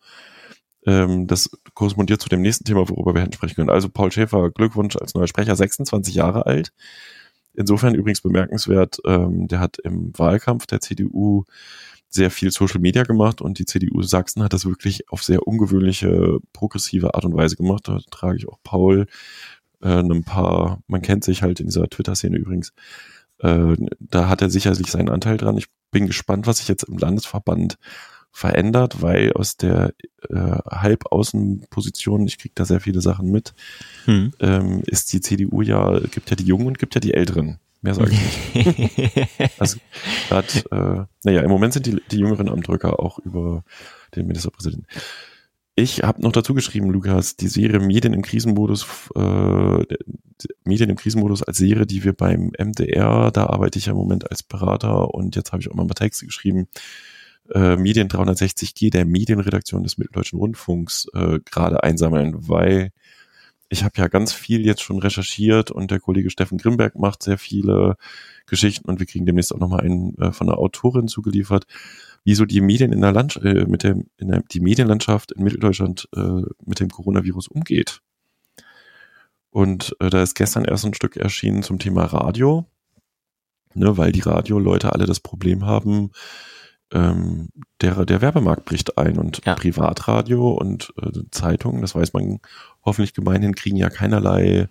Ähm, 0.85 1.27
das 1.27 1.49
korrespondiert 1.73 2.21
zu 2.21 2.29
dem 2.29 2.41
nächsten 2.41 2.63
Thema, 2.65 2.87
worüber 2.89 3.13
wir 3.13 3.21
hätten 3.21 3.33
sprechen 3.33 3.55
können. 3.55 3.69
Also 3.69 3.89
Paul 3.89 4.11
Schäfer, 4.11 4.51
Glückwunsch 4.51 4.95
als 4.97 5.15
neuer 5.15 5.27
Sprecher, 5.27 5.55
26 5.55 6.13
Jahre 6.15 6.45
alt. 6.45 6.71
Insofern 7.55 7.95
übrigens 7.95 8.21
bemerkenswert, 8.21 8.99
ähm, 9.05 9.47
der 9.47 9.59
hat 9.59 9.79
im 9.79 10.11
Wahlkampf 10.17 10.67
der 10.67 10.79
CDU 10.79 11.43
sehr 12.09 12.31
viel 12.31 12.51
Social 12.51 12.79
Media 12.79 13.03
gemacht 13.03 13.41
und 13.41 13.59
die 13.59 13.65
CDU 13.65 14.01
Sachsen 14.03 14.43
hat 14.43 14.53
das 14.53 14.65
wirklich 14.65 15.09
auf 15.09 15.23
sehr 15.23 15.45
ungewöhnliche, 15.47 16.37
progressive 16.53 17.15
Art 17.15 17.25
und 17.25 17.35
Weise 17.35 17.55
gemacht. 17.57 17.87
Da 17.87 17.99
trage 18.11 18.37
ich 18.37 18.47
auch 18.47 18.59
Paul 18.63 19.07
äh, 19.81 19.99
ein 19.99 20.23
paar, 20.23 20.81
man 20.87 21.01
kennt 21.01 21.23
sich 21.23 21.43
halt 21.43 21.59
in 21.59 21.67
dieser 21.67 21.89
Twitter-Szene 21.89 22.37
übrigens, 22.37 22.73
äh, 23.39 23.75
da 23.99 24.29
hat 24.29 24.41
er 24.41 24.49
sicherlich 24.49 24.87
seinen 24.91 25.09
Anteil 25.09 25.37
dran. 25.37 25.57
Ich 25.57 25.67
bin 25.91 26.07
gespannt, 26.07 26.47
was 26.47 26.57
sich 26.57 26.67
jetzt 26.67 26.83
im 26.83 26.97
Landesverband 26.97 27.77
verändert, 28.31 29.01
weil 29.01 29.33
aus 29.33 29.57
der 29.57 29.93
äh, 30.29 30.35
Halbaußenposition, 30.69 32.27
ich 32.27 32.37
kriege 32.37 32.53
da 32.55 32.65
sehr 32.65 32.79
viele 32.79 33.01
Sachen 33.01 33.31
mit, 33.31 33.53
Hm. 34.05 34.33
ähm, 34.39 34.83
ist 34.85 35.11
die 35.13 35.21
CDU 35.21 35.61
ja, 35.61 35.99
gibt 35.99 36.29
ja 36.29 36.35
die 36.35 36.45
Jungen 36.45 36.67
und 36.67 36.79
gibt 36.79 36.93
ja 36.95 37.01
die 37.01 37.13
Älteren. 37.13 37.59
Mehr 37.81 37.93
sage 37.93 38.11
ich 38.11 38.55
nicht. 38.55 39.27
Also, 39.59 39.77
hat, 40.29 40.65
äh, 40.71 41.05
naja, 41.23 41.41
im 41.41 41.49
Moment 41.49 41.73
sind 41.73 41.85
die, 41.85 42.01
die 42.11 42.19
Jüngeren 42.19 42.49
am 42.49 42.61
Drücker 42.61 42.99
auch 42.99 43.19
über 43.19 43.63
den 44.15 44.27
Ministerpräsidenten. 44.27 44.87
Ich 45.79 46.01
habe 46.01 46.23
noch 46.23 46.31
dazu 46.31 46.55
geschrieben, 46.55 46.89
Lukas, 46.89 47.35
die 47.35 47.47
Serie 47.47 47.79
Medien 47.79 48.13
im 48.13 48.23
Krisenmodus, 48.23 48.87
äh, 49.13 49.85
die 50.41 50.47
Medien 50.63 50.89
im 50.89 50.95
Krisenmodus 50.95 51.43
als 51.43 51.57
Serie, 51.57 51.85
die 51.85 52.03
wir 52.03 52.13
beim 52.13 52.51
MDR, 52.57 53.29
da 53.29 53.45
arbeite 53.45 53.77
ich 53.77 53.85
ja 53.85 53.91
im 53.91 53.99
Moment 53.99 54.27
als 54.31 54.41
Berater 54.41 55.13
und 55.13 55.35
jetzt 55.35 55.51
habe 55.51 55.61
ich 55.61 55.69
auch 55.69 55.75
mal 55.75 55.83
ein 55.83 55.87
paar 55.87 55.93
Texte 55.93 56.25
geschrieben, 56.25 56.67
äh, 57.53 57.75
Medien 57.75 58.07
360G 58.07 58.89
der 58.89 59.05
Medienredaktion 59.05 59.83
des 59.83 59.99
Mitteldeutschen 59.99 60.39
Rundfunks 60.39 61.09
äh, 61.13 61.41
gerade 61.45 61.83
einsammeln, 61.83 62.33
weil 62.49 62.91
ich 63.69 63.83
habe 63.83 63.93
ja 63.97 64.07
ganz 64.07 64.33
viel 64.33 64.65
jetzt 64.65 64.81
schon 64.81 64.99
recherchiert 64.99 65.71
und 65.71 65.91
der 65.91 65.99
Kollege 65.99 66.29
Steffen 66.29 66.57
Grimberg 66.57 66.95
macht 66.95 67.23
sehr 67.23 67.37
viele 67.37 67.97
Geschichten 68.45 68.89
und 68.89 68.99
wir 68.99 69.05
kriegen 69.05 69.25
demnächst 69.25 69.53
auch 69.53 69.59
nochmal 69.59 69.81
einen 69.81 70.17
äh, 70.17 70.31
von 70.31 70.47
einer 70.47 70.57
Autorin 70.57 71.07
zugeliefert, 71.07 71.65
wie 72.23 72.35
so 72.35 72.45
die 72.45 72.61
Medien 72.61 72.93
in 72.93 73.01
der 73.01 73.11
Landschaft, 73.11 73.45
äh, 73.45 73.65
mit 73.65 73.83
dem, 73.83 74.07
in 74.17 74.29
der, 74.29 74.43
die 74.51 74.61
Medienlandschaft 74.61 75.33
in 75.33 75.43
Mitteldeutschland 75.43 76.07
äh, 76.15 76.41
mit 76.65 76.79
dem 76.79 76.89
Coronavirus 76.89 77.47
umgeht. 77.49 78.01
Und 79.49 79.95
äh, 79.99 80.09
da 80.09 80.23
ist 80.23 80.35
gestern 80.35 80.65
erst 80.65 80.85
ein 80.85 80.93
Stück 80.93 81.17
erschienen 81.17 81.63
zum 81.63 81.79
Thema 81.79 82.05
Radio, 82.05 82.65
ne, 83.73 83.97
weil 83.97 84.11
die 84.11 84.21
Radioleute 84.21 84.93
alle 84.93 85.05
das 85.05 85.19
Problem 85.19 85.65
haben, 85.65 86.11
ähm, 86.93 87.49
der, 87.81 88.05
der 88.05 88.21
Werbemarkt 88.21 88.65
bricht 88.65 88.97
ein 88.97 89.17
und 89.17 89.41
Ja. 89.45 89.55
Privatradio 89.55 90.51
und 90.51 90.93
äh, 91.01 91.11
Zeitungen, 91.31 91.81
das 91.81 91.95
weiß 91.95 92.13
man 92.13 92.39
hoffentlich 92.85 93.13
gemeinhin, 93.13 93.55
kriegen 93.55 93.77
ja 93.77 93.89
keinerlei 93.89 94.69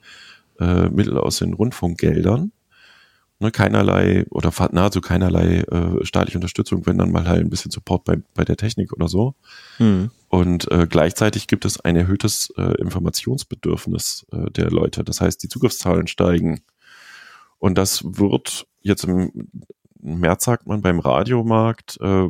äh, 0.58 0.88
Mittel 0.88 1.18
aus 1.18 1.38
den 1.38 1.52
Rundfunkgeldern. 1.52 2.52
Ne, 3.38 3.50
keinerlei 3.50 4.24
oder 4.30 4.50
nahezu 4.72 5.02
keinerlei 5.02 5.58
äh, 5.58 6.02
staatliche 6.06 6.38
Unterstützung, 6.38 6.86
wenn 6.86 6.96
dann 6.96 7.12
mal 7.12 7.28
halt 7.28 7.42
ein 7.42 7.50
bisschen 7.50 7.70
Support 7.70 8.04
bei, 8.04 8.16
bei 8.32 8.46
der 8.46 8.56
Technik 8.56 8.94
oder 8.94 9.08
so. 9.08 9.34
Hm. 9.76 10.10
Und 10.30 10.70
äh, 10.70 10.86
gleichzeitig 10.88 11.46
gibt 11.46 11.66
es 11.66 11.78
ein 11.78 11.96
erhöhtes 11.96 12.50
äh, 12.56 12.80
Informationsbedürfnis 12.80 14.24
äh, 14.32 14.50
der 14.52 14.70
Leute. 14.70 15.04
Das 15.04 15.20
heißt, 15.20 15.42
die 15.42 15.48
Zugriffszahlen 15.48 16.06
steigen. 16.06 16.62
Und 17.58 17.76
das 17.76 18.02
wird 18.04 18.66
jetzt 18.80 19.04
im 19.04 19.48
März, 20.00 20.44
sagt 20.44 20.66
man, 20.66 20.82
beim 20.82 20.98
Radiomarkt, 21.00 21.98
äh, 22.00 22.28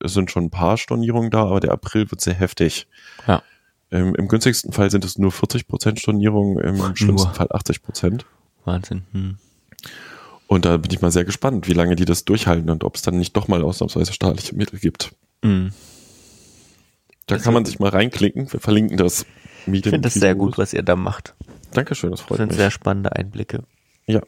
es 0.00 0.14
sind 0.14 0.30
schon 0.30 0.44
ein 0.44 0.50
paar 0.50 0.76
Stornierungen 0.76 1.30
da, 1.30 1.44
aber 1.46 1.60
der 1.60 1.72
April 1.72 2.10
wird 2.10 2.20
sehr 2.20 2.34
heftig. 2.34 2.86
Ja. 3.26 3.42
Ähm, 3.90 4.14
Im 4.16 4.28
günstigsten 4.28 4.72
Fall 4.72 4.90
sind 4.90 5.04
es 5.04 5.18
nur 5.18 5.30
40 5.32 5.66
Prozent 5.68 6.00
Stornierungen, 6.00 6.58
im 6.58 6.96
schlimmsten 6.96 7.28
Nur. 7.28 7.34
Fall 7.34 7.48
80 7.50 7.82
Prozent. 7.82 8.26
Wahnsinn. 8.64 9.04
Hm. 9.12 9.38
Und 10.46 10.64
da 10.64 10.76
bin 10.76 10.90
ich 10.90 11.00
mal 11.00 11.10
sehr 11.10 11.24
gespannt, 11.24 11.68
wie 11.68 11.72
lange 11.72 11.96
die 11.96 12.04
das 12.04 12.24
durchhalten 12.24 12.68
und 12.70 12.84
ob 12.84 12.96
es 12.96 13.02
dann 13.02 13.16
nicht 13.18 13.36
doch 13.36 13.48
mal 13.48 13.62
ausnahmsweise 13.62 14.12
staatliche 14.12 14.54
Mittel 14.56 14.78
gibt. 14.78 15.14
Hm. 15.42 15.70
Da 17.26 17.36
Das 17.36 17.44
kann 17.44 17.54
man 17.54 17.62
wird- 17.62 17.68
sich 17.68 17.78
mal 17.78 17.88
reinklicken. 17.90 18.52
Wir 18.52 18.60
verlinken 18.60 18.96
das. 18.98 19.24
Ich 19.66 19.82
finde 19.82 20.00
das 20.00 20.14
sehr 20.14 20.34
gut, 20.34 20.58
was 20.58 20.74
ihr 20.74 20.82
da 20.82 20.94
macht. 20.96 21.34
Dankeschön, 21.72 22.10
das 22.10 22.20
Das 22.20 22.28
freut 22.28 22.38
sind 22.38 22.48
mich. 22.48 22.56
sehr 22.56 22.70
spannende 22.70 23.12
Einblicke. 23.16 23.64
Ja. 24.06 24.20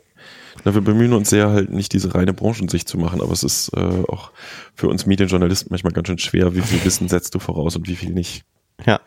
Na, 0.64 0.75
wir 0.75 0.81
bemühen 0.81 1.12
uns 1.12 1.31
sehr 1.31 1.51
halt 1.51 1.71
nicht 1.71 1.93
diese 1.93 2.14
reine 2.14 2.33
Branchensicht 2.33 2.89
zu 2.89 2.99
machen, 2.99 3.21
aber 3.21 3.33
es 3.33 3.43
ist 3.43 3.71
äh, 3.75 4.05
auch 4.09 4.33
für 4.75 4.89
uns 4.89 5.07
Medienjournalisten 5.07 5.69
manchmal 5.71 5.93
ganz 5.93 6.09
schön 6.09 6.19
schwer, 6.19 6.55
wie 6.55 6.62
viel 6.62 6.85
Wissen 6.85 7.09
setzt 7.09 7.35
du 7.35 7.39
voraus 7.39 7.77
und 7.77 7.89
wie 7.89 7.97
viel 7.97 8.11
nicht. 8.11 8.45
Ja. 8.85 9.01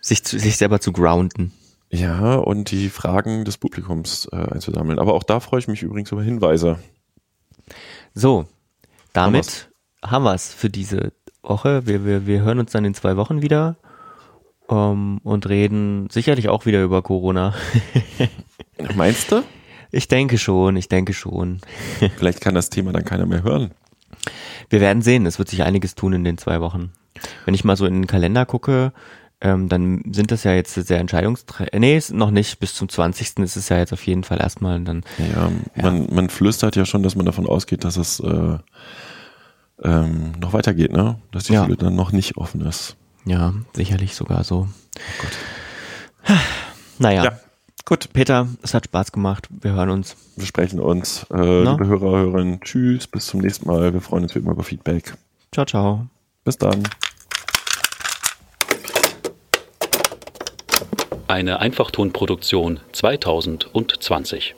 Sich, 0.00 0.24
zu, 0.24 0.38
sich 0.38 0.56
selber 0.56 0.80
zu 0.80 0.92
grounden. 0.92 1.52
Ja, 1.90 2.34
und 2.34 2.70
die 2.70 2.88
Fragen 2.88 3.44
des 3.44 3.58
Publikums 3.58 4.28
äh, 4.32 4.36
einzusammeln. 4.36 4.98
Aber 4.98 5.14
auch 5.14 5.22
da 5.22 5.40
freue 5.40 5.60
ich 5.60 5.68
mich 5.68 5.82
übrigens 5.82 6.10
über 6.12 6.22
Hinweise. 6.22 6.78
So, 8.14 8.46
damit 9.12 9.70
haben 10.04 10.24
wir 10.24 10.34
es 10.34 10.52
für 10.52 10.70
diese 10.70 11.12
Woche. 11.42 11.86
Wir, 11.86 12.04
wir, 12.04 12.26
wir 12.26 12.42
hören 12.42 12.58
uns 12.58 12.72
dann 12.72 12.84
in 12.84 12.94
zwei 12.94 13.16
Wochen 13.16 13.42
wieder 13.42 13.76
ähm, 14.68 15.20
und 15.22 15.48
reden 15.48 16.08
sicherlich 16.10 16.48
auch 16.48 16.66
wieder 16.66 16.82
über 16.82 17.02
Corona. 17.02 17.54
Meinst 18.94 19.32
du? 19.32 19.42
Ich 19.94 20.08
denke 20.08 20.38
schon, 20.38 20.76
ich 20.76 20.88
denke 20.88 21.12
schon. 21.12 21.60
Vielleicht 22.16 22.40
kann 22.40 22.54
das 22.54 22.70
Thema 22.70 22.92
dann 22.92 23.04
keiner 23.04 23.26
mehr 23.26 23.42
hören. 23.42 23.70
Wir 24.70 24.80
werden 24.80 25.02
sehen, 25.02 25.26
es 25.26 25.38
wird 25.38 25.48
sich 25.48 25.62
einiges 25.62 25.94
tun 25.94 26.12
in 26.12 26.24
den 26.24 26.38
zwei 26.38 26.60
Wochen. 26.60 26.92
Wenn 27.44 27.54
ich 27.54 27.64
mal 27.64 27.76
so 27.76 27.86
in 27.86 27.94
den 27.94 28.06
Kalender 28.06 28.44
gucke, 28.46 28.92
ähm, 29.40 29.68
dann 29.68 30.02
sind 30.12 30.30
das 30.30 30.44
ja 30.44 30.52
jetzt 30.54 30.74
sehr 30.74 30.98
Entscheidungsträger. 30.98 31.78
Nee, 31.78 31.96
ist 31.96 32.12
noch 32.12 32.30
nicht. 32.30 32.58
Bis 32.58 32.74
zum 32.74 32.88
20. 32.88 33.38
ist 33.38 33.56
es 33.56 33.68
ja 33.68 33.78
jetzt 33.78 33.92
auf 33.92 34.04
jeden 34.06 34.24
Fall 34.24 34.40
erstmal 34.40 34.80
dann. 34.80 35.04
Ja, 35.18 35.50
Man, 35.80 36.06
man 36.12 36.28
flüstert 36.30 36.76
ja 36.76 36.86
schon, 36.86 37.02
dass 37.02 37.14
man 37.16 37.26
davon 37.26 37.46
ausgeht, 37.46 37.84
dass 37.84 37.96
es 37.96 38.20
äh, 38.20 38.58
ähm, 39.82 40.32
noch 40.40 40.52
weitergeht, 40.54 40.92
ne? 40.92 41.20
Dass 41.30 41.44
die 41.44 41.52
Ja. 41.52 41.64
Schule 41.64 41.76
dann 41.76 41.94
noch 41.94 42.12
nicht 42.12 42.36
offen 42.36 42.62
ist. 42.62 42.96
Ja, 43.26 43.52
sicherlich 43.74 44.14
sogar 44.14 44.44
so. 44.44 44.68
Naja. 46.98 47.24
Ja. 47.24 47.32
Gut, 47.86 48.10
Peter, 48.14 48.48
es 48.62 48.72
hat 48.72 48.86
Spaß 48.86 49.12
gemacht. 49.12 49.46
Wir 49.50 49.72
hören 49.72 49.90
uns. 49.90 50.16
wir 50.36 50.46
sprechen 50.46 50.80
uns. 50.80 51.24
Äh, 51.24 51.36
Na? 51.36 51.72
liebe 51.72 51.86
Hörer, 51.86 52.10
Hörerinnen, 52.18 52.60
tschüss, 52.62 53.06
bis 53.06 53.26
zum 53.26 53.40
nächsten 53.40 53.66
Mal. 53.68 53.92
Wir 53.92 54.00
freuen 54.00 54.22
uns 54.22 54.34
wie 54.34 54.38
immer 54.38 54.52
über 54.52 54.62
Feedback. 54.62 55.14
Ciao, 55.52 55.66
ciao. 55.66 56.06
Bis 56.44 56.56
dann. 56.56 56.82
Eine 61.28 61.58
Einfachtonproduktion 61.60 62.80
2020. 62.92 64.54